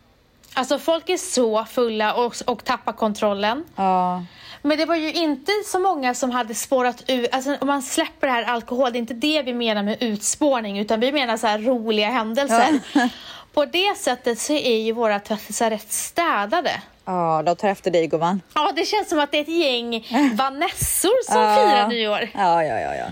Alltså 0.53 0.79
folk 0.79 1.09
är 1.09 1.17
så 1.17 1.65
fulla 1.65 2.13
och, 2.13 2.35
och 2.47 2.63
tappar 2.63 2.93
kontrollen. 2.93 3.63
Ja. 3.75 4.25
Men 4.61 4.77
det 4.77 4.85
var 4.85 4.95
ju 4.95 5.13
inte 5.13 5.51
så 5.65 5.79
många 5.79 6.13
som 6.13 6.31
hade 6.31 6.55
spårat 6.55 7.03
ur, 7.07 7.27
alltså 7.31 7.57
om 7.61 7.67
man 7.67 7.81
släpper 7.81 8.27
det 8.27 8.33
här 8.33 8.43
alkohol, 8.43 8.91
det 8.91 8.97
är 8.97 8.99
inte 8.99 9.13
det 9.13 9.41
vi 9.41 9.53
menar 9.53 9.83
med 9.83 9.97
utspårning 10.03 10.79
utan 10.79 10.99
vi 10.99 11.11
menar 11.11 11.37
så 11.37 11.47
här 11.47 11.59
roliga 11.59 12.09
händelser. 12.09 12.79
På 13.53 13.65
det 13.65 13.97
sättet 13.97 14.39
så 14.39 14.53
är 14.53 14.77
ju 14.77 14.91
våra 14.91 15.19
tvättisar 15.19 15.69
rätt 15.69 15.91
städade. 15.91 16.71
Ja, 17.05 17.43
de 17.45 17.55
tar 17.55 17.67
efter 17.67 17.91
dig 17.91 18.07
gumman. 18.07 18.41
Ja, 18.53 18.71
det 18.75 18.85
känns 18.85 19.09
som 19.09 19.19
att 19.19 19.31
det 19.31 19.37
är 19.37 19.41
ett 19.41 19.47
gäng 19.47 20.07
Vanessor 20.35 21.31
som 21.31 21.41
ja. 21.41 21.55
firar 21.55 21.87
nyår. 21.87 22.29
Ja, 22.33 22.63
ja, 22.63 22.79
ja, 22.79 22.95
ja. 22.95 23.05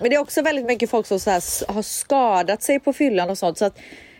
Men 0.00 0.10
det 0.10 0.16
är 0.16 0.20
också 0.20 0.42
väldigt 0.42 0.66
mycket 0.66 0.90
folk 0.90 1.06
som 1.06 1.20
så 1.20 1.30
här 1.30 1.72
har 1.72 1.82
skadat 1.82 2.62
sig 2.62 2.80
på 2.80 2.92
fyllan 2.92 3.30
och 3.30 3.38
sånt. 3.38 3.58
Så 3.58 3.64
att 3.64 3.78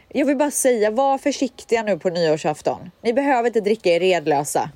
jag 0.08 0.26
vill 0.26 0.36
bara 0.36 0.50
säga, 0.50 0.90
var 0.90 1.18
försiktiga 1.18 1.82
nu 1.82 1.98
på 1.98 2.10
nyårsafton. 2.10 2.90
Ni 3.02 3.12
behöver 3.12 3.46
inte 3.46 3.60
dricka 3.60 3.90
er 3.90 4.00
redlösa. 4.00 4.70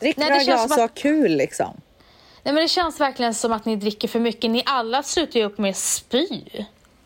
Drick 0.00 0.16
Nej, 0.16 0.30
några 0.30 0.44
glas 0.44 0.70
och 0.70 0.76
ha 0.76 0.88
kul 0.88 1.36
liksom. 1.36 1.80
Nej 2.42 2.54
men 2.54 2.62
det 2.62 2.68
känns 2.68 3.00
verkligen 3.00 3.34
som 3.34 3.52
att 3.52 3.64
ni 3.64 3.76
dricker 3.76 4.08
för 4.08 4.20
mycket. 4.20 4.50
Ni 4.50 4.62
alla 4.66 5.02
slutar 5.02 5.40
ju 5.40 5.46
upp 5.46 5.58
med 5.58 5.76
spy. 5.76 6.28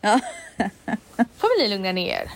Ja. 0.01 0.19
får 1.37 1.59
väl 1.59 1.69
ni 1.69 1.75
lugna 1.75 1.91
ner 1.91 2.31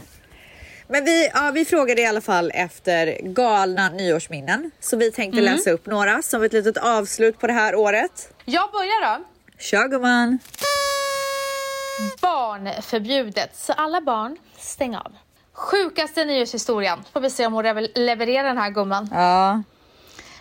Men 0.88 1.06
vi, 1.06 1.30
ja, 1.34 1.52
vi 1.54 1.66
frågade 1.66 2.02
i 2.02 2.06
alla 2.06 2.22
fall 2.22 2.52
efter 2.54 3.18
galna 3.22 3.90
nyårsminnen. 3.90 4.72
Så 4.80 4.98
vi 4.98 5.12
tänkte 5.12 5.40
mm. 5.40 5.54
läsa 5.54 5.72
upp 5.72 5.86
några 5.86 6.22
som 6.22 6.44
ett 6.44 6.54
litet 6.54 6.78
avslut 6.78 7.40
på 7.40 7.48
det 7.48 7.54
här 7.54 7.76
året. 7.76 8.34
Jag 8.46 8.72
börjar 8.72 9.18
då. 9.18 9.26
Kör 9.60 9.88
gumman. 9.88 10.40
Barnförbjudet. 12.22 13.56
Så 13.56 13.74
alla 13.74 14.02
barn, 14.02 14.38
stäng 14.58 14.96
av. 14.96 15.12
Sjukaste 15.54 16.26
nyårshistorien. 16.26 17.04
Får 17.14 17.20
vi 17.20 17.30
se 17.30 17.46
om 17.46 17.54
hon 17.54 17.88
levererar 17.96 18.44
den 18.44 18.58
här 18.58 18.70
gumman. 18.70 19.10
Ja. 19.12 19.64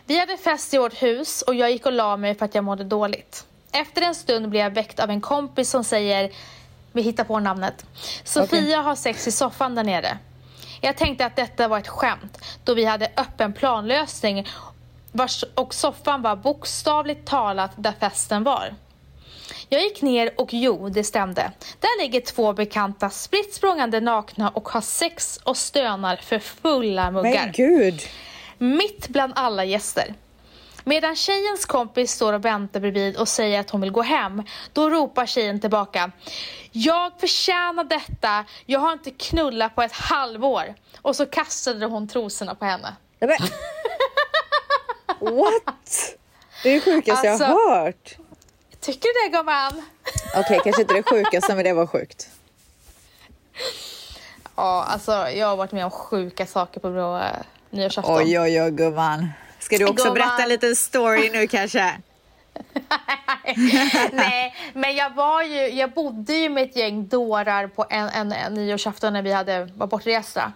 Vi 0.07 0.19
hade 0.19 0.37
fest 0.37 0.75
i 0.75 0.79
vårt 0.79 1.03
hus 1.03 1.43
och 1.43 1.55
jag 1.55 1.71
gick 1.71 1.87
och 1.87 1.93
la 1.93 2.17
mig 2.17 2.35
för 2.35 2.45
att 2.45 2.55
jag 2.55 2.65
mådde 2.65 2.85
dåligt. 2.85 3.47
Efter 3.73 4.03
en 4.03 4.15
stund 4.15 4.49
blev 4.49 4.63
jag 4.63 4.71
väckt 4.71 5.01
av 5.01 5.11
en 5.11 5.21
kompis 5.21 5.71
som 5.71 5.85
säger, 5.85 6.33
vi 6.93 7.03
hittar 7.03 7.25
på 7.25 7.39
namnet, 7.41 7.87
Sofia 8.25 8.61
okay. 8.61 8.75
har 8.75 8.95
sex 8.95 9.27
i 9.27 9.33
soffan 9.33 9.75
där 9.75 9.85
nere. 9.85 10.19
Jag 10.81 10.97
tänkte 10.97 11.27
att 11.27 11.37
detta 11.37 11.69
var 11.69 11.79
ett 11.79 11.89
skämt 11.89 12.39
då 12.65 12.75
vi 12.75 12.85
hade 12.85 13.11
öppen 13.17 13.53
planlösning 13.53 14.49
och 15.55 15.75
soffan 15.75 16.23
var 16.23 16.37
bokstavligt 16.37 17.27
talat 17.27 17.71
där 17.77 17.93
festen 18.01 18.45
var. 18.45 18.75
Jag 19.69 19.83
gick 19.83 20.03
ner 20.03 20.31
och 20.37 20.55
jo, 20.55 20.89
det 20.89 21.05
stämde. 21.05 21.53
Där 21.81 22.03
ligger 22.03 22.21
två 22.21 22.53
bekanta 22.53 23.11
spritt 23.11 23.55
språngande 23.55 24.01
nakna 24.01 24.49
och 24.49 24.69
har 24.69 24.81
sex 24.81 25.41
och 25.45 25.57
stönar 25.57 26.17
för 26.17 26.39
fulla 26.39 27.11
muggar. 27.11 27.45
Men 27.45 27.53
gud! 27.53 28.03
mitt 28.63 29.09
bland 29.09 29.33
alla 29.37 29.65
gäster. 29.65 30.15
Medan 30.85 31.17
tjejens 31.17 31.65
kompis 31.65 32.13
står 32.13 32.33
och 32.33 32.45
väntar 32.45 32.81
bredvid 32.81 33.17
och 33.17 33.29
säger 33.29 33.61
att 33.61 33.71
hon 33.71 33.81
vill 33.81 33.91
gå 33.91 34.03
hem, 34.03 34.43
då 34.73 34.91
ropar 34.91 35.27
tjejen 35.27 35.61
tillbaka. 35.61 36.11
Jag 36.73 37.13
förtjänar 37.21 37.85
detta, 37.85 38.45
jag 38.67 38.81
har 38.81 38.93
inte 38.93 39.11
knullat 39.11 39.75
på 39.75 39.83
ett 39.83 39.93
halvår. 39.93 40.75
Och 41.03 41.17
så 41.17 41.27
kastade 41.27 41.87
hon 41.87 42.09
trosorna 42.09 42.55
på 42.55 42.65
henne. 42.65 42.97
What? 45.21 46.17
Det 46.63 46.71
är 46.71 46.75
det 46.75 46.81
sjukaste 46.81 47.31
alltså, 47.31 47.45
jag 47.45 47.51
har 47.53 47.85
hört. 47.85 48.17
Tycker 48.83 49.09
du 49.09 49.31
det 49.31 49.37
gumman? 49.37 49.83
Okej, 50.29 50.41
okay, 50.41 50.59
kanske 50.65 50.83
inte 50.83 50.95
det 50.95 51.03
sjukaste, 51.03 51.55
men 51.55 51.65
det 51.65 51.73
var 51.73 51.87
sjukt. 51.87 52.29
Ja, 54.57 54.85
alltså 54.89 55.13
jag 55.13 55.47
har 55.47 55.57
varit 55.57 55.73
med 55.73 55.85
om 55.85 55.91
sjuka 55.91 56.47
saker 56.47 56.81
på 56.81 56.89
nyårsafton. 57.71 58.17
Oj, 58.17 58.41
oj, 58.41 58.63
oj 58.63 58.71
gumman. 58.71 59.29
Ska 59.59 59.79
du 59.79 59.85
också 59.85 60.05
gumman. 60.05 60.15
berätta 60.15 60.43
en 60.43 60.49
liten 60.49 60.77
story 60.77 61.31
nu 61.31 61.47
kanske? 61.47 62.01
Nej, 64.13 64.55
men 64.73 64.97
jag 64.97 65.11
var 65.11 65.43
ju, 65.43 65.69
jag 65.69 65.91
bodde 65.91 66.33
ju 66.33 66.49
med 66.49 66.63
ett 66.63 66.77
gäng 66.77 67.09
dårar 67.09 67.67
på 67.67 67.87
en, 67.91 68.09
en, 68.09 68.33
en 68.33 68.55
nyårsafton 68.55 69.13
när 69.13 69.23
vi 69.23 69.33
hade, 69.33 69.65
var 69.65 69.87
bortresta. 69.87 70.53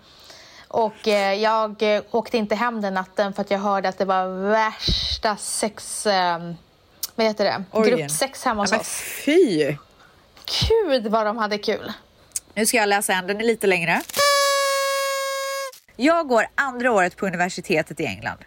Och 0.68 1.08
eh, 1.08 1.34
jag 1.34 1.82
eh, 1.96 2.02
åkte 2.10 2.38
inte 2.38 2.54
hem 2.54 2.80
den 2.80 2.94
natten 2.94 3.32
för 3.32 3.42
att 3.42 3.50
jag 3.50 3.58
hörde 3.58 3.88
att 3.88 3.98
det 3.98 4.04
var 4.04 4.48
värsta 4.50 5.36
sex... 5.36 6.06
Eh, 6.06 6.38
vad 7.16 7.26
heter 7.26 7.44
det? 7.44 7.64
Orgen. 7.70 7.98
Gruppsex 7.98 8.44
hemma 8.44 8.62
hos 8.62 8.72
ja, 8.72 8.78
oss. 8.78 9.02
Fy! 9.24 9.76
Gud 10.68 11.06
vad 11.06 11.26
de 11.26 11.36
hade 11.36 11.58
kul. 11.58 11.92
Nu 12.54 12.66
ska 12.66 12.76
jag 12.76 12.88
läsa 12.88 13.12
en, 13.12 13.26
den 13.26 13.40
är 13.40 13.44
lite 13.44 13.66
längre. 13.66 14.02
Jag 15.96 16.28
går 16.28 16.46
andra 16.54 16.92
året 16.92 17.16
på 17.16 17.26
universitetet 17.26 18.00
i 18.00 18.04
England. 18.04 18.38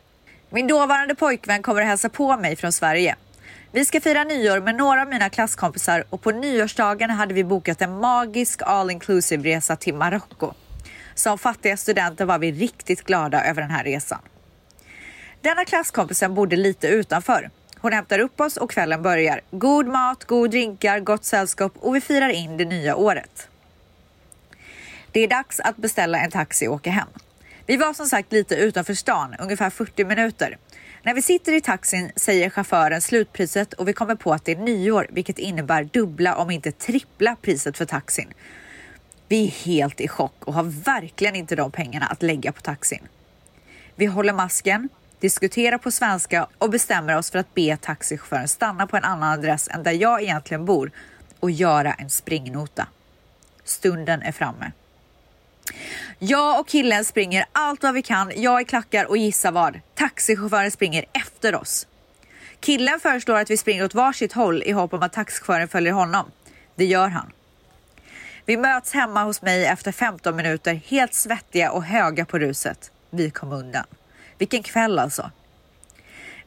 Min 0.50 0.68
dåvarande 0.68 1.16
pojkvän 1.16 1.62
kommer 1.62 1.82
att 1.82 1.88
hälsa 1.88 2.10
på 2.10 2.38
mig 2.38 2.56
från 2.56 2.72
Sverige. 2.72 3.16
Vi 3.72 3.86
ska 3.86 4.02
fira 4.02 4.24
nyår 4.24 4.60
med 4.60 4.76
några 4.76 5.02
av 5.02 5.08
mina 5.08 5.30
klasskompisar 5.30 6.04
och 6.10 6.22
på 6.22 6.32
nyårsdagen 6.32 7.10
hade 7.10 7.34
vi 7.34 7.44
bokat 7.44 7.82
en 7.82 8.00
magisk 8.00 8.62
all 8.66 8.92
inclusive 8.92 9.50
resa 9.50 9.76
till 9.76 9.96
Marocko. 9.96 10.54
Som 11.16 11.38
fattiga 11.38 11.78
studenter 11.78 12.26
var 12.26 12.40
vi 12.40 12.52
riktigt 12.52 13.04
glada 13.04 13.44
över 13.46 13.62
den 13.62 13.72
här 13.72 13.84
resan. 13.84 14.20
Denna 15.42 15.66
klasskompisen 15.66 16.34
bodde 16.34 16.56
lite 16.56 16.88
utanför. 16.88 17.50
Hon 17.82 17.94
hämtar 17.94 18.20
upp 18.20 18.42
oss 18.42 18.58
och 18.58 18.72
kvällen 18.72 19.02
börjar. 19.02 19.42
God 19.52 19.88
mat, 19.88 20.24
god 20.24 20.52
drinkar, 20.52 21.00
gott 21.00 21.26
sällskap 21.26 21.74
och 21.80 21.96
vi 21.96 22.02
firar 22.02 22.30
in 22.30 22.58
det 22.58 22.66
nya 22.66 22.96
året. 22.96 23.48
Det 25.12 25.20
är 25.20 25.28
dags 25.28 25.60
att 25.60 25.78
beställa 25.78 26.20
en 26.20 26.32
taxi 26.32 26.68
och 26.68 26.74
åka 26.74 26.92
hem. 26.92 27.08
Vi 27.66 27.78
var 27.78 27.94
som 27.94 28.06
sagt 28.06 28.32
lite 28.32 28.56
utanför 28.56 28.94
stan, 28.94 29.36
ungefär 29.40 29.70
40 29.70 30.06
minuter. 30.06 30.58
När 31.04 31.14
vi 31.14 31.22
sitter 31.22 31.54
i 31.54 31.62
taxin 31.62 32.12
säger 32.16 32.50
chauffören 32.50 33.02
slutpriset 33.02 33.74
och 33.74 33.88
vi 33.88 33.94
kommer 33.94 34.16
på 34.16 34.34
att 34.34 34.46
det 34.46 34.52
är 34.52 34.56
nyår, 34.56 35.08
vilket 35.10 35.40
innebär 35.40 35.84
dubbla 35.84 36.36
om 36.36 36.52
inte 36.52 36.72
trippla 36.72 37.36
priset 37.42 37.78
för 37.78 37.86
taxin. 37.86 38.34
Vi 39.28 39.46
är 39.46 39.52
helt 39.52 40.02
i 40.02 40.08
chock 40.08 40.46
och 40.46 40.54
har 40.54 40.64
verkligen 40.64 41.36
inte 41.36 41.56
de 41.56 41.72
pengarna 41.72 42.06
att 42.06 42.24
lägga 42.24 42.52
på 42.52 42.62
taxin. 42.62 43.08
Vi 43.96 44.06
håller 44.06 44.34
masken, 44.34 44.90
diskuterar 45.20 45.78
på 45.78 45.92
svenska 45.92 46.48
och 46.58 46.70
bestämmer 46.70 47.18
oss 47.18 47.32
för 47.32 47.40
att 47.40 47.54
be 47.54 47.78
taxichauffören 47.78 48.48
stanna 48.48 48.88
på 48.88 48.98
en 48.98 49.04
annan 49.04 49.34
adress 49.34 49.68
än 49.68 49.84
där 49.84 49.92
jag 49.92 50.22
egentligen 50.22 50.66
bor 50.66 50.92
och 51.40 51.52
göra 51.52 51.94
en 51.94 52.10
springnota. 52.10 52.88
Stunden 53.64 54.22
är 54.22 54.32
framme. 54.32 54.72
Jag 56.20 56.60
och 56.60 56.68
killen 56.68 57.06
springer 57.06 57.46
allt 57.52 57.84
vad 57.84 57.94
vi 57.94 58.02
kan. 58.02 58.32
Jag 58.36 58.62
i 58.62 58.66
klackar 58.66 59.06
och 59.06 59.18
gissa 59.18 59.52
vad? 59.52 59.80
Taxichauffören 59.96 60.72
springer 60.72 61.06
efter 61.14 61.56
oss. 61.56 61.88
Killen 62.60 63.00
föreslår 63.00 63.36
att 63.36 63.50
vi 63.50 63.58
springer 63.58 63.84
åt 63.86 63.94
varsitt 63.94 64.34
håll 64.34 64.64
i 64.64 64.72
hopp 64.72 64.94
om 64.94 65.04
att 65.04 65.14
taxichauffören 65.14 65.68
följer 65.68 65.94
honom. 65.94 66.32
Det 66.76 66.86
gör 66.86 67.08
han. 67.08 67.32
Vi 68.46 68.58
möts 68.58 68.94
hemma 68.94 69.24
hos 69.24 69.42
mig 69.42 69.66
efter 69.66 69.92
15 69.92 70.36
minuter, 70.36 70.74
helt 70.74 71.14
svettiga 71.14 71.72
och 71.72 71.84
höga 71.84 72.26
på 72.26 72.40
ruset. 72.40 72.92
Vi 73.10 73.30
kom 73.30 73.52
undan. 73.52 73.86
Vilken 74.40 74.64
kväll 74.64 75.00
alltså. 75.00 75.32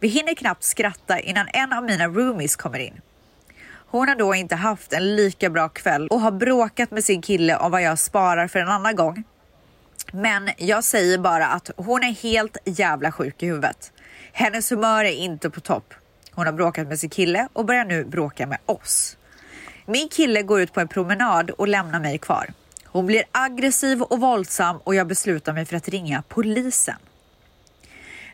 Vi 0.01 0.09
hinner 0.09 0.35
knappt 0.35 0.63
skratta 0.63 1.21
innan 1.21 1.49
en 1.53 1.73
av 1.73 1.85
mina 1.85 2.09
roomies 2.09 2.57
kommer 2.57 2.79
in. 2.79 3.01
Hon 3.87 4.09
har 4.09 4.15
då 4.15 4.35
inte 4.35 4.55
haft 4.55 4.93
en 4.93 5.17
lika 5.17 5.51
bra 5.51 5.69
kväll 5.69 6.09
och 6.09 6.21
har 6.21 6.31
bråkat 6.31 6.91
med 6.91 7.05
sin 7.05 7.23
kille 7.23 7.57
om 7.57 7.71
vad 7.71 7.83
jag 7.83 7.99
sparar 7.99 8.49
för 8.49 8.59
en 8.59 8.69
annan 8.69 8.97
gång. 8.97 9.25
Men 10.13 10.51
jag 10.57 10.85
säger 10.85 11.19
bara 11.19 11.47
att 11.47 11.71
hon 11.77 12.03
är 12.03 12.13
helt 12.13 12.57
jävla 12.65 13.13
sjuk 13.13 13.43
i 13.43 13.47
huvudet. 13.47 13.93
Hennes 14.33 14.73
humör 14.73 15.05
är 15.05 15.13
inte 15.13 15.51
på 15.51 15.61
topp. 15.61 15.95
Hon 16.33 16.47
har 16.47 16.53
bråkat 16.53 16.89
med 16.89 16.99
sin 16.99 17.11
kille 17.11 17.49
och 17.53 17.65
börjar 17.65 17.85
nu 17.85 18.05
bråka 18.05 18.47
med 18.47 18.59
oss. 18.67 19.17
Min 19.87 20.09
kille 20.09 20.43
går 20.43 20.61
ut 20.61 20.73
på 20.73 20.81
en 20.81 20.89
promenad 20.89 21.51
och 21.51 21.69
lämnar 21.69 22.01
mig 22.01 22.19
kvar. 22.19 22.47
Hon 22.85 23.07
blir 23.07 23.25
aggressiv 23.33 24.03
och 24.03 24.21
våldsam 24.21 24.77
och 24.77 24.95
jag 24.95 25.07
beslutar 25.07 25.53
mig 25.53 25.65
för 25.65 25.77
att 25.77 25.89
ringa 25.89 26.23
polisen. 26.29 26.97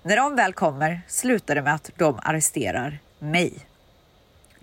När 0.03 0.17
de 0.17 0.37
väl 0.37 0.53
kommer 0.53 1.01
slutar 1.09 1.55
det 1.55 1.63
med 1.63 1.75
att 1.75 1.91
de 1.97 2.21
arresterar 2.23 2.99
mig. 3.19 3.53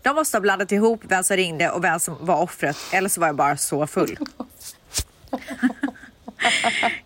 De 0.02 0.16
måste 0.16 0.38
ha 0.38 0.42
blandat 0.42 0.72
ihop 0.72 1.02
vem 1.04 1.24
som 1.24 1.38
ringde 1.38 1.70
och 1.70 1.84
vem 1.84 2.00
som 2.00 2.18
var 2.20 2.42
offret 2.42 2.78
eller 2.94 3.10
så 3.10 3.22
var 3.22 3.28
jag 3.28 3.36
bara 3.36 3.58
så 3.58 3.88
full. 3.88 4.18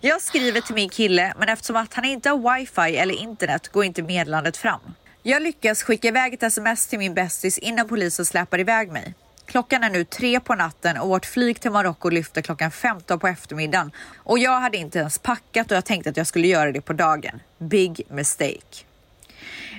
Jag 0.01 0.21
skriver 0.21 0.61
till 0.61 0.75
min 0.75 0.89
kille 0.89 1.33
men 1.39 1.49
eftersom 1.49 1.75
att 1.75 1.93
han 1.93 2.05
inte 2.05 2.29
har 2.29 2.57
wifi 2.57 2.97
eller 2.97 3.13
internet 3.13 3.67
går 3.67 3.85
inte 3.85 4.01
meddelandet 4.01 4.57
fram. 4.57 4.79
Jag 5.23 5.41
lyckas 5.41 5.83
skicka 5.83 6.07
iväg 6.07 6.33
ett 6.33 6.43
sms 6.43 6.87
till 6.87 6.99
min 6.99 7.13
bästis 7.13 7.57
innan 7.57 7.87
polisen 7.87 8.25
släpar 8.25 8.59
iväg 8.59 8.91
mig. 8.91 9.13
Klockan 9.49 9.83
är 9.83 9.89
nu 9.89 10.03
tre 10.03 10.39
på 10.39 10.55
natten 10.55 10.97
och 10.97 11.09
vårt 11.09 11.25
flyg 11.25 11.61
till 11.61 11.71
Marocko 11.71 12.09
lyfter 12.09 12.41
klockan 12.41 12.71
15 12.71 13.19
på 13.19 13.27
eftermiddagen 13.27 13.91
och 14.17 14.39
jag 14.39 14.59
hade 14.59 14.77
inte 14.77 14.99
ens 14.99 15.19
packat 15.19 15.71
och 15.71 15.77
jag 15.77 15.85
tänkte 15.85 16.09
att 16.09 16.17
jag 16.17 16.27
skulle 16.27 16.47
göra 16.47 16.71
det 16.71 16.81
på 16.81 16.93
dagen. 16.93 17.39
Big 17.57 18.01
mistake. 18.09 18.85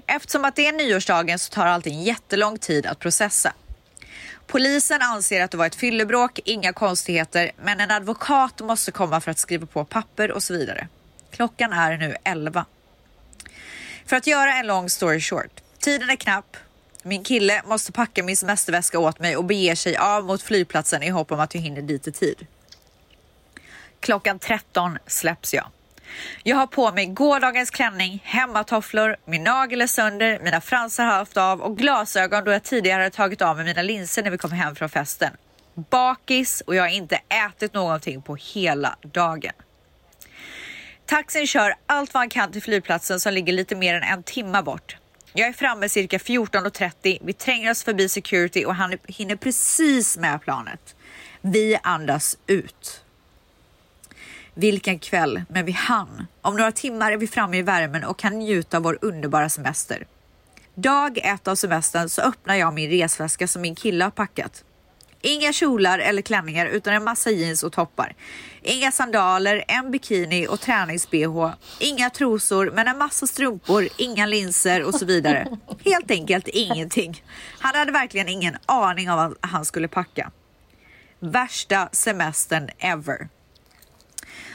Eftersom 0.06 0.44
att 0.44 0.56
det 0.56 0.66
är 0.66 0.72
nyårsdagen 0.72 1.38
så 1.38 1.52
tar 1.52 1.66
allting 1.66 2.02
jättelång 2.02 2.58
tid 2.58 2.86
att 2.86 2.98
processa. 2.98 3.52
Polisen 4.46 5.02
anser 5.02 5.44
att 5.44 5.50
det 5.50 5.56
var 5.56 5.66
ett 5.66 5.74
fyllebråk, 5.74 6.40
inga 6.44 6.72
konstigheter, 6.72 7.50
men 7.62 7.80
en 7.80 7.90
advokat 7.90 8.60
måste 8.60 8.92
komma 8.92 9.20
för 9.20 9.30
att 9.30 9.38
skriva 9.38 9.66
på 9.66 9.84
papper 9.84 10.30
och 10.30 10.42
så 10.42 10.54
vidare. 10.54 10.88
Klockan 11.30 11.72
är 11.72 11.96
nu 11.96 12.16
11. 12.24 12.64
För 14.06 14.16
att 14.16 14.26
göra 14.26 14.54
en 14.54 14.66
lång 14.66 14.90
story 14.90 15.20
short. 15.20 15.60
Tiden 15.78 16.10
är 16.10 16.16
knapp. 16.16 16.56
Min 17.02 17.24
kille 17.24 17.62
måste 17.64 17.92
packa 17.92 18.22
min 18.22 18.36
semesterväska 18.36 18.98
åt 18.98 19.18
mig 19.18 19.36
och 19.36 19.44
beger 19.44 19.74
sig 19.74 19.96
av 19.96 20.24
mot 20.24 20.42
flygplatsen 20.42 21.02
i 21.02 21.08
hopp 21.08 21.32
om 21.32 21.40
att 21.40 21.54
jag 21.54 21.62
hinner 21.62 21.82
dit 21.82 22.08
i 22.08 22.12
tid. 22.12 22.46
Klockan 24.00 24.38
13 24.38 24.98
släpps 25.06 25.54
jag. 25.54 25.66
Jag 26.42 26.56
har 26.56 26.66
på 26.66 26.92
mig 26.92 27.06
gårdagens 27.06 27.70
klänning, 27.70 28.22
hemmatofflor, 28.24 29.16
min 29.24 29.44
nagel 29.44 29.80
är 29.80 29.86
sönder, 29.86 30.40
mina 30.42 30.60
fransar 30.60 31.04
har 31.04 31.12
haft 31.12 31.36
av 31.36 31.60
och 31.60 31.78
glasögon 31.78 32.44
då 32.44 32.52
jag 32.52 32.62
tidigare 32.62 33.02
hade 33.02 33.16
tagit 33.16 33.42
av 33.42 33.56
mig 33.56 33.64
mina 33.64 33.82
linser 33.82 34.22
när 34.22 34.30
vi 34.30 34.38
kom 34.38 34.52
hem 34.52 34.74
från 34.74 34.88
festen. 34.88 35.30
Bakis 35.74 36.60
och 36.60 36.74
jag 36.74 36.82
har 36.82 36.88
inte 36.88 37.20
ätit 37.46 37.74
någonting 37.74 38.22
på 38.22 38.36
hela 38.36 38.96
dagen. 39.02 39.52
Taxin 41.06 41.46
kör 41.46 41.74
allt 41.86 42.14
vad 42.14 42.20
han 42.20 42.30
kan 42.30 42.52
till 42.52 42.62
flygplatsen 42.62 43.20
som 43.20 43.32
ligger 43.32 43.52
lite 43.52 43.76
mer 43.76 43.94
än 43.94 44.02
en 44.02 44.22
timme 44.22 44.62
bort. 44.62 44.99
Jag 45.32 45.48
är 45.48 45.52
framme 45.52 45.88
cirka 45.88 46.18
14.30. 46.18 47.18
Vi 47.22 47.32
tränger 47.32 47.70
oss 47.70 47.84
förbi 47.84 48.08
security 48.08 48.64
och 48.64 48.74
han 48.74 48.98
hinner 49.06 49.36
precis 49.36 50.16
med 50.16 50.42
planet. 50.42 50.94
Vi 51.40 51.78
andas 51.82 52.38
ut. 52.46 53.04
Vilken 54.54 54.98
kväll, 54.98 55.42
men 55.48 55.64
vi 55.64 55.72
hann. 55.72 56.26
Om 56.42 56.56
några 56.56 56.72
timmar 56.72 57.12
är 57.12 57.16
vi 57.16 57.26
framme 57.26 57.58
i 57.58 57.62
värmen 57.62 58.04
och 58.04 58.18
kan 58.18 58.38
njuta 58.38 58.76
av 58.76 58.82
vår 58.82 58.98
underbara 59.00 59.48
semester. 59.48 60.06
Dag 60.74 61.18
ett 61.22 61.48
av 61.48 61.54
semestern 61.54 62.08
så 62.08 62.22
öppnar 62.22 62.54
jag 62.54 62.74
min 62.74 62.90
resväska 62.90 63.48
som 63.48 63.62
min 63.62 63.74
kille 63.74 64.04
har 64.04 64.10
packat. 64.10 64.64
Inga 65.22 65.52
kjolar 65.52 65.98
eller 65.98 66.22
klänningar 66.22 66.66
utan 66.66 66.94
en 66.94 67.04
massa 67.04 67.30
jeans 67.30 67.62
och 67.62 67.72
toppar. 67.72 68.14
Inga 68.62 68.90
sandaler, 68.92 69.64
en 69.68 69.90
bikini 69.90 70.46
och 70.46 70.60
tränings-bh. 70.60 71.52
Inga 71.78 72.10
trosor 72.10 72.70
men 72.74 72.88
en 72.88 72.98
massa 72.98 73.26
strumpor, 73.26 73.88
inga 73.96 74.26
linser 74.26 74.82
och 74.84 74.94
så 74.94 75.04
vidare. 75.04 75.46
Helt 75.84 76.10
enkelt 76.10 76.48
ingenting. 76.48 77.22
Han 77.58 77.74
hade 77.74 77.92
verkligen 77.92 78.28
ingen 78.28 78.56
aning 78.66 79.10
om 79.10 79.16
vad 79.16 79.36
han 79.40 79.64
skulle 79.64 79.88
packa. 79.88 80.30
Värsta 81.20 81.88
semestern 81.92 82.68
ever. 82.78 83.28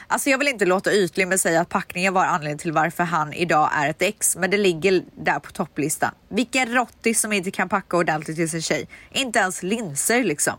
Alltså 0.08 0.30
jag 0.30 0.38
vill 0.38 0.48
inte 0.48 0.66
låta 0.66 0.94
ytlig 0.94 1.28
med 1.28 1.40
säga 1.40 1.62
att 1.62 1.70
packningen 1.70 2.14
var 2.14 2.26
anledningen 2.26 2.58
till 2.58 2.72
varför 2.72 3.04
han 3.04 3.34
idag 3.34 3.70
är 3.74 3.90
ett 3.90 4.02
ex, 4.02 4.36
men 4.36 4.52
det 4.52 4.58
ligger 4.58 5.04
där 5.18 5.40
på 5.40 5.52
topplistan. 5.52 6.12
Vilken 6.30 6.74
rottis 6.74 7.22
som 7.22 7.34
inte 7.34 7.52
kan 7.52 7.70
packa 7.70 7.98
ordentligt 7.98 8.38
till 8.38 8.50
sin 8.50 8.62
tjej. 8.62 8.88
Inte 9.12 9.40
ens 9.40 9.64
linser 9.64 10.24
liksom. 10.24 10.54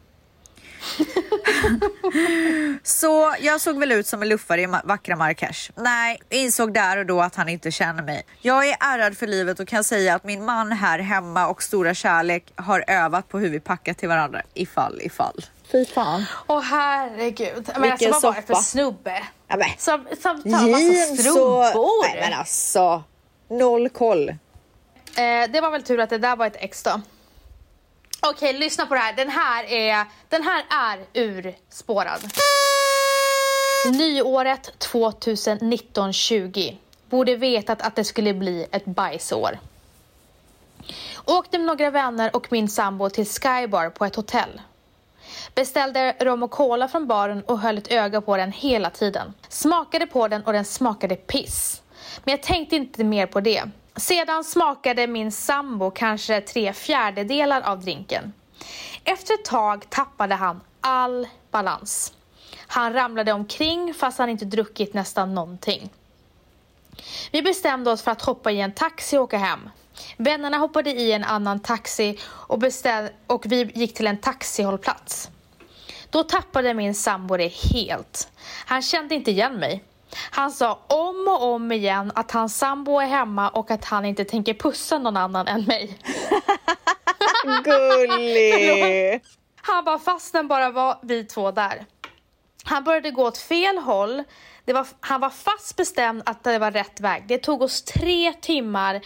så 2.82 3.34
jag 3.40 3.60
såg 3.60 3.78
väl 3.78 3.92
ut 3.92 4.06
som 4.06 4.22
en 4.22 4.28
luffare 4.28 4.62
i 4.62 4.66
vackra 4.84 5.16
Marrakesh. 5.16 5.70
Nej, 5.76 6.20
insåg 6.30 6.74
där 6.74 6.96
och 6.96 7.06
då 7.06 7.20
att 7.20 7.34
han 7.34 7.48
inte 7.48 7.70
känner 7.70 8.02
mig. 8.02 8.26
Jag 8.40 8.68
är 8.68 8.76
ärrad 8.80 9.16
för 9.16 9.26
livet 9.26 9.60
och 9.60 9.68
kan 9.68 9.84
säga 9.84 10.14
att 10.14 10.24
min 10.24 10.44
man 10.44 10.72
här 10.72 10.98
hemma 10.98 11.46
och 11.46 11.62
stora 11.62 11.94
kärlek 11.94 12.52
har 12.56 12.84
övat 12.88 13.28
på 13.28 13.38
hur 13.38 13.50
vi 13.50 13.60
packar 13.60 13.94
till 13.94 14.08
varandra 14.08 14.42
ifall 14.54 15.00
ifall. 15.02 15.44
Fy 15.72 15.84
fan. 15.84 16.24
Åh 16.46 16.60
herregud. 16.60 17.70
Men 17.76 17.92
alltså, 17.92 18.10
vad 18.10 18.22
var 18.22 18.34
det 18.34 18.42
för 18.42 18.54
snubbe? 18.54 19.22
Ja, 19.48 19.56
men. 19.56 19.68
Som, 19.78 20.06
som 20.22 20.42
tar 20.42 20.50
massa 20.50 21.22
strumpor. 21.22 22.06
Nej 22.08 22.20
men 22.20 22.38
alltså, 22.38 23.02
noll 23.48 23.88
koll. 23.88 24.28
Eh, 24.28 25.50
det 25.50 25.60
var 25.60 25.70
väl 25.70 25.82
tur 25.82 26.00
att 26.00 26.10
det 26.10 26.18
där 26.18 26.36
var 26.36 26.46
ett 26.46 26.56
ex 26.58 26.82
då. 26.82 27.00
Okej, 28.20 28.52
lyssna 28.52 28.86
på 28.86 28.94
det 28.94 29.00
här. 29.00 29.12
Den 29.12 29.28
här 29.28 29.64
är, 29.64 30.04
den 30.28 30.42
här 30.42 30.64
är 30.70 31.04
urspårad. 31.14 32.20
Nyåret 33.86 34.72
2019-20. 34.78 36.76
Borde 37.10 37.36
vetat 37.36 37.82
att 37.82 37.96
det 37.96 38.04
skulle 38.04 38.34
bli 38.34 38.66
ett 38.70 38.84
bajsår. 38.84 39.58
Åkte 41.24 41.58
med 41.58 41.66
några 41.66 41.90
vänner 41.90 42.36
och 42.36 42.52
min 42.52 42.68
sambo 42.68 43.10
till 43.10 43.26
Skybar 43.26 43.90
på 43.90 44.04
ett 44.04 44.16
hotell. 44.16 44.60
Beställde 45.54 46.16
rom 46.20 46.42
och 46.42 46.50
cola 46.50 46.88
från 46.88 47.06
baren 47.06 47.42
och 47.42 47.60
höll 47.60 47.78
ett 47.78 47.92
öga 47.92 48.20
på 48.20 48.36
den 48.36 48.52
hela 48.52 48.90
tiden. 48.90 49.34
Smakade 49.48 50.06
på 50.06 50.28
den 50.28 50.42
och 50.42 50.52
den 50.52 50.64
smakade 50.64 51.16
piss. 51.16 51.82
Men 52.24 52.32
jag 52.32 52.42
tänkte 52.42 52.76
inte 52.76 53.04
mer 53.04 53.26
på 53.26 53.40
det. 53.40 53.64
Sedan 53.96 54.44
smakade 54.44 55.06
min 55.06 55.32
sambo 55.32 55.90
kanske 55.90 56.40
tre 56.40 56.72
fjärdedelar 56.72 57.60
av 57.60 57.80
drinken. 57.80 58.32
Efter 59.04 59.34
ett 59.34 59.44
tag 59.44 59.90
tappade 59.90 60.34
han 60.34 60.60
all 60.80 61.28
balans. 61.50 62.12
Han 62.66 62.92
ramlade 62.92 63.32
omkring 63.32 63.94
fast 63.94 64.18
han 64.18 64.28
inte 64.28 64.44
druckit 64.44 64.94
nästan 64.94 65.34
någonting. 65.34 65.90
Vi 67.30 67.42
bestämde 67.42 67.90
oss 67.90 68.02
för 68.02 68.10
att 68.10 68.22
hoppa 68.22 68.50
i 68.50 68.60
en 68.60 68.72
taxi 68.72 69.16
och 69.16 69.22
åka 69.22 69.38
hem. 69.38 69.70
Vännerna 70.16 70.56
hoppade 70.56 70.90
i 70.90 71.12
en 71.12 71.24
annan 71.24 71.60
taxi 71.60 72.18
och, 72.24 72.58
beställ 72.58 73.08
och 73.26 73.46
vi 73.46 73.70
gick 73.74 73.94
till 73.94 74.06
en 74.06 74.18
taxihållplats. 74.18 75.30
Då 76.16 76.22
tappade 76.22 76.74
min 76.74 76.94
sambo 76.94 77.36
det 77.36 77.48
helt. 77.48 78.28
Han 78.66 78.82
kände 78.82 79.14
inte 79.14 79.30
igen 79.30 79.56
mig. 79.56 79.84
Han 80.30 80.50
sa 80.50 80.78
om 80.86 81.28
och 81.28 81.42
om 81.42 81.72
igen 81.72 82.12
att 82.14 82.30
hans 82.30 82.58
sambo 82.58 82.98
är 83.00 83.06
hemma 83.06 83.48
och 83.48 83.70
att 83.70 83.84
han 83.84 84.04
inte 84.04 84.24
tänker 84.24 84.54
pussa 84.54 84.98
någon 84.98 85.16
annan 85.16 85.48
än 85.48 85.64
mig. 85.64 85.98
Gullig! 87.64 89.20
han 89.56 89.84
bara 89.84 89.98
fastän 89.98 90.48
bara 90.48 90.70
var 90.70 90.98
vi 91.02 91.24
två 91.24 91.50
där. 91.50 91.86
Han 92.64 92.84
började 92.84 93.10
gå 93.10 93.24
åt 93.26 93.38
fel 93.38 93.78
håll. 93.78 94.22
Var, 94.64 94.86
han 95.00 95.20
var 95.20 95.30
fast 95.30 95.76
bestämd 95.76 96.22
att 96.26 96.44
det 96.44 96.58
var 96.58 96.70
rätt 96.70 97.00
väg. 97.00 97.24
Det 97.28 97.38
tog 97.38 97.62
oss 97.62 97.82
tre 97.82 98.32
timmar 98.32 99.00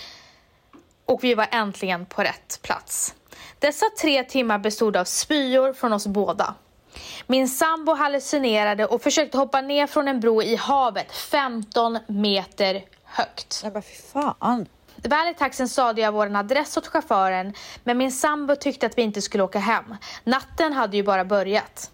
och 1.04 1.24
vi 1.24 1.34
var 1.34 1.48
äntligen 1.50 2.06
på 2.06 2.22
rätt 2.22 2.60
plats. 2.62 3.14
Dessa 3.58 3.86
tre 4.00 4.24
timmar 4.24 4.58
bestod 4.58 4.96
av 4.96 5.04
spyor 5.04 5.72
från 5.72 5.92
oss 5.92 6.06
båda. 6.06 6.54
Min 7.26 7.48
sambo 7.48 7.94
hallucinerade 7.94 8.86
och 8.86 9.02
försökte 9.02 9.38
hoppa 9.38 9.60
ner 9.60 9.86
från 9.86 10.08
en 10.08 10.20
bro 10.20 10.42
i 10.42 10.56
havet 10.56 11.12
15 11.12 11.98
meter 12.06 12.82
högt. 13.04 13.60
Nej 13.62 13.72
men 13.72 13.82
fy 13.82 13.94
fan. 14.12 14.66
Väl 14.96 15.28
i 15.28 15.34
taxin 15.34 15.68
sade 15.68 16.00
jag 16.00 16.12
vår 16.12 16.36
adress 16.36 16.76
åt 16.76 16.86
chauffören 16.86 17.54
men 17.84 17.98
min 17.98 18.12
sambo 18.12 18.56
tyckte 18.56 18.86
att 18.86 18.98
vi 18.98 19.02
inte 19.02 19.22
skulle 19.22 19.42
åka 19.42 19.58
hem. 19.58 19.96
Natten 20.24 20.72
hade 20.72 20.96
ju 20.96 21.02
bara 21.02 21.24
börjat. 21.24 21.90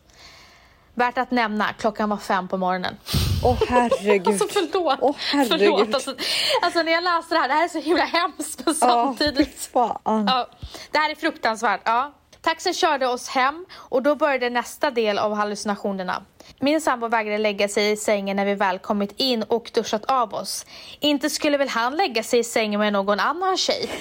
Värt 0.94 1.18
att 1.18 1.30
nämna, 1.30 1.72
klockan 1.72 2.08
var 2.08 2.16
fem 2.16 2.48
på 2.48 2.56
morgonen. 2.56 2.96
Åh 3.44 3.52
oh, 3.52 3.62
herregud. 3.68 4.28
alltså 4.28 4.46
förlåt. 4.50 5.00
Oh, 5.00 5.16
herregud. 5.18 5.58
förlåt. 5.58 5.94
Alltså, 5.94 6.14
alltså, 6.62 6.82
när 6.82 6.92
jag 6.92 7.04
läste 7.04 7.34
det 7.34 7.38
här, 7.38 7.48
det 7.48 7.54
här 7.54 7.64
är 7.64 7.68
så 7.68 7.80
himla 7.80 8.04
hemskt 8.04 8.62
men 8.66 8.74
samtidigt. 8.74 9.70
Oh, 9.72 9.94
fan. 10.04 10.26
Ja, 10.26 10.48
det 10.90 10.98
här 10.98 11.10
är 11.10 11.14
fruktansvärt. 11.14 11.80
Ja. 11.84 12.12
Taxin 12.46 12.74
körde 12.74 13.06
oss 13.06 13.28
hem 13.28 13.66
och 13.74 14.02
då 14.02 14.14
började 14.14 14.50
nästa 14.50 14.90
del 14.90 15.18
av 15.18 15.34
hallucinationerna. 15.34 16.22
Min 16.60 16.80
sambo 16.80 17.08
vägrade 17.08 17.38
lägga 17.38 17.68
sig 17.68 17.90
i 17.90 17.96
sängen 17.96 18.36
när 18.36 18.44
vi 18.44 18.54
väl 18.54 18.78
kommit 18.78 19.14
in 19.16 19.42
och 19.42 19.70
duschat 19.74 20.04
av 20.04 20.34
oss. 20.34 20.66
Inte 21.00 21.30
skulle 21.30 21.58
väl 21.58 21.68
han 21.68 21.96
lägga 21.96 22.22
sig 22.22 22.38
i 22.38 22.44
sängen 22.44 22.80
med 22.80 22.92
någon 22.92 23.20
annan 23.20 23.56
tjej? 23.56 23.88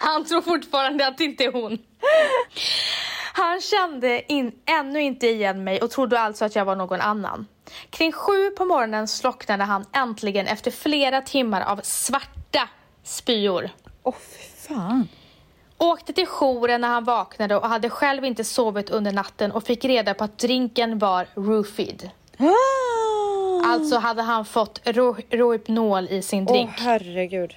han 0.00 0.24
tror 0.24 0.42
fortfarande 0.42 1.06
att 1.06 1.18
det 1.18 1.24
inte 1.24 1.44
är 1.44 1.52
hon. 1.52 1.78
Han 3.32 3.60
kände 3.60 4.32
in, 4.32 4.52
ännu 4.64 5.02
inte 5.02 5.26
igen 5.26 5.64
mig 5.64 5.82
och 5.82 5.90
trodde 5.90 6.20
alltså 6.20 6.44
att 6.44 6.56
jag 6.56 6.64
var 6.64 6.76
någon 6.76 7.00
annan. 7.00 7.46
Kring 7.90 8.12
sju 8.12 8.50
på 8.50 8.64
morgonen 8.64 9.08
slocknade 9.08 9.64
han 9.64 9.84
äntligen 9.92 10.46
efter 10.46 10.70
flera 10.70 11.22
timmar 11.22 11.60
av 11.60 11.80
svarta 11.82 12.68
spyor. 13.04 13.70
Åh, 14.02 14.14
oh, 14.14 14.18
fan. 14.68 15.08
Åkte 15.78 16.12
till 16.12 16.26
jouren 16.26 16.80
när 16.80 16.88
han 16.88 17.04
vaknade 17.04 17.56
och 17.56 17.68
hade 17.68 17.90
själv 17.90 18.24
inte 18.24 18.44
sovit 18.44 18.90
under 18.90 19.12
natten 19.12 19.52
och 19.52 19.64
fick 19.64 19.84
reda 19.84 20.14
på 20.14 20.24
att 20.24 20.38
drinken 20.38 20.98
var 20.98 21.26
roofied. 21.34 22.10
Ah! 22.38 23.72
Alltså 23.72 23.98
hade 23.98 24.22
han 24.22 24.44
fått 24.44 24.80
ro 24.84 25.16
Rohypnol 25.30 26.08
i 26.08 26.22
sin 26.22 26.44
drink. 26.44 26.70
Åh 26.74 26.82
oh, 26.82 26.84
herregud. 26.84 27.56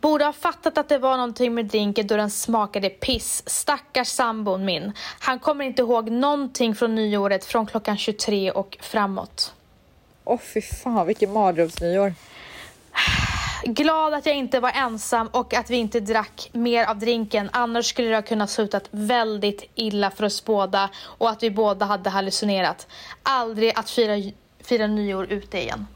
Borde 0.00 0.24
ha 0.24 0.32
fattat 0.32 0.78
att 0.78 0.88
det 0.88 0.98
var 0.98 1.16
någonting 1.16 1.54
med 1.54 1.64
drinken 1.66 2.06
då 2.06 2.16
den 2.16 2.30
smakade 2.30 2.88
piss. 2.90 3.42
Stackars 3.46 4.08
sambon 4.08 4.64
min. 4.64 4.92
Han 5.18 5.38
kommer 5.38 5.64
inte 5.64 5.82
ihåg 5.82 6.10
någonting 6.10 6.74
från 6.74 6.94
nyåret 6.94 7.44
från 7.44 7.66
klockan 7.66 7.96
23 7.96 8.50
och 8.50 8.78
framåt. 8.80 9.54
Åh 10.24 10.34
oh, 10.34 10.40
fy 10.54 10.60
fan 10.60 11.06
vilken 11.06 11.32
mardrömsnyår. 11.32 12.14
Glad 13.64 14.14
att 14.14 14.26
jag 14.26 14.36
inte 14.36 14.60
var 14.60 14.70
ensam 14.74 15.26
och 15.26 15.54
att 15.54 15.70
vi 15.70 15.76
inte 15.76 16.00
drack 16.00 16.50
mer 16.52 16.84
av 16.84 16.98
drinken. 16.98 17.50
Annars 17.52 17.86
skulle 17.86 18.08
det 18.08 18.14
ha 18.14 18.22
kunnat 18.22 18.50
slutat 18.50 18.88
väldigt 18.90 19.70
illa 19.74 20.10
för 20.10 20.24
oss 20.24 20.44
båda 20.44 20.90
och 21.02 21.30
att 21.30 21.42
vi 21.42 21.50
båda 21.50 21.86
hade 21.86 22.10
hallucinerat. 22.10 22.86
Aldrig 23.22 23.78
att 23.78 23.90
fira, 23.90 24.32
fira 24.60 24.86
nyår 24.86 25.32
ute 25.32 25.58
igen. 25.58 25.86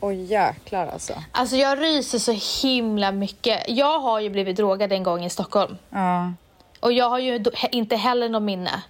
Oj 0.00 0.24
jäklar 0.24 0.86
alltså. 0.86 1.12
Alltså 1.32 1.56
jag 1.56 1.82
ryser 1.82 2.18
så 2.18 2.62
himla 2.62 3.12
mycket. 3.12 3.62
Jag 3.68 4.00
har 4.00 4.20
ju 4.20 4.30
blivit 4.30 4.56
drogad 4.56 4.92
en 4.92 5.02
gång 5.02 5.24
i 5.24 5.30
Stockholm. 5.30 5.76
Ja. 5.90 6.32
Och 6.80 6.92
jag 6.92 7.10
har 7.10 7.18
ju 7.18 7.44
inte 7.72 7.96
heller 7.96 8.28
något 8.28 8.42
minne. 8.42 8.82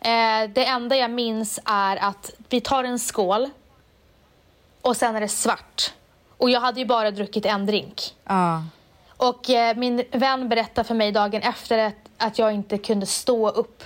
Eh, 0.00 0.50
det 0.54 0.66
enda 0.66 0.96
jag 0.96 1.10
minns 1.10 1.60
är 1.64 1.96
att 1.96 2.30
vi 2.48 2.60
tar 2.60 2.84
en 2.84 2.98
skål 2.98 3.50
och 4.82 4.96
sen 4.96 5.16
är 5.16 5.20
det 5.20 5.28
svart. 5.28 5.92
Och 6.40 6.50
jag 6.50 6.60
hade 6.60 6.80
ju 6.80 6.86
bara 6.86 7.10
druckit 7.10 7.46
en 7.46 7.66
drink. 7.66 8.14
Ja. 8.24 8.62
Och 9.16 9.50
eh, 9.50 9.76
min 9.76 10.04
vän 10.12 10.48
berättade 10.48 10.88
för 10.88 10.94
mig 10.94 11.12
dagen 11.12 11.42
efter 11.42 11.78
att, 11.78 11.94
att 12.18 12.38
jag 12.38 12.52
inte 12.52 12.78
kunde 12.78 13.06
stå 13.06 13.48
upp. 13.50 13.82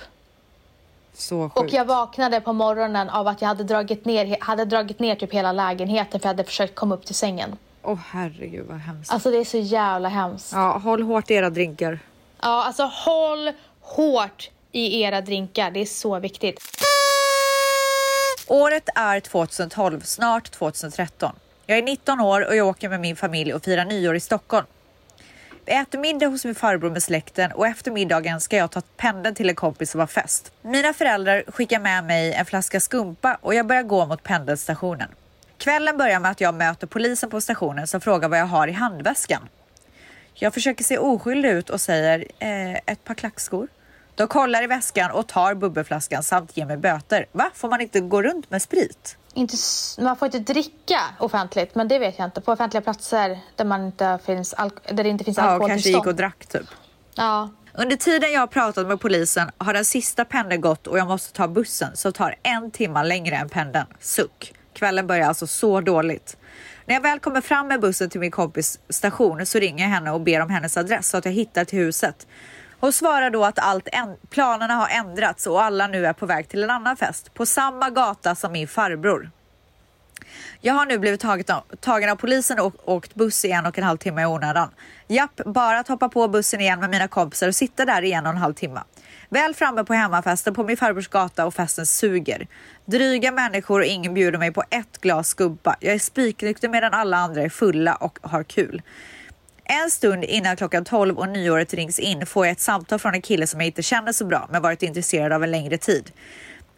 Så 1.13 1.39
Och 1.41 1.57
sjukt. 1.61 1.73
jag 1.73 1.85
vaknade 1.85 2.41
på 2.41 2.53
morgonen 2.53 3.09
av 3.09 3.27
att 3.27 3.41
jag 3.41 3.47
hade 3.47 3.63
dragit 3.63 4.05
ner, 4.05 4.37
hade 4.39 4.65
dragit 4.65 4.99
ner 4.99 5.15
typ 5.15 5.33
hela 5.33 5.51
lägenheten 5.51 6.19
för 6.19 6.27
jag 6.27 6.33
hade 6.33 6.43
försökt 6.43 6.75
komma 6.75 6.95
upp 6.95 7.05
till 7.05 7.15
sängen. 7.15 7.57
Åh 7.83 7.99
herregud 8.09 8.65
vad 8.67 8.77
hemskt. 8.77 9.11
Alltså 9.13 9.31
det 9.31 9.37
är 9.37 9.45
så 9.45 9.57
jävla 9.57 10.09
hemskt. 10.09 10.51
Ja, 10.53 10.77
håll 10.77 11.01
hårt 11.01 11.31
i 11.31 11.33
era 11.33 11.49
drinkar. 11.49 11.99
Ja, 12.41 12.63
alltså 12.63 12.83
håll 12.83 13.51
hårt 13.81 14.49
i 14.71 15.01
era 15.01 15.21
drinkar. 15.21 15.71
Det 15.71 15.79
är 15.79 15.85
så 15.85 16.19
viktigt. 16.19 16.61
Året 18.47 18.89
är 18.95 19.19
2012, 19.19 20.01
snart 20.01 20.51
2013. 20.51 21.35
Jag 21.67 21.77
är 21.77 21.81
19 21.83 22.21
år 22.21 22.47
och 22.47 22.55
jag 22.55 22.67
åker 22.67 22.89
med 22.89 22.99
min 22.99 23.15
familj 23.15 23.53
och 23.53 23.63
firar 23.63 23.85
nyår 23.85 24.15
i 24.15 24.19
Stockholm. 24.19 24.65
Vi 25.65 25.73
äter 25.73 25.99
middag 25.99 26.27
hos 26.27 26.45
min 26.45 26.55
farbror 26.55 26.89
med 26.89 27.03
släkten 27.03 27.51
och 27.51 27.67
efter 27.67 27.91
middagen 27.91 28.41
ska 28.41 28.57
jag 28.57 28.71
ta 28.71 28.81
pendeln 28.97 29.35
till 29.35 29.49
en 29.49 29.55
kompis 29.55 29.91
som 29.91 29.99
har 29.99 30.07
fest. 30.07 30.51
Mina 30.61 30.93
föräldrar 30.93 31.43
skickar 31.47 31.79
med 31.79 32.03
mig 32.03 32.33
en 32.33 32.45
flaska 32.45 32.79
skumpa 32.79 33.37
och 33.41 33.53
jag 33.53 33.67
börjar 33.67 33.83
gå 33.83 34.05
mot 34.05 34.23
pendelstationen. 34.23 35.09
Kvällen 35.57 35.97
börjar 35.97 36.19
med 36.19 36.31
att 36.31 36.41
jag 36.41 36.55
möter 36.55 36.87
polisen 36.87 37.29
på 37.29 37.41
stationen 37.41 37.87
som 37.87 38.01
frågar 38.01 38.29
vad 38.29 38.39
jag 38.39 38.45
har 38.45 38.67
i 38.67 38.71
handväskan. 38.71 39.49
Jag 40.33 40.53
försöker 40.53 40.83
se 40.83 40.97
oskyldig 40.97 41.49
ut 41.49 41.69
och 41.69 41.81
säger 41.81 42.25
eh, 42.39 42.73
ett 42.73 43.03
par 43.03 43.13
klackskor. 43.13 43.67
De 44.15 44.27
kollar 44.27 44.63
i 44.63 44.67
väskan 44.67 45.11
och 45.11 45.27
tar 45.27 45.55
bubbelflaskan 45.55 46.23
samt 46.23 46.57
ger 46.57 46.65
mig 46.65 46.77
böter. 46.77 47.25
Va? 47.31 47.51
Får 47.53 47.69
man 47.69 47.81
inte 47.81 47.99
gå 47.99 48.21
runt 48.21 48.51
med 48.51 48.61
sprit? 48.61 49.17
Inte, 49.33 49.57
man 49.99 50.17
får 50.17 50.25
inte 50.25 50.39
dricka 50.39 50.99
offentligt, 51.19 51.75
men 51.75 51.87
det 51.87 51.99
vet 51.99 52.17
jag 52.17 52.27
inte. 52.27 52.41
På 52.41 52.51
offentliga 52.51 52.81
platser 52.81 53.39
där, 53.55 53.65
man 53.65 53.85
inte 53.85 54.19
finns 54.25 54.55
där 54.89 55.03
det 55.03 55.09
inte 55.09 55.23
finns 55.23 55.37
Ja, 55.37 55.43
och 55.43 55.49
alkohol 55.51 55.69
kanske 55.69 55.89
gick 55.89 56.05
och 56.05 56.15
drack 56.15 56.45
typ. 56.45 56.67
Ja. 57.15 57.49
Under 57.73 57.95
tiden 57.95 58.31
jag 58.31 58.39
har 58.39 58.47
pratat 58.47 58.87
med 58.87 58.99
polisen 58.99 59.51
har 59.57 59.73
den 59.73 59.85
sista 59.85 60.25
pendeln 60.25 60.61
gått 60.61 60.87
och 60.87 60.97
jag 60.97 61.07
måste 61.07 61.33
ta 61.33 61.47
bussen 61.47 61.95
som 61.95 62.13
tar 62.13 62.35
en 62.43 62.71
timme 62.71 63.03
längre 63.03 63.35
än 63.35 63.49
pendeln. 63.49 63.85
Suck. 63.99 64.53
Kvällen 64.73 65.07
börjar 65.07 65.27
alltså 65.27 65.47
så 65.47 65.81
dåligt. 65.81 66.37
När 66.85 66.95
jag 66.95 67.01
väl 67.01 67.19
kommer 67.19 67.41
fram 67.41 67.67
med 67.67 67.81
bussen 67.81 68.09
till 68.09 68.19
min 68.19 68.31
kompis 68.31 68.79
station 68.89 69.45
så 69.45 69.59
ringer 69.59 69.83
jag 69.83 69.91
henne 69.91 70.11
och 70.11 70.21
ber 70.21 70.41
om 70.41 70.49
hennes 70.49 70.77
adress 70.77 71.09
så 71.09 71.17
att 71.17 71.25
jag 71.25 71.31
hittar 71.31 71.65
till 71.65 71.79
huset. 71.79 72.27
Hon 72.85 72.93
svarar 72.93 73.29
då 73.29 73.45
att 73.45 73.59
allt 73.59 73.87
planerna 74.29 74.73
har 74.73 74.87
ändrats 74.87 75.47
och 75.47 75.63
alla 75.63 75.87
nu 75.87 76.05
är 76.05 76.13
på 76.13 76.25
väg 76.25 76.49
till 76.49 76.63
en 76.63 76.69
annan 76.69 76.97
fest 76.97 77.33
på 77.33 77.45
samma 77.45 77.89
gata 77.89 78.35
som 78.35 78.51
min 78.51 78.67
farbror. 78.67 79.31
Jag 80.61 80.73
har 80.73 80.85
nu 80.85 80.97
blivit 80.97 81.21
tagen 81.79 82.09
av 82.09 82.15
polisen 82.15 82.59
och 82.59 82.89
åkt 82.89 83.15
buss 83.15 83.45
i 83.45 83.51
en 83.51 83.65
och 83.65 83.77
en 83.77 83.83
halv 83.83 83.97
timme 83.97 84.21
i 84.21 84.25
onödan. 84.25 84.69
Japp, 85.07 85.41
bara 85.45 85.79
att 85.79 85.87
hoppa 85.87 86.09
på 86.09 86.27
bussen 86.27 86.61
igen 86.61 86.79
med 86.79 86.89
mina 86.89 87.07
kompisar 87.07 87.47
och 87.47 87.55
sitta 87.55 87.85
där 87.85 88.01
i 88.01 88.11
en 88.11 88.25
och 88.25 88.31
en 88.31 88.37
halv 88.37 88.53
timme. 88.53 88.81
Väl 89.29 89.53
framme 89.53 89.83
på 89.83 89.93
hemmafesten 89.93 90.53
på 90.53 90.63
min 90.63 90.77
farbrors 90.77 91.07
gata 91.07 91.45
och 91.45 91.53
festen 91.53 91.85
suger. 91.85 92.47
Dryga 92.85 93.31
människor 93.31 93.79
och 93.79 93.85
ingen 93.85 94.13
bjuder 94.13 94.39
mig 94.39 94.51
på 94.51 94.63
ett 94.69 95.01
glas 95.01 95.27
skumpa. 95.27 95.75
Jag 95.79 95.93
är 95.93 95.99
spiknykter 95.99 96.69
medan 96.69 96.93
alla 96.93 97.17
andra 97.17 97.41
är 97.41 97.49
fulla 97.49 97.95
och 97.95 98.19
har 98.21 98.43
kul. 98.43 98.81
En 99.67 99.91
stund 99.91 100.23
innan 100.23 100.55
klockan 100.55 100.85
12 100.85 101.17
och 101.17 101.29
nyåret 101.29 101.73
rings 101.73 101.99
in 101.99 102.25
får 102.25 102.45
jag 102.45 102.51
ett 102.51 102.59
samtal 102.59 102.99
från 102.99 103.13
en 103.13 103.21
kille 103.21 103.47
som 103.47 103.59
jag 103.59 103.67
inte 103.67 103.83
känner 103.83 104.11
så 104.11 104.25
bra 104.25 104.47
men 104.51 104.61
varit 104.61 104.83
intresserad 104.83 105.33
av 105.33 105.43
en 105.43 105.51
längre 105.51 105.77
tid. 105.77 106.11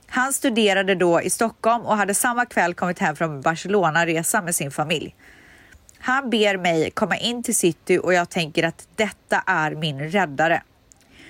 Han 0.07 0.33
studerade 0.33 0.95
då 0.95 1.21
i 1.21 1.29
Stockholm 1.29 1.85
och 1.85 1.97
hade 1.97 2.13
samma 2.13 2.45
kväll 2.45 2.73
kommit 2.73 2.99
hem 2.99 3.15
från 3.15 3.41
Barcelona-resa 3.41 4.41
med 4.41 4.55
sin 4.55 4.71
familj. 4.71 5.15
Han 5.99 6.29
ber 6.29 6.57
mig 6.57 6.91
komma 6.91 7.17
in 7.17 7.43
till 7.43 7.55
city 7.55 7.99
och 8.03 8.13
jag 8.13 8.29
tänker 8.29 8.63
att 8.63 8.87
detta 8.95 9.43
är 9.45 9.75
min 9.75 9.99
räddare. 9.99 10.61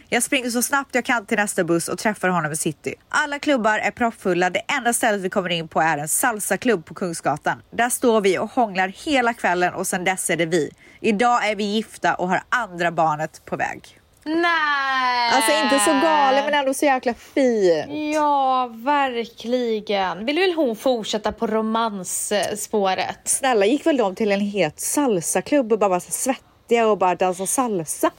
Jag 0.10 0.24
springer 0.24 0.50
så 0.50 0.62
snabbt 0.62 0.96
jag 0.96 1.06
kan 1.06 1.26
till 1.26 1.38
nästa 1.38 1.64
buss 1.64 1.88
och 1.88 1.98
träffar 1.98 2.30
honom 2.30 2.52
i 2.52 2.56
city. 2.56 2.94
Alla 3.10 3.40
klubbar 3.40 3.80
är 3.80 3.92
proppfulla. 3.92 4.50
Det 4.50 4.60
enda 4.60 4.94
stället 4.94 5.22
vi 5.22 5.30
kommer 5.30 5.50
in 5.50 5.68
på 5.68 5.82
är 5.82 5.98
en 5.98 6.08
salsaklubb 6.08 6.86
på 6.86 6.94
Kungsgatan. 6.94 7.62
Där 7.72 7.90
står 7.90 8.22
vi 8.22 8.38
och 8.38 8.52
hånglar 8.52 8.88
hela 9.06 9.34
kvällen 9.34 9.74
och 9.74 9.88
sen 9.88 10.04
dess 10.04 10.30
är 10.30 10.38
det 10.38 10.46
vi. 10.46 10.72
Idag 11.02 11.50
är 11.50 11.56
vi 11.56 11.64
gifta 11.64 12.16
och 12.16 12.30
har 12.30 12.42
andra 12.50 12.92
barnet 12.92 13.42
på 13.46 13.56
väg. 13.56 14.00
Nej! 14.24 15.32
Alltså 15.34 15.52
inte 15.64 15.80
så 15.80 15.92
galen 15.92 16.46
men 16.46 16.54
ändå 16.54 16.74
så 16.74 16.86
jäkla 16.86 17.14
fin. 17.14 18.12
Ja, 18.14 18.70
verkligen. 18.74 20.26
Vill 20.26 20.40
väl 20.40 20.54
hon 20.54 20.76
fortsätta 20.76 21.32
på 21.32 21.48
romansspåret? 21.48 23.20
Snälla 23.24 23.66
gick 23.66 23.86
väl 23.86 23.98
de 23.98 24.16
till 24.16 24.32
en 24.32 24.42
het 24.42 24.80
salsaklubb 24.80 25.72
och 25.74 25.80
bara 25.80 25.90
var 25.90 26.00
så 26.00 26.12
svettiga 26.12 26.88
och 26.88 26.98
bara 26.98 27.16
dansa 27.16 27.46
salsa? 27.46 28.12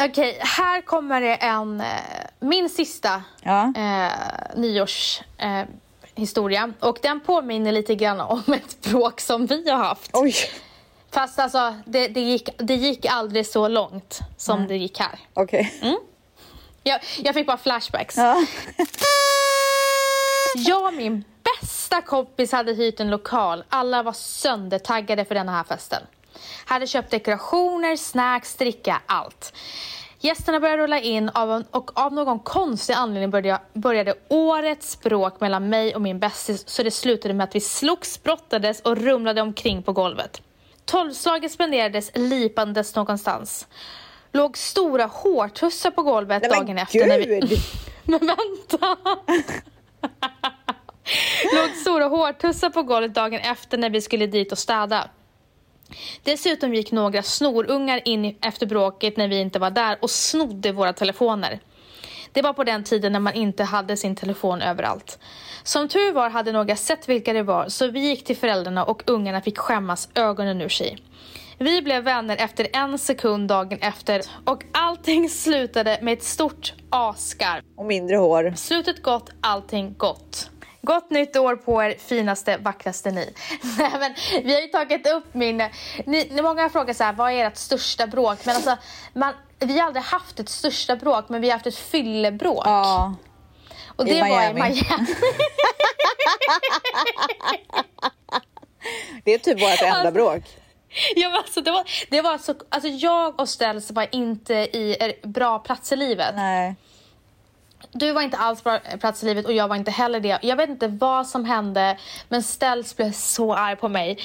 Okej, 0.00 0.38
här 0.40 0.80
kommer 0.80 1.20
det 1.20 1.34
en, 1.34 1.80
eh, 1.80 1.86
min 2.40 2.68
sista 2.70 3.22
Ja. 3.42 3.72
eh, 3.76 4.12
nyårshistoria. 4.56 6.62
Eh, 6.62 6.88
och 6.88 6.98
den 7.02 7.20
påminner 7.20 7.72
lite 7.72 7.94
grann 7.94 8.20
om 8.20 8.42
ett 8.52 8.80
bråk 8.82 9.20
som 9.20 9.46
vi 9.46 9.70
har 9.70 9.78
haft. 9.78 10.10
Oj. 10.12 10.34
Fast 11.10 11.38
alltså, 11.38 11.74
det, 11.86 12.08
det, 12.08 12.20
gick, 12.20 12.48
det 12.58 12.74
gick 12.74 13.06
aldrig 13.06 13.46
så 13.46 13.68
långt 13.68 14.20
som 14.36 14.66
det 14.66 14.76
gick 14.76 14.98
här. 15.00 15.18
Okej. 15.34 15.74
Jag, 16.82 17.00
jag 17.18 17.34
fick 17.34 17.46
bara 17.46 17.56
flashbacks. 17.56 18.16
Ja. 18.16 18.44
Jag 20.56 20.86
och 20.86 20.94
min 20.94 21.24
bästa 21.60 22.02
kompis 22.02 22.52
hade 22.52 22.72
hyrt 22.72 23.00
en 23.00 23.10
lokal. 23.10 23.64
Alla 23.68 24.02
var 24.02 24.12
söndertaggade 24.12 25.24
för 25.24 25.34
den 25.34 25.48
här 25.48 25.64
festen. 25.64 26.02
Hade 26.64 26.86
köpt 26.86 27.10
dekorationer, 27.10 27.96
snacks, 27.96 28.54
dricka, 28.54 29.00
allt. 29.06 29.52
Gästerna 30.20 30.60
började 30.60 30.82
rulla 30.82 31.00
in 31.00 31.28
och 31.70 31.98
av 31.98 32.12
någon 32.12 32.38
konstig 32.38 32.94
anledning 32.94 33.30
började, 33.30 33.60
började 33.72 34.14
årets 34.28 35.00
bråk 35.00 35.40
mellan 35.40 35.68
mig 35.68 35.94
och 35.94 36.02
min 36.02 36.18
bästis 36.18 36.68
så 36.68 36.82
det 36.82 36.90
slutade 36.90 37.34
med 37.34 37.44
att 37.44 37.54
vi 37.54 37.60
slogs, 37.60 38.22
brottades 38.22 38.80
och 38.80 38.96
rumlade 38.96 39.42
omkring 39.42 39.82
på 39.82 39.92
golvet. 39.92 40.42
Tolvslaget 40.84 41.52
spenderades 41.52 42.10
lipandes 42.14 42.94
någonstans. 42.94 43.66
Låg 44.32 44.58
stora 44.58 45.04
hårtussar 45.04 45.90
på 45.90 46.02
golvet 46.02 46.42
Nej, 46.42 46.50
dagen 46.50 46.78
efter. 46.78 47.06
När 47.06 47.18
vi... 47.18 47.24
gud! 47.24 47.58
Men 48.04 48.18
vänta! 48.18 48.96
Låg 51.54 51.70
stora 51.80 52.04
hårtussar 52.04 52.70
på 52.70 52.82
golvet 52.82 53.14
dagen 53.14 53.40
efter 53.40 53.78
när 53.78 53.90
vi 53.90 54.00
skulle 54.00 54.26
dit 54.26 54.52
och 54.52 54.58
städa. 54.58 55.08
Dessutom 56.22 56.74
gick 56.74 56.92
några 56.92 57.22
snorungar 57.22 58.00
in 58.04 58.36
efter 58.42 58.66
bråket 58.66 59.16
när 59.16 59.28
vi 59.28 59.40
inte 59.40 59.58
var 59.58 59.70
där 59.70 59.98
och 60.00 60.10
snodde 60.10 60.72
våra 60.72 60.92
telefoner. 60.92 61.60
Det 62.32 62.42
var 62.42 62.52
på 62.52 62.64
den 62.64 62.84
tiden 62.84 63.12
när 63.12 63.20
man 63.20 63.34
inte 63.34 63.64
hade 63.64 63.96
sin 63.96 64.16
telefon 64.16 64.62
överallt. 64.62 65.18
Som 65.62 65.88
tur 65.88 66.12
var 66.12 66.30
hade 66.30 66.52
några 66.52 66.76
sett 66.76 67.08
vilka 67.08 67.32
det 67.32 67.42
var 67.42 67.68
så 67.68 67.90
vi 67.90 68.00
gick 68.00 68.24
till 68.24 68.36
föräldrarna 68.36 68.84
och 68.84 69.02
ungarna 69.06 69.40
fick 69.40 69.58
skämmas 69.58 70.08
ögonen 70.14 70.60
ur 70.62 70.68
sig. 70.68 70.98
Vi 71.58 71.82
blev 71.82 72.04
vänner 72.04 72.36
efter 72.36 72.68
en 72.72 72.98
sekund 72.98 73.48
dagen 73.48 73.78
efter 73.80 74.22
och 74.44 74.64
allting 74.72 75.28
slutade 75.30 75.98
med 76.02 76.12
ett 76.12 76.22
stort 76.22 76.74
asgarv. 76.90 77.62
Och 77.76 77.86
mindre 77.86 78.16
hår. 78.16 78.52
Slutet 78.56 79.02
gott, 79.02 79.30
allting 79.40 79.94
gott. 79.98 80.50
Gott 80.86 81.10
nytt 81.10 81.36
år 81.36 81.56
på 81.56 81.82
er 81.82 81.94
finaste, 81.98 82.56
vackraste 82.56 83.10
ni. 83.10 83.34
Nej, 83.78 83.90
men, 84.00 84.14
vi 84.44 84.54
har 84.54 84.60
ju 84.60 84.66
tagit 84.66 85.06
upp 85.06 85.34
min... 85.34 85.62
Ni, 86.06 86.42
många 86.42 86.68
frågar 86.70 86.94
så 86.94 87.04
här, 87.04 87.12
vad 87.12 87.32
är 87.32 87.46
ert 87.46 87.56
största 87.56 88.06
bråk? 88.06 88.38
Men 88.46 88.56
alltså, 88.56 88.76
man, 89.12 89.34
vi 89.58 89.78
har 89.78 89.86
aldrig 89.86 90.04
haft 90.04 90.40
ett 90.40 90.48
största 90.48 90.96
bråk, 90.96 91.28
men 91.28 91.40
vi 91.40 91.48
har 91.48 91.52
haft 91.52 91.66
ett 91.66 91.78
fyllebråk. 91.78 92.66
Ja. 92.66 93.14
och 93.96 94.08
i 94.08 94.14
det 94.14 94.20
var 94.20 94.26
i 94.26 94.30
Miami. 94.30 94.60
Miami. 94.60 94.74
Det 99.24 99.34
är 99.34 99.38
typ 99.38 99.62
vårt 99.62 99.68
Alltså, 99.68 99.84
enda 99.84 100.12
bråk. 100.12 100.42
ja, 101.16 101.28
men 101.28 101.38
alltså, 101.38 101.60
det 101.60 101.70
var, 101.70 101.84
det 102.10 102.20
var 102.20 102.38
så, 102.38 102.54
alltså, 102.68 102.88
jag 102.88 103.40
och 103.40 103.48
Stels 103.48 103.90
var 103.90 104.06
inte 104.12 104.54
i 104.54 105.12
bra 105.22 105.58
plats 105.58 105.92
i 105.92 105.96
livet. 105.96 106.34
Nej. 106.36 106.74
Du 107.98 108.12
var 108.12 108.22
inte 108.22 108.36
alls 108.36 108.62
på 108.62 108.78
plats 109.00 109.22
i 109.22 109.26
livet 109.26 109.46
och 109.46 109.52
jag 109.52 109.68
var 109.68 109.76
inte 109.76 109.90
heller 109.90 110.20
det. 110.20 110.38
Jag 110.42 110.56
vet 110.56 110.70
inte 110.70 110.88
vad 110.88 111.26
som 111.26 111.44
hände 111.44 111.98
men 112.28 112.42
Ställs 112.42 112.96
blev 112.96 113.12
så 113.12 113.54
arg 113.54 113.76
på 113.76 113.88
mig. 113.88 114.18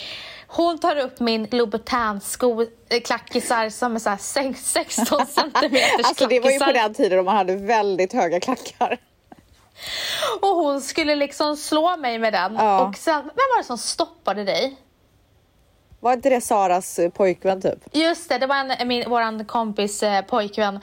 Hon 0.48 0.80
tar 0.80 0.96
upp 0.96 1.20
min 1.20 1.48
Louboutin-sko, 1.48 2.62
eh, 2.90 3.02
klackisar 3.02 3.70
som 3.70 3.96
är 3.96 4.00
så 4.00 4.10
här 4.10 4.18
sex- 4.18 4.72
16 4.72 5.26
centimeters 5.28 5.92
Alltså 6.06 6.28
det 6.28 6.40
var 6.40 6.52
ju 6.52 6.60
på 6.60 6.72
den 6.72 6.94
tiden 6.94 7.18
då 7.18 7.24
man 7.24 7.36
hade 7.36 7.56
väldigt 7.56 8.14
höga 8.14 8.40
klackar. 8.40 8.98
Och 10.42 10.48
hon 10.56 10.82
skulle 10.82 11.16
liksom 11.16 11.58
slå 11.58 11.98
mig 11.98 12.20
med 12.20 12.34
den. 12.34 12.56
Ja. 12.56 12.88
Och 12.88 12.96
sen, 12.96 13.22
vem 13.22 13.46
var 13.56 13.58
det 13.58 13.64
som 13.64 13.78
stoppade 13.78 14.44
dig? 14.44 14.78
Var 16.00 16.14
inte 16.14 16.30
det 16.30 16.42
Saras 16.42 17.00
pojkvän 17.14 17.62
typ? 17.62 17.80
Just 17.92 18.30
det, 18.30 18.38
det 18.38 18.48
var 18.48 18.56
en, 18.56 18.88
min, 18.88 19.10
våran 19.10 19.46
kompis 19.46 20.04
eh, 20.04 20.22
pojkvän. 20.26 20.80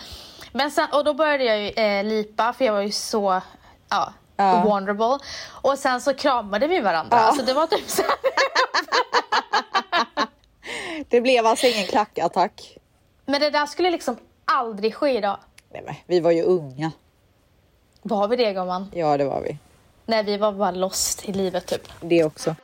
Men 0.59 0.70
sen, 0.70 0.88
och 0.92 1.04
då 1.04 1.14
började 1.14 1.44
jag 1.44 1.59
ju 1.61 1.68
eh, 1.68 2.04
lipa 2.04 2.52
för 2.52 2.64
jag 2.64 2.72
var 2.72 2.80
ju 2.80 2.90
så 2.92 3.40
ja, 3.88 4.12
Ja. 4.36 4.62
vulnerable. 4.64 5.18
Och 5.62 5.78
sen 5.78 6.00
så 6.00 6.14
kramade 6.14 6.66
vi 6.66 6.80
varandra. 6.80 7.16
Alltså 7.18 7.44
det 7.44 7.52
var 7.54 7.66
typ 7.66 7.90
så 7.90 8.02
Det 11.09 11.20
blev 11.20 11.46
alltså 11.46 11.66
ingen 11.66 11.86
klackattack. 11.86 12.76
Men 13.26 13.40
det 13.40 13.50
där 13.50 13.66
skulle 13.66 13.90
liksom 13.90 14.16
aldrig 14.44 14.94
ske 14.94 15.11
idag. 15.18 15.36
Nej, 15.72 15.82
men 15.86 15.94
vi 16.06 16.20
var 16.20 16.30
ju 16.30 16.42
unga. 16.42 16.92
Var 18.02 18.28
vi 18.28 18.36
det 18.36 18.52
gumman? 18.52 18.90
Ja, 18.94 19.16
det 19.16 19.24
var 19.24 19.40
vi. 19.40 19.59
Nej, 20.06 20.22
vi 20.22 20.36
var 20.36 20.52
bara 20.52 20.70
lost 20.70 21.28
i 21.28 21.32
livet 21.32 21.66
typ. 21.66 21.88
Det 22.00 22.24
också. 22.24 22.54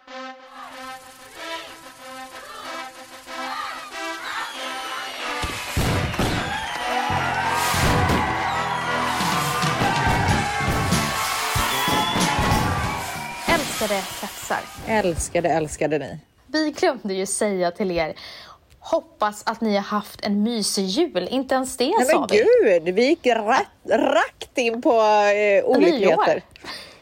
Älskade 13.95 14.34
kretsar. 14.45 14.61
Älskade, 14.86 15.49
älskade 15.49 15.99
ni. 15.99 16.18
Vi 16.47 16.70
glömde 16.70 17.14
ju 17.14 17.26
säga 17.26 17.70
till 17.70 17.90
er 17.90 18.14
Hoppas 18.78 19.42
att 19.47 19.61
ni 19.61 19.74
har 19.74 19.82
haft 19.82 20.24
en 20.24 20.42
mysig 20.42 20.84
jul. 20.84 21.28
Inte 21.30 21.55
ens 21.55 21.76
det 21.76 21.84
Nej 21.99 22.07
sa 22.07 22.20
men 22.20 22.28
vi. 22.30 22.45
gud, 22.82 22.95
vi 22.95 23.07
gick 23.07 23.26
rätt, 23.26 24.01
rakt 24.01 24.59
in 24.59 24.82
på 24.82 24.90
eh, 24.90 25.64
olikheter. 25.64 26.42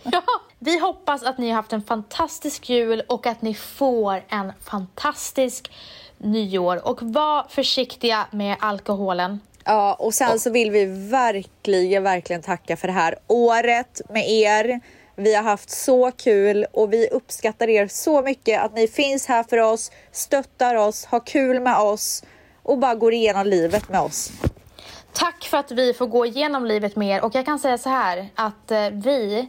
Ja, 0.04 0.22
vi 0.58 0.78
hoppas 0.78 1.22
att 1.22 1.38
ni 1.38 1.48
har 1.48 1.56
haft 1.56 1.72
en 1.72 1.82
fantastisk 1.82 2.68
jul 2.68 3.02
och 3.08 3.26
att 3.26 3.42
ni 3.42 3.54
får 3.54 4.22
en 4.28 4.52
fantastisk 4.60 5.72
nyår. 6.18 6.88
Och 6.88 6.98
var 7.02 7.46
försiktiga 7.48 8.26
med 8.30 8.56
alkoholen. 8.60 9.40
Ja, 9.64 9.94
och 9.94 10.14
sen 10.14 10.40
så 10.40 10.50
vill 10.50 10.70
vi 10.70 10.84
verkligen, 11.10 12.02
verkligen 12.02 12.42
tacka 12.42 12.76
för 12.76 12.88
det 12.88 12.94
här 12.94 13.18
året 13.26 14.00
med 14.08 14.30
er. 14.30 14.80
Vi 15.16 15.34
har 15.34 15.42
haft 15.42 15.70
så 15.70 16.10
kul 16.10 16.66
och 16.72 16.92
vi 16.92 17.08
uppskattar 17.08 17.68
er 17.68 17.86
så 17.86 18.22
mycket 18.22 18.62
att 18.62 18.74
ni 18.74 18.88
finns 18.88 19.26
här 19.26 19.42
för 19.42 19.58
oss, 19.58 19.90
stöttar 20.12 20.74
oss, 20.74 21.04
har 21.04 21.20
kul 21.26 21.60
med 21.60 21.76
oss 21.78 22.22
och 22.62 22.78
bara 22.78 22.94
går 22.94 23.12
igenom 23.12 23.46
livet 23.46 23.88
med 23.88 24.00
oss. 24.00 24.32
Tack 25.12 25.44
för 25.44 25.58
att 25.58 25.70
vi 25.70 25.94
får 25.94 26.06
gå 26.06 26.26
igenom 26.26 26.66
livet 26.66 26.96
med 26.96 27.16
er. 27.16 27.24
Och 27.24 27.34
jag 27.34 27.44
kan 27.44 27.58
säga 27.58 27.78
så 27.78 27.88
här 27.88 28.28
att 28.34 28.70
eh, 28.70 28.90
vi 28.90 29.46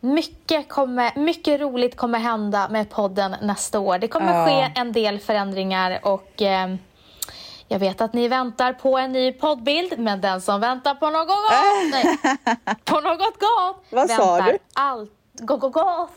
mycket, 0.00 0.68
kommer, 0.68 1.12
mycket 1.16 1.60
roligt 1.60 1.96
kommer 1.96 2.18
hända 2.18 2.68
med 2.68 2.90
podden 2.90 3.36
nästa 3.42 3.78
år. 3.78 3.98
Det 3.98 4.08
kommer 4.08 4.38
Ja. 4.38 4.46
ske 4.46 4.80
en 4.80 4.92
del 4.92 5.18
förändringar 5.20 6.00
och 6.02 6.42
eh, 6.42 6.74
jag 7.72 7.78
vet 7.78 8.00
att 8.00 8.12
ni 8.12 8.28
väntar 8.28 8.72
på 8.72 8.98
en 8.98 9.12
ny 9.12 9.32
poddbild, 9.32 9.98
men 9.98 10.20
den 10.20 10.40
som 10.40 10.60
väntar 10.60 10.94
på 10.94 11.10
något 11.10 11.28
gott, 11.28 11.52
nej, 11.90 12.18
på 12.84 13.00
något 13.00 13.18
gott 13.40 13.84
Vad 13.90 14.08
väntar 14.08 14.42
du? 14.42 14.58
allt 14.74 15.10
go, 15.34 15.56
go, 15.56 15.68
gott. 15.68 16.10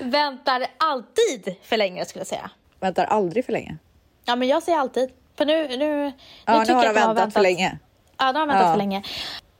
väntar 0.00 0.66
alltid 0.78 1.56
för 1.62 1.76
länge 1.76 2.04
skulle 2.04 2.20
jag 2.20 2.26
säga. 2.26 2.50
Väntar 2.80 3.04
aldrig 3.04 3.44
för 3.44 3.52
länge. 3.52 3.76
Ja, 4.24 4.36
men 4.36 4.48
jag 4.48 4.62
säger 4.62 4.78
alltid. 4.78 5.10
För 5.36 5.44
nu, 5.46 5.68
nu, 5.68 5.76
nu 5.76 6.12
Ja, 6.44 6.58
nu 6.58 6.64
tycker 6.64 6.74
har 6.74 6.84
jag 6.84 6.94
de 6.94 7.00
att 7.00 7.08
väntat, 7.08 7.32
för 7.34 7.40
länge. 7.40 7.78
Ja, 8.18 8.32
de 8.32 8.38
har 8.38 8.46
väntat 8.46 8.66
Ja. 8.66 8.70
för 8.72 8.78
länge. 8.78 9.02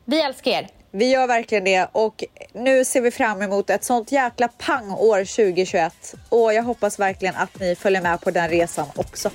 Vi 0.05 0.21
älskar 0.21 0.51
er. 0.51 0.69
Vi 0.91 1.11
gör 1.11 1.27
verkligen 1.27 1.65
det 1.65 1.89
och 1.93 2.25
nu 2.53 2.85
ser 2.85 3.01
vi 3.01 3.11
fram 3.11 3.43
emot 3.43 3.71
ett 3.71 3.85
sånt 3.85 4.13
jäkla 4.13 4.49
pangår 4.49 5.19
2021 5.19 6.15
och 6.29 6.55
jag 6.55 6.63
hoppas 6.63 6.99
verkligen 6.99 7.37
att 7.37 7.61
ni 7.61 7.77
följer 7.77 8.03
med 8.03 8.21
på 8.21 8.31
den 8.31 8.49
resan 8.49 8.87
också. 8.97 9.31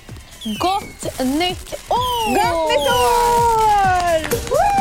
Gott 0.58 1.20
nytt 1.20 1.74
år! 1.90 2.34
Gott 2.34 2.70
nytt 4.32 4.50
år! 4.50 4.71